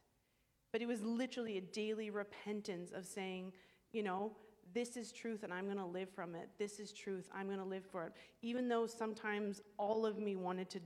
But 0.72 0.82
it 0.82 0.88
was 0.88 1.02
literally 1.02 1.58
a 1.58 1.62
daily 1.62 2.10
repentance 2.10 2.92
of 2.92 3.06
saying, 3.06 3.54
you 3.92 4.04
know, 4.04 4.34
this 4.74 4.98
is 4.98 5.12
truth 5.12 5.44
and 5.44 5.54
I'm 5.54 5.66
going 5.66 5.78
to 5.78 5.86
live 5.86 6.10
from 6.10 6.36
it. 6.36 6.50
This 6.58 6.80
is 6.80 6.92
truth. 6.92 7.30
I'm 7.34 7.48
going 7.48 7.60
to 7.60 7.66
live 7.66 7.86
for 7.86 8.04
it. 8.04 8.14
Even 8.42 8.68
though 8.68 8.86
sometimes 8.86 9.62
all 9.78 10.06
of 10.06 10.18
me 10.20 10.36
wanted 10.36 10.70
to 10.72 10.80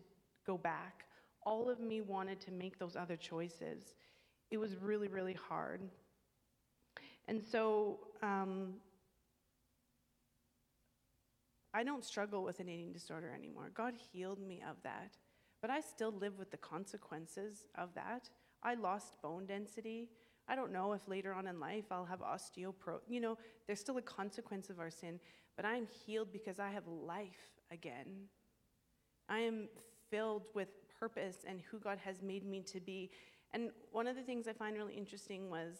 go 0.45 0.57
back, 0.57 1.05
all 1.45 1.69
of 1.69 1.79
me 1.79 2.01
wanted 2.01 2.39
to 2.41 2.51
make 2.51 2.77
those 2.77 2.95
other 2.95 3.15
choices 3.15 3.95
it 4.51 4.57
was 4.57 4.75
really, 4.75 5.07
really 5.07 5.37
hard. 5.47 5.81
And 7.27 7.43
so 7.43 7.99
um, 8.23 8.73
I 11.73 11.83
don't 11.83 12.03
struggle 12.03 12.43
with 12.43 12.59
an 12.59 12.67
eating 12.67 12.91
disorder 12.91 13.31
anymore. 13.33 13.71
God 13.73 13.93
healed 14.11 14.39
me 14.39 14.63
of 14.67 14.77
that. 14.83 15.17
But 15.61 15.69
I 15.69 15.81
still 15.81 16.11
live 16.11 16.39
with 16.39 16.51
the 16.51 16.57
consequences 16.57 17.67
of 17.75 17.93
that. 17.95 18.29
I 18.63 18.75
lost 18.75 19.21
bone 19.21 19.45
density. 19.45 20.09
I 20.47 20.55
don't 20.55 20.71
know 20.71 20.93
if 20.93 21.07
later 21.07 21.33
on 21.33 21.47
in 21.47 21.59
life 21.59 21.85
I'll 21.91 22.05
have 22.05 22.21
osteoporosis. 22.21 23.01
You 23.07 23.19
know, 23.19 23.37
there's 23.67 23.79
still 23.79 23.97
a 23.97 24.01
consequence 24.01 24.69
of 24.69 24.79
our 24.79 24.89
sin, 24.89 25.19
but 25.55 25.65
I'm 25.65 25.85
healed 26.05 26.31
because 26.31 26.59
I 26.59 26.69
have 26.71 26.87
life 26.87 27.51
again. 27.71 28.27
I 29.27 29.39
am 29.39 29.67
filled 30.09 30.47
with 30.55 30.69
purpose 30.99 31.45
and 31.47 31.61
who 31.69 31.79
God 31.79 31.99
has 32.03 32.21
made 32.21 32.45
me 32.45 32.61
to 32.63 32.79
be. 32.79 33.11
And 33.53 33.71
one 33.91 34.07
of 34.07 34.15
the 34.15 34.21
things 34.21 34.47
I 34.47 34.53
find 34.53 34.77
really 34.77 34.93
interesting 34.93 35.49
was 35.49 35.75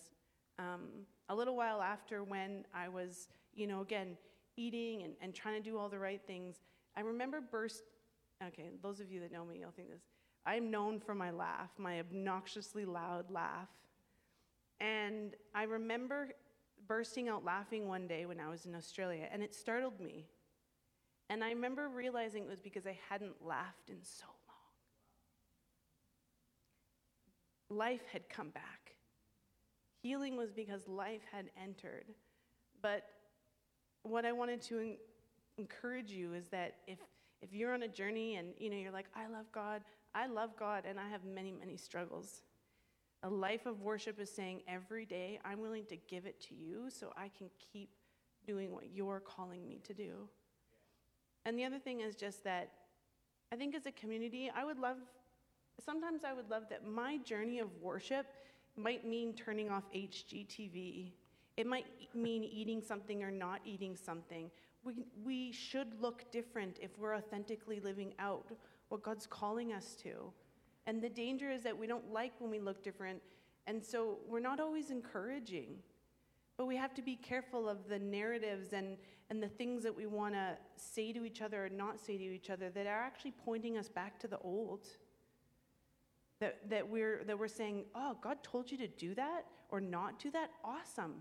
um, 0.58 0.88
a 1.30 1.36
little 1.36 1.56
while 1.56 1.82
after 1.82 2.24
when 2.24 2.66
I 2.74 2.90
was, 2.90 3.28
you 3.54 3.68
know, 3.68 3.82
again, 3.82 4.18
eating 4.58 5.04
and, 5.04 5.14
and 5.22 5.34
trying 5.34 5.62
to 5.62 5.70
do 5.70 5.78
all 5.78 5.90
the 5.90 6.00
right 6.00 6.22
things, 6.26 6.62
I 6.98 7.02
remember 7.02 7.42
burst. 7.42 7.84
Okay, 8.46 8.70
those 8.82 9.00
of 9.00 9.12
you 9.12 9.20
that 9.22 9.32
know 9.32 9.46
me, 9.46 9.60
you'll 9.60 9.72
think 9.72 9.90
this. 9.90 10.02
I'm 10.46 10.72
known 10.72 11.00
for 11.00 11.14
my 11.14 11.32
laugh, 11.32 11.70
my 11.78 12.00
obnoxiously 12.00 12.86
loud 12.86 13.30
laugh. 13.30 13.70
And 14.80 15.36
I 15.54 15.64
remember 15.64 16.30
bursting 16.88 17.28
out 17.28 17.44
laughing 17.44 17.88
one 17.88 18.08
day 18.08 18.26
when 18.26 18.40
I 18.40 18.50
was 18.50 18.66
in 18.66 18.74
Australia, 18.74 19.28
and 19.32 19.44
it 19.44 19.54
startled 19.54 20.00
me. 20.00 20.26
And 21.30 21.44
I 21.44 21.50
remember 21.50 21.90
realizing 21.90 22.44
it 22.44 22.50
was 22.50 22.62
because 22.62 22.88
I 22.88 22.98
hadn't 23.10 23.46
laughed 23.46 23.90
in 23.90 23.98
so 24.02 24.26
life 27.70 28.02
had 28.12 28.30
come 28.30 28.50
back. 28.50 28.96
Healing 30.02 30.38
was 30.38 30.52
because 30.52 30.88
life 30.88 31.22
had 31.32 31.50
entered. 31.62 32.06
But 32.82 33.04
what 34.04 34.26
I 34.26 34.32
wanted 34.32 34.62
to 34.64 34.80
en- 34.80 34.98
encourage 35.58 36.12
you 36.12 36.34
is 36.34 36.48
that 36.48 36.76
if, 36.88 37.00
if 37.42 37.54
you're 37.54 37.74
on 37.74 37.84
a 37.84 37.88
journey 37.88 38.36
and 38.36 38.54
you 38.58 38.70
know 38.70 38.78
you're 38.78 38.92
like, 38.92 39.08
I 39.16 39.28
love 39.28 39.52
God, 39.52 39.82
I 40.16 40.28
love 40.28 40.56
God, 40.58 40.86
and 40.88 41.00
I 41.00 41.08
have 41.10 41.24
many, 41.26 41.52
many 41.52 41.78
struggles. 41.78 42.42
A 43.24 43.30
life 43.30 43.66
of 43.66 43.82
worship 43.82 44.20
is 44.20 44.32
saying 44.32 44.62
every 44.68 45.06
day, 45.06 45.40
I'm 45.44 45.60
willing 45.60 45.86
to 45.88 45.98
give 46.08 46.26
it 46.26 46.40
to 46.48 46.56
you 46.56 46.90
so 46.90 47.12
I 47.18 47.30
can 47.38 47.50
keep 47.74 47.90
doing 48.48 48.72
what 48.72 48.86
you're 48.94 49.20
calling 49.20 49.68
me 49.68 49.82
to 49.84 49.94
do. 49.94 50.30
And 51.46 51.60
the 51.60 51.66
other 51.66 51.80
thing 51.80 52.00
is 52.00 52.16
just 52.16 52.44
that 52.46 52.72
I 53.52 53.56
think 53.56 53.76
as 53.76 53.86
a 53.86 53.92
community, 53.92 54.50
I 54.56 54.64
would 54.64 54.80
love 54.80 54.98
sometimes 55.80 56.24
I 56.24 56.34
would 56.34 56.50
love 56.50 56.64
that 56.70 56.86
my 56.86 57.18
journey 57.18 57.60
of 57.60 57.70
worship 57.82 58.26
might 58.76 59.06
mean 59.06 59.34
turning 59.34 59.70
off 59.70 59.84
HGTV. 59.94 61.12
It 61.58 61.68
might 61.68 61.86
mean 62.14 62.44
eating 62.44 62.82
something 62.82 63.24
or 63.24 63.32
not 63.32 63.62
eating 63.66 63.96
something. 63.96 64.50
We, 64.84 64.94
we 65.24 65.52
should 65.52 66.02
look 66.02 66.32
different 66.32 66.80
if 66.82 66.98
we're 66.98 67.16
authentically 67.16 67.80
living 67.80 68.14
out 68.20 68.52
what 68.88 69.04
God's 69.04 69.28
calling 69.28 69.74
us 69.74 69.96
to. 70.04 70.32
And 70.86 71.02
the 71.02 71.10
danger 71.10 71.52
is 71.52 71.64
that 71.64 71.78
we 71.78 71.88
don't 71.88 72.12
like 72.12 72.34
when 72.40 72.50
we 72.50 72.60
look 72.60 72.84
different, 72.84 73.22
and 73.68 73.84
so 73.84 74.18
we're 74.28 74.40
not 74.40 74.60
always 74.60 74.90
encouraging. 74.90 75.76
But 76.58 76.66
we 76.66 76.76
have 76.76 76.94
to 76.96 77.02
be 77.02 77.16
careful 77.16 77.70
of 77.70 77.88
the 77.88 78.00
narratives 78.00 78.74
and, 78.74 78.98
and 79.30 79.42
the 79.42 79.48
things 79.48 79.84
that 79.84 79.96
we 79.96 80.08
want 80.08 80.34
to 80.34 80.58
say 80.76 81.14
to 81.14 81.24
each 81.24 81.42
other 81.42 81.66
or 81.66 81.70
not 81.70 82.00
say 82.00 82.18
to 82.18 82.24
each 82.24 82.50
other 82.50 82.70
that 82.72 82.88
are 82.88 83.02
actually 83.02 83.34
pointing 83.46 83.78
us 83.78 83.88
back 83.88 84.20
to 84.20 84.28
the 84.28 84.40
old. 84.40 84.88
That, 86.40 86.70
that, 86.70 86.88
we're, 86.88 87.24
that 87.26 87.38
we're 87.38 87.50
saying, 87.50 87.84
oh, 87.96 88.16
God 88.22 88.38
told 88.44 88.72
you 88.72 88.78
to 88.78 88.88
do 88.88 89.14
that 89.16 89.46
or 89.70 89.82
not 89.82 90.20
do 90.20 90.32
that? 90.32 90.52
Awesome. 90.64 91.16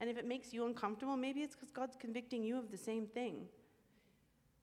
And 0.00 0.08
if 0.08 0.18
it 0.18 0.26
makes 0.26 0.52
you 0.52 0.66
uncomfortable, 0.66 1.16
maybe 1.16 1.40
it's 1.40 1.54
because 1.54 1.70
God's 1.70 1.96
convicting 1.96 2.44
you 2.44 2.58
of 2.58 2.70
the 2.70 2.76
same 2.76 3.06
thing. 3.06 3.46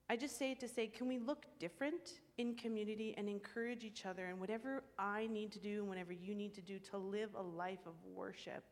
I 0.09 0.15
just 0.15 0.37
say 0.37 0.51
it 0.51 0.59
to 0.59 0.67
say, 0.67 0.87
can 0.87 1.07
we 1.07 1.17
look 1.17 1.45
different 1.59 2.19
in 2.37 2.55
community 2.55 3.15
and 3.17 3.27
encourage 3.27 3.83
each 3.83 4.05
other 4.05 4.25
and 4.27 4.39
whatever 4.39 4.83
I 4.99 5.27
need 5.27 5.51
to 5.53 5.59
do 5.59 5.79
and 5.79 5.89
whatever 5.89 6.13
you 6.13 6.35
need 6.35 6.53
to 6.55 6.61
do 6.61 6.77
to 6.91 6.97
live 6.97 7.29
a 7.35 7.41
life 7.41 7.85
of 7.85 7.93
worship? 8.13 8.63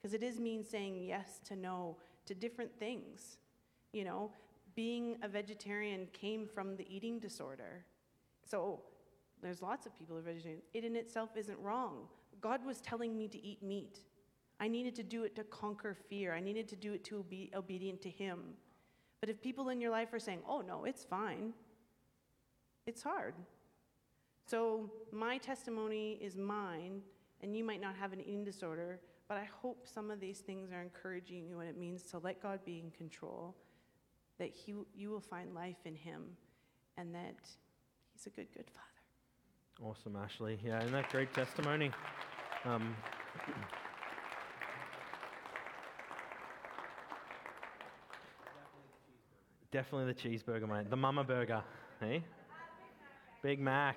Because 0.00 0.14
it 0.14 0.22
is 0.22 0.40
mean 0.40 0.64
saying 0.64 1.04
yes 1.04 1.40
to 1.44 1.56
no 1.56 1.96
to 2.26 2.34
different 2.34 2.70
things. 2.78 3.38
You 3.92 4.04
know, 4.04 4.32
being 4.74 5.16
a 5.22 5.28
vegetarian 5.28 6.06
came 6.12 6.46
from 6.46 6.76
the 6.76 6.86
eating 6.88 7.18
disorder. 7.18 7.84
So 8.48 8.80
there's 9.42 9.62
lots 9.62 9.86
of 9.86 9.98
people 9.98 10.16
who 10.16 10.20
are 10.20 10.24
vegetarian. 10.24 10.62
It 10.72 10.84
in 10.84 10.96
itself 10.96 11.30
isn't 11.36 11.58
wrong. 11.58 12.06
God 12.40 12.64
was 12.64 12.80
telling 12.80 13.16
me 13.16 13.28
to 13.28 13.44
eat 13.44 13.62
meat. 13.62 13.98
I 14.60 14.68
needed 14.68 14.94
to 14.96 15.02
do 15.02 15.24
it 15.24 15.34
to 15.36 15.44
conquer 15.44 15.96
fear. 16.08 16.34
I 16.34 16.40
needed 16.40 16.68
to 16.68 16.76
do 16.76 16.92
it 16.92 17.04
to 17.04 17.24
be 17.28 17.50
obedient 17.54 18.00
to 18.02 18.10
Him. 18.10 18.40
But 19.20 19.28
if 19.28 19.40
people 19.40 19.68
in 19.68 19.80
your 19.80 19.90
life 19.90 20.12
are 20.12 20.18
saying, 20.18 20.40
oh, 20.48 20.60
no, 20.60 20.84
it's 20.84 21.04
fine, 21.04 21.52
it's 22.86 23.02
hard. 23.02 23.34
So 24.46 24.90
my 25.12 25.38
testimony 25.38 26.18
is 26.20 26.36
mine, 26.36 27.00
and 27.40 27.56
you 27.56 27.64
might 27.64 27.80
not 27.80 27.94
have 27.96 28.12
an 28.12 28.20
eating 28.20 28.44
disorder, 28.44 29.00
but 29.28 29.38
I 29.38 29.44
hope 29.44 29.86
some 29.86 30.10
of 30.10 30.20
these 30.20 30.40
things 30.40 30.72
are 30.72 30.82
encouraging 30.82 31.46
you 31.46 31.56
what 31.56 31.66
it 31.66 31.78
means 31.78 32.02
to 32.10 32.18
let 32.18 32.42
God 32.42 32.60
be 32.64 32.80
in 32.80 32.90
control, 32.90 33.56
that 34.38 34.50
he, 34.50 34.74
you 34.94 35.10
will 35.10 35.20
find 35.20 35.54
life 35.54 35.78
in 35.84 35.94
Him, 35.94 36.24
and 36.96 37.14
that 37.14 37.36
He's 38.12 38.26
a 38.26 38.30
good, 38.30 38.48
good 38.52 38.68
Father. 38.70 38.91
Awesome, 39.80 40.16
Ashley. 40.16 40.58
Yeah, 40.64 40.80
isn't 40.80 40.92
that 40.92 41.10
great 41.10 41.32
testimony? 41.32 41.90
Um, 42.64 42.94
definitely 49.72 50.12
the 50.12 50.14
cheeseburger, 50.14 50.68
mate. 50.68 50.90
The 50.90 50.96
mama 50.96 51.24
burger, 51.24 51.62
hey? 52.00 52.22
Big 53.42 53.58
Mac. 53.58 53.96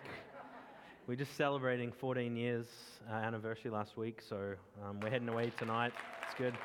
We're 1.08 1.16
just 1.16 1.38
celebrating 1.38 1.92
14 1.92 2.36
years 2.36 2.66
uh, 3.08 3.14
anniversary 3.14 3.70
last 3.70 3.96
week, 3.96 4.22
so 4.28 4.56
um, 4.84 5.00
we're 5.00 5.12
heading 5.12 5.30
away 5.30 5.52
tonight. 5.56 5.94
It's 6.26 6.34
good. 6.36 6.56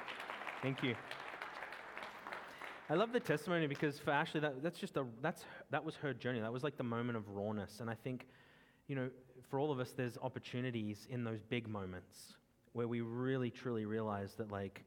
Thank 0.62 0.82
you. 0.82 0.94
I 2.88 2.94
love 2.94 3.12
the 3.12 3.20
testimony 3.20 3.66
because 3.66 3.98
for 3.98 4.12
Ashley, 4.12 4.40
that, 4.40 4.62
that's 4.62 4.78
just 4.78 4.96
a 4.96 5.04
that's 5.20 5.44
that 5.70 5.84
was 5.84 5.94
her 5.96 6.14
journey. 6.14 6.40
That 6.40 6.52
was 6.52 6.64
like 6.64 6.76
the 6.76 6.82
moment 6.84 7.18
of 7.18 7.28
rawness, 7.28 7.80
and 7.80 7.90
I 7.90 7.94
think 7.94 8.26
you 8.90 8.96
know, 8.96 9.08
for 9.48 9.60
all 9.60 9.70
of 9.70 9.78
us, 9.78 9.92
there's 9.96 10.18
opportunities 10.20 11.06
in 11.10 11.22
those 11.22 11.38
big 11.48 11.68
moments 11.68 12.34
where 12.72 12.88
we 12.88 13.00
really 13.00 13.48
truly 13.48 13.84
realize 13.84 14.34
that, 14.34 14.50
like, 14.50 14.82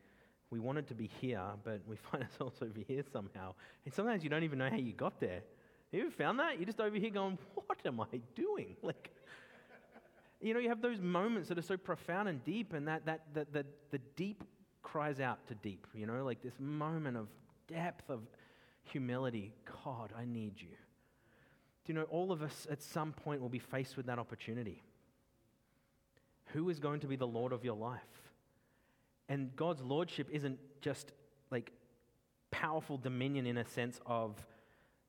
we 0.49 0.59
wanted 0.59 0.87
to 0.87 0.93
be 0.93 1.09
here, 1.21 1.41
but 1.63 1.79
we 1.87 1.95
find 2.11 2.21
ourselves 2.21 2.61
over 2.61 2.81
here 2.85 3.01
somehow. 3.13 3.53
And 3.85 3.93
sometimes 3.93 4.21
you 4.21 4.29
don't 4.29 4.43
even 4.43 4.59
know 4.59 4.69
how 4.69 4.75
you 4.75 4.91
got 4.91 5.21
there. 5.21 5.39
Have 5.39 5.93
you 5.93 6.01
ever 6.01 6.11
found 6.11 6.37
that? 6.39 6.59
You're 6.59 6.65
just 6.65 6.81
over 6.81 6.97
here 6.97 7.11
going, 7.11 7.37
What 7.65 7.77
am 7.85 8.01
I 8.01 8.19
doing? 8.35 8.75
Like, 8.83 9.09
you 10.41 10.53
know, 10.53 10.59
you 10.59 10.67
have 10.67 10.81
those 10.81 10.99
moments 10.99 11.47
that 11.47 11.57
are 11.57 11.61
so 11.61 11.77
profound 11.77 12.27
and 12.27 12.43
deep, 12.43 12.73
and 12.73 12.85
that, 12.89 13.05
that, 13.05 13.21
that, 13.33 13.53
that 13.53 13.65
the 13.91 13.99
deep 14.17 14.43
cries 14.81 15.21
out 15.21 15.47
to 15.47 15.55
deep, 15.55 15.87
you 15.93 16.05
know, 16.05 16.25
like 16.25 16.43
this 16.43 16.59
moment 16.59 17.15
of 17.15 17.29
depth 17.69 18.09
of 18.09 18.19
humility. 18.83 19.53
God, 19.85 20.11
I 20.19 20.25
need 20.25 20.59
you. 20.59 20.75
Do 21.86 21.91
you 21.91 21.99
know, 21.99 22.05
all 22.05 22.31
of 22.31 22.41
us 22.41 22.65
at 22.71 22.81
some 22.81 23.11
point 23.11 23.41
will 23.41 23.49
be 23.49 23.59
faced 23.59 23.97
with 23.97 24.05
that 24.05 24.19
opportunity. 24.19 24.81
Who 26.53 26.69
is 26.69 26.79
going 26.79 27.01
to 27.01 27.07
be 27.07 27.15
the 27.15 27.27
Lord 27.27 27.51
of 27.51 27.65
your 27.65 27.75
life? 27.75 27.99
And 29.27 29.55
God's 29.55 29.81
lordship 29.81 30.29
isn't 30.31 30.59
just 30.81 31.11
like 31.51 31.71
powerful 32.51 32.97
dominion 32.97 33.45
in 33.47 33.57
a 33.57 33.65
sense 33.65 33.99
of, 34.05 34.36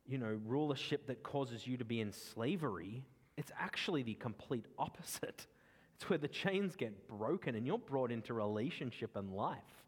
you 0.06 0.18
know, 0.18 0.38
rulership 0.46 1.06
that 1.06 1.22
causes 1.22 1.66
you 1.66 1.76
to 1.76 1.84
be 1.84 2.00
in 2.00 2.12
slavery. 2.12 3.04
It's 3.36 3.52
actually 3.58 4.02
the 4.02 4.14
complete 4.14 4.66
opposite. 4.78 5.46
It's 5.96 6.10
where 6.10 6.18
the 6.18 6.26
chains 6.26 6.74
get 6.74 7.06
broken 7.06 7.54
and 7.54 7.64
you're 7.64 7.78
brought 7.78 8.10
into 8.10 8.34
relationship 8.34 9.14
and 9.14 9.32
life. 9.32 9.84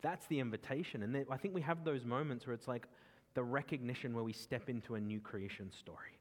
That's 0.00 0.24
the 0.26 0.38
invitation. 0.38 1.02
And 1.02 1.26
I 1.28 1.36
think 1.36 1.52
we 1.52 1.62
have 1.62 1.82
those 1.82 2.04
moments 2.04 2.46
where 2.46 2.54
it's 2.54 2.68
like, 2.68 2.86
the 3.34 3.42
recognition 3.42 4.14
where 4.14 4.24
we 4.24 4.32
step 4.32 4.68
into 4.68 4.94
a 4.94 5.00
new 5.00 5.20
creation 5.20 5.70
story 5.70 6.18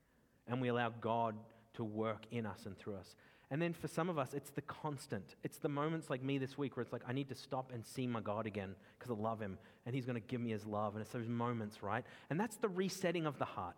and 0.48 0.62
we 0.62 0.68
allow 0.70 0.90
God 1.02 1.36
to 1.76 1.84
work 1.84 2.26
in 2.32 2.46
us 2.46 2.66
and 2.66 2.78
through 2.78 2.96
us. 2.96 3.16
And 3.50 3.62
then 3.62 3.74
for 3.74 3.90
some 3.90 4.10
of 4.10 4.18
us, 4.18 4.34
it's 4.34 4.50
the 4.50 4.62
constant. 4.62 5.36
It's 5.44 5.58
the 5.58 5.68
moments 5.68 6.10
like 6.10 6.24
me 6.24 6.38
this 6.38 6.58
week 6.58 6.78
where 6.78 6.82
it's 6.82 6.94
like, 6.94 7.04
I 7.06 7.12
need 7.12 7.28
to 7.30 7.36
stop 7.36 7.72
and 7.74 7.86
see 7.86 8.08
my 8.08 8.22
God 8.22 8.46
again 8.46 8.76
because 8.98 9.12
I 9.12 9.22
love 9.22 9.42
him 9.42 9.58
and 9.86 9.94
he's 9.94 10.06
going 10.06 10.16
to 10.16 10.26
give 10.26 10.40
me 10.40 10.52
his 10.52 10.66
love. 10.66 10.96
And 10.96 11.02
it's 11.02 11.12
those 11.12 11.28
moments, 11.28 11.84
right? 11.84 12.06
And 12.30 12.40
that's 12.40 12.56
the 12.56 12.70
resetting 12.70 13.26
of 13.26 13.38
the 13.40 13.46
heart. 13.46 13.76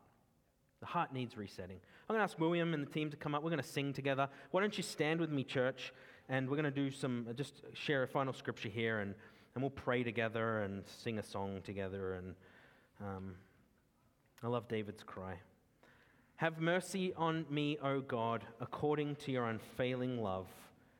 The 0.79 0.86
heart 0.86 1.11
needs 1.11 1.38
resetting. 1.38 1.77
I'm 2.07 2.13
going 2.15 2.19
to 2.19 2.23
ask 2.23 2.39
William 2.39 2.73
and 2.73 2.86
the 2.86 2.91
team 2.91 3.09
to 3.09 3.17
come 3.17 3.34
up. 3.34 3.41
We're 3.41 3.49
going 3.49 3.63
to 3.63 3.67
sing 3.67 3.93
together. 3.93 4.29
Why 4.51 4.61
don't 4.61 4.77
you 4.77 4.84
stand 4.84 5.19
with 5.19 5.31
me, 5.31 5.43
church? 5.43 5.91
And 6.29 6.47
we're 6.47 6.57
going 6.57 6.71
to 6.71 6.71
do 6.71 6.91
some, 6.91 7.25
uh, 7.27 7.34
just 7.34 7.61
share 7.73 8.03
a 8.03 8.07
final 8.07 8.34
scripture 8.34 8.69
here 8.69 8.99
and, 8.99 9.15
and 9.55 9.63
we'll 9.63 9.71
pray 9.71 10.03
together 10.03 10.61
and 10.63 10.84
sing 10.86 11.17
a 11.17 11.23
song 11.23 11.61
together. 11.63 12.13
And 12.13 12.36
um, 13.01 13.35
I 14.43 14.47
love 14.47 14.67
David's 14.67 15.03
cry. 15.03 15.35
Have 16.37 16.59
mercy 16.59 17.13
on 17.15 17.45
me, 17.49 17.77
O 17.81 18.01
God, 18.01 18.43
according 18.59 19.15
to 19.17 19.31
your 19.31 19.45
unfailing 19.45 20.21
love 20.21 20.47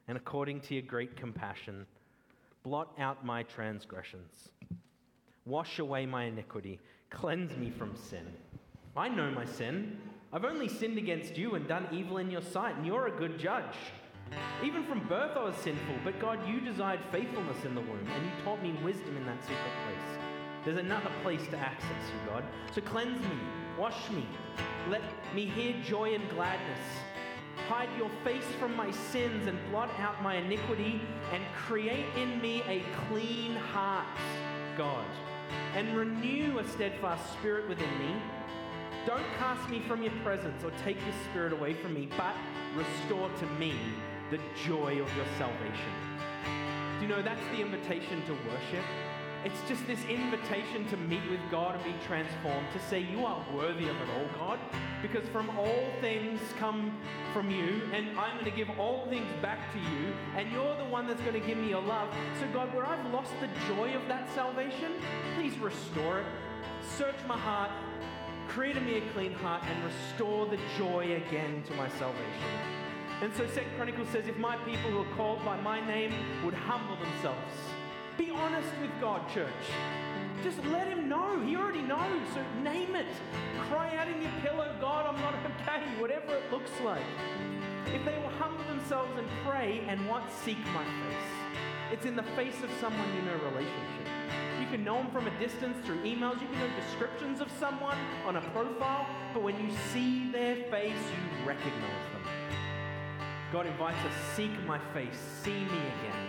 and 0.08 0.18
according 0.18 0.62
to 0.62 0.76
your 0.76 0.84
great 0.84 1.18
compassion. 1.18 1.86
Blot 2.64 2.94
out 2.98 3.26
my 3.26 3.44
transgressions. 3.44 4.50
Wash 5.46 5.80
away 5.80 6.06
my 6.06 6.26
iniquity. 6.26 6.80
Cleanse 7.10 7.56
me 7.58 7.70
from 7.70 7.96
sin. 7.96 8.26
I 8.96 9.10
know 9.10 9.30
my 9.32 9.46
sin. 9.46 9.98
I've 10.32 10.46
only 10.46 10.70
sinned 10.70 10.98
against 10.98 11.38
you 11.38 11.56
and 11.56 11.68
done 11.68 11.88
evil 11.92 12.18
in 12.18 12.32
your 12.32 12.42
sight, 12.42 12.76
and 12.76 12.86
you're 12.86 13.08
a 13.08 13.12
good 13.12 13.38
judge. 13.38 13.76
Even 14.64 14.84
from 14.86 15.08
birth 15.08 15.36
I 15.36 15.44
was 15.44 15.56
sinful, 15.58 15.96
but 16.04 16.20
God, 16.20 16.48
you 16.48 16.62
desired 16.62 17.02
faithfulness 17.12 17.66
in 17.66 17.76
the 17.76 17.82
womb, 17.82 18.08
and 18.16 18.26
you 18.26 18.32
taught 18.44 18.64
me 18.64 18.74
wisdom 18.84 19.18
in 19.18 19.26
that 19.26 19.42
secret 19.42 19.60
place. 19.86 20.33
There's 20.66 20.78
another 20.78 21.12
place 21.22 21.46
to 21.52 21.58
access 21.58 21.90
you, 22.08 22.30
God. 22.30 22.44
So 22.74 22.82
cleanse 22.82 23.22
me, 23.22 23.38
wash 23.78 24.10
me, 24.12 24.26
let 24.90 25.02
me 25.36 25.46
hear 25.46 25.76
joy 25.84 26.14
and 26.14 26.30
gladness. 26.30 26.80
Hide 27.68 27.90
your 27.98 28.10
face 28.24 28.46
from 28.60 28.76
my 28.76 28.92
sins 28.92 29.48
and 29.48 29.58
blot 29.70 29.90
out 30.00 30.22
my 30.22 30.36
iniquity, 30.36 31.02
and 31.32 31.44
create 31.56 32.06
in 32.18 32.42
me 32.42 32.62
a 32.68 32.84
clean 33.08 33.56
heart, 33.56 34.08
God, 34.78 35.06
and 35.76 35.96
renew 35.96 36.60
a 36.60 36.68
steadfast 36.68 37.32
spirit 37.34 37.70
within 37.70 38.00
me. 38.00 38.16
Don't 39.06 39.26
cast 39.38 39.70
me 39.70 39.82
from 39.82 40.02
your 40.02 40.14
presence 40.24 40.64
or 40.64 40.72
take 40.84 40.98
your 41.02 41.16
spirit 41.30 41.54
away 41.54 41.74
from 41.74 41.94
me, 41.94 42.10
but 42.18 42.36
restore 42.76 43.30
to 43.40 43.46
me 43.60 43.76
the 44.32 44.40
joy 44.66 44.92
of 45.02 45.16
your 45.16 45.26
salvation. 45.38 45.94
Do 47.00 47.06
you 47.06 47.08
know 47.08 47.22
that's 47.22 47.46
the 47.52 47.62
invitation 47.62 48.26
to 48.26 48.34
worship? 48.34 48.86
It's 49.46 49.60
just 49.68 49.86
this 49.88 50.00
invitation 50.06 50.88
to 50.88 50.96
meet 50.96 51.30
with 51.30 51.42
God 51.52 51.76
and 51.76 51.84
be 51.84 51.94
transformed, 52.06 52.66
to 52.72 52.80
say, 52.88 53.02
You 53.02 53.26
are 53.26 53.46
worthy 53.54 53.90
of 53.90 53.96
it 53.98 54.08
all, 54.16 54.28
God, 54.40 54.60
because 55.02 55.28
from 55.30 55.50
all 55.58 55.84
things 56.00 56.40
come 56.58 56.98
from 57.34 57.52
you, 57.52 57.82
and 57.92 58.18
I'm 58.18 58.40
going 58.40 58.50
to 58.50 58.56
give 58.56 58.70
all 58.80 59.06
things 59.10 59.28
back 59.42 59.74
to 59.74 59.80
you, 59.80 60.14
and 60.38 60.50
you're 60.50 60.78
the 60.78 60.86
one 60.86 61.08
that's 61.08 61.20
going 61.22 61.40
to 61.40 61.46
give 61.46 61.58
me 61.58 61.70
your 61.70 61.82
love. 61.82 62.08
So, 62.40 62.48
God, 62.54 62.74
where 62.74 62.86
I've 62.86 63.06
lost 63.12 63.34
the 63.42 63.50
joy 63.68 63.94
of 63.96 64.08
that 64.08 64.34
salvation, 64.34 64.94
please 65.36 65.58
restore 65.58 66.20
it. 66.20 66.26
Search 66.98 67.18
my 67.28 67.38
heart, 67.38 67.72
create 68.48 68.78
in 68.78 68.86
me 68.86 69.00
a 69.00 69.12
clean 69.12 69.34
heart, 69.34 69.64
and 69.66 69.84
restore 69.84 70.46
the 70.46 70.60
joy 70.78 71.22
again 71.28 71.64
to 71.68 71.74
my 71.74 71.90
salvation. 71.90 72.54
And 73.22 73.34
so, 73.36 73.46
Second 73.48 73.76
Chronicles 73.76 74.08
says, 74.08 74.26
If 74.26 74.38
my 74.38 74.56
people 74.58 74.90
who 74.90 75.00
are 75.00 75.16
called 75.18 75.44
by 75.44 75.60
my 75.60 75.86
name 75.86 76.14
would 76.46 76.54
humble 76.54 76.96
themselves, 76.96 77.54
be 78.18 78.30
honest 78.30 78.70
with 78.82 78.92
God, 79.00 79.28
church. 79.34 79.50
Just 80.44 80.64
let 80.66 80.88
Him 80.88 81.08
know. 81.08 81.40
He 81.40 81.56
already 81.56 81.82
knows. 81.82 82.22
So 82.34 82.44
name 82.62 82.96
it. 82.96 83.08
Cry 83.70 83.96
out 83.96 84.08
in 84.08 84.22
your 84.22 84.32
pillow, 84.42 84.76
God, 84.80 85.06
I'm 85.06 85.22
not 85.22 85.36
okay, 85.36 85.84
whatever 86.00 86.36
it 86.36 86.52
looks 86.52 86.72
like. 86.84 87.04
If 87.94 88.04
they 88.06 88.18
will 88.18 88.34
humble 88.40 88.64
themselves 88.66 89.12
and 89.18 89.28
pray 89.46 89.84
and 89.88 90.08
what? 90.10 90.24
Seek 90.44 90.58
my 90.74 90.84
face. 90.84 91.54
It's 91.92 92.06
in 92.06 92.16
the 92.16 92.24
face 92.36 92.62
of 92.64 92.70
someone 92.82 93.08
you 93.16 93.22
know 93.22 93.36
relationship. 93.52 94.08
You 94.60 94.68
can 94.68 94.84
know 94.84 94.98
them 94.98 95.12
from 95.12 95.28
a 95.28 95.40
distance 95.40 95.78
through 95.86 96.02
emails. 96.04 96.42
You 96.42 96.48
can 96.48 96.60
know 96.60 96.70
descriptions 96.80 97.42
of 97.42 97.52
someone 97.60 97.98
on 98.26 98.38
a 98.38 98.42
profile. 98.52 99.08
But 99.34 99.44
when 99.44 99.60
you 99.60 99.76
see 99.92 100.32
their 100.32 100.56
face, 100.72 100.94
you 100.96 101.48
recognize 101.48 102.06
them. 102.12 102.24
God 103.52 103.68
invites 103.68 104.00
us, 104.00 104.14
seek 104.36 104.52
my 104.66 104.80
face, 104.94 105.18
see 105.44 105.52
me 105.52 105.66
again. 105.66 106.23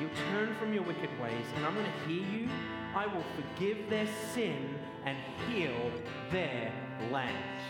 You'll 0.00 0.10
turn 0.32 0.54
from 0.56 0.72
your 0.72 0.82
wicked 0.82 1.10
ways, 1.20 1.46
and 1.54 1.64
I'm 1.64 1.74
going 1.74 1.86
to 1.86 2.08
hear 2.08 2.22
you. 2.22 2.48
I 2.94 3.06
will 3.06 3.24
forgive 3.36 3.90
their 3.90 4.08
sin 4.32 4.74
and 5.04 5.16
heal 5.48 5.90
their 6.30 6.72
land. 7.10 7.60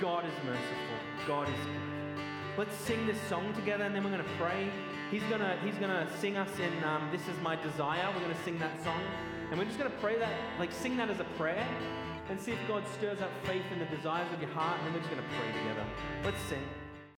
God 0.00 0.24
is 0.24 0.32
merciful. 0.44 0.96
God 1.26 1.48
is 1.48 1.64
good. 1.64 1.96
Let's 2.58 2.76
sing 2.76 3.06
this 3.06 3.20
song 3.28 3.52
together, 3.54 3.84
and 3.84 3.94
then 3.94 4.02
we're 4.02 4.10
going 4.10 4.24
to 4.24 4.30
pray. 4.38 4.70
He's 5.10 5.22
going 5.24 5.40
to, 5.40 5.58
he's 5.62 5.74
to 5.74 6.08
sing 6.18 6.36
us 6.36 6.50
in 6.58 6.84
um, 6.84 7.08
This 7.12 7.22
Is 7.28 7.40
My 7.42 7.56
Desire. 7.56 8.10
We're 8.14 8.20
going 8.20 8.34
to 8.34 8.42
sing 8.42 8.58
that 8.58 8.82
song. 8.82 9.00
And 9.50 9.58
we're 9.58 9.66
just 9.66 9.78
going 9.78 9.90
to 9.90 9.96
pray 9.98 10.18
that, 10.18 10.32
like 10.58 10.72
sing 10.72 10.96
that 10.96 11.10
as 11.10 11.20
a 11.20 11.24
prayer, 11.38 11.66
and 12.28 12.40
see 12.40 12.52
if 12.52 12.58
God 12.66 12.82
stirs 12.96 13.20
up 13.20 13.30
faith 13.44 13.62
in 13.72 13.78
the 13.78 13.84
desires 13.86 14.32
of 14.32 14.40
your 14.40 14.50
heart, 14.50 14.78
and 14.78 14.86
then 14.86 14.94
we're 14.94 15.00
just 15.00 15.10
going 15.10 15.22
to 15.22 15.28
pray 15.38 15.52
together. 15.60 15.84
Let's 16.24 16.42
sing. 16.48 16.62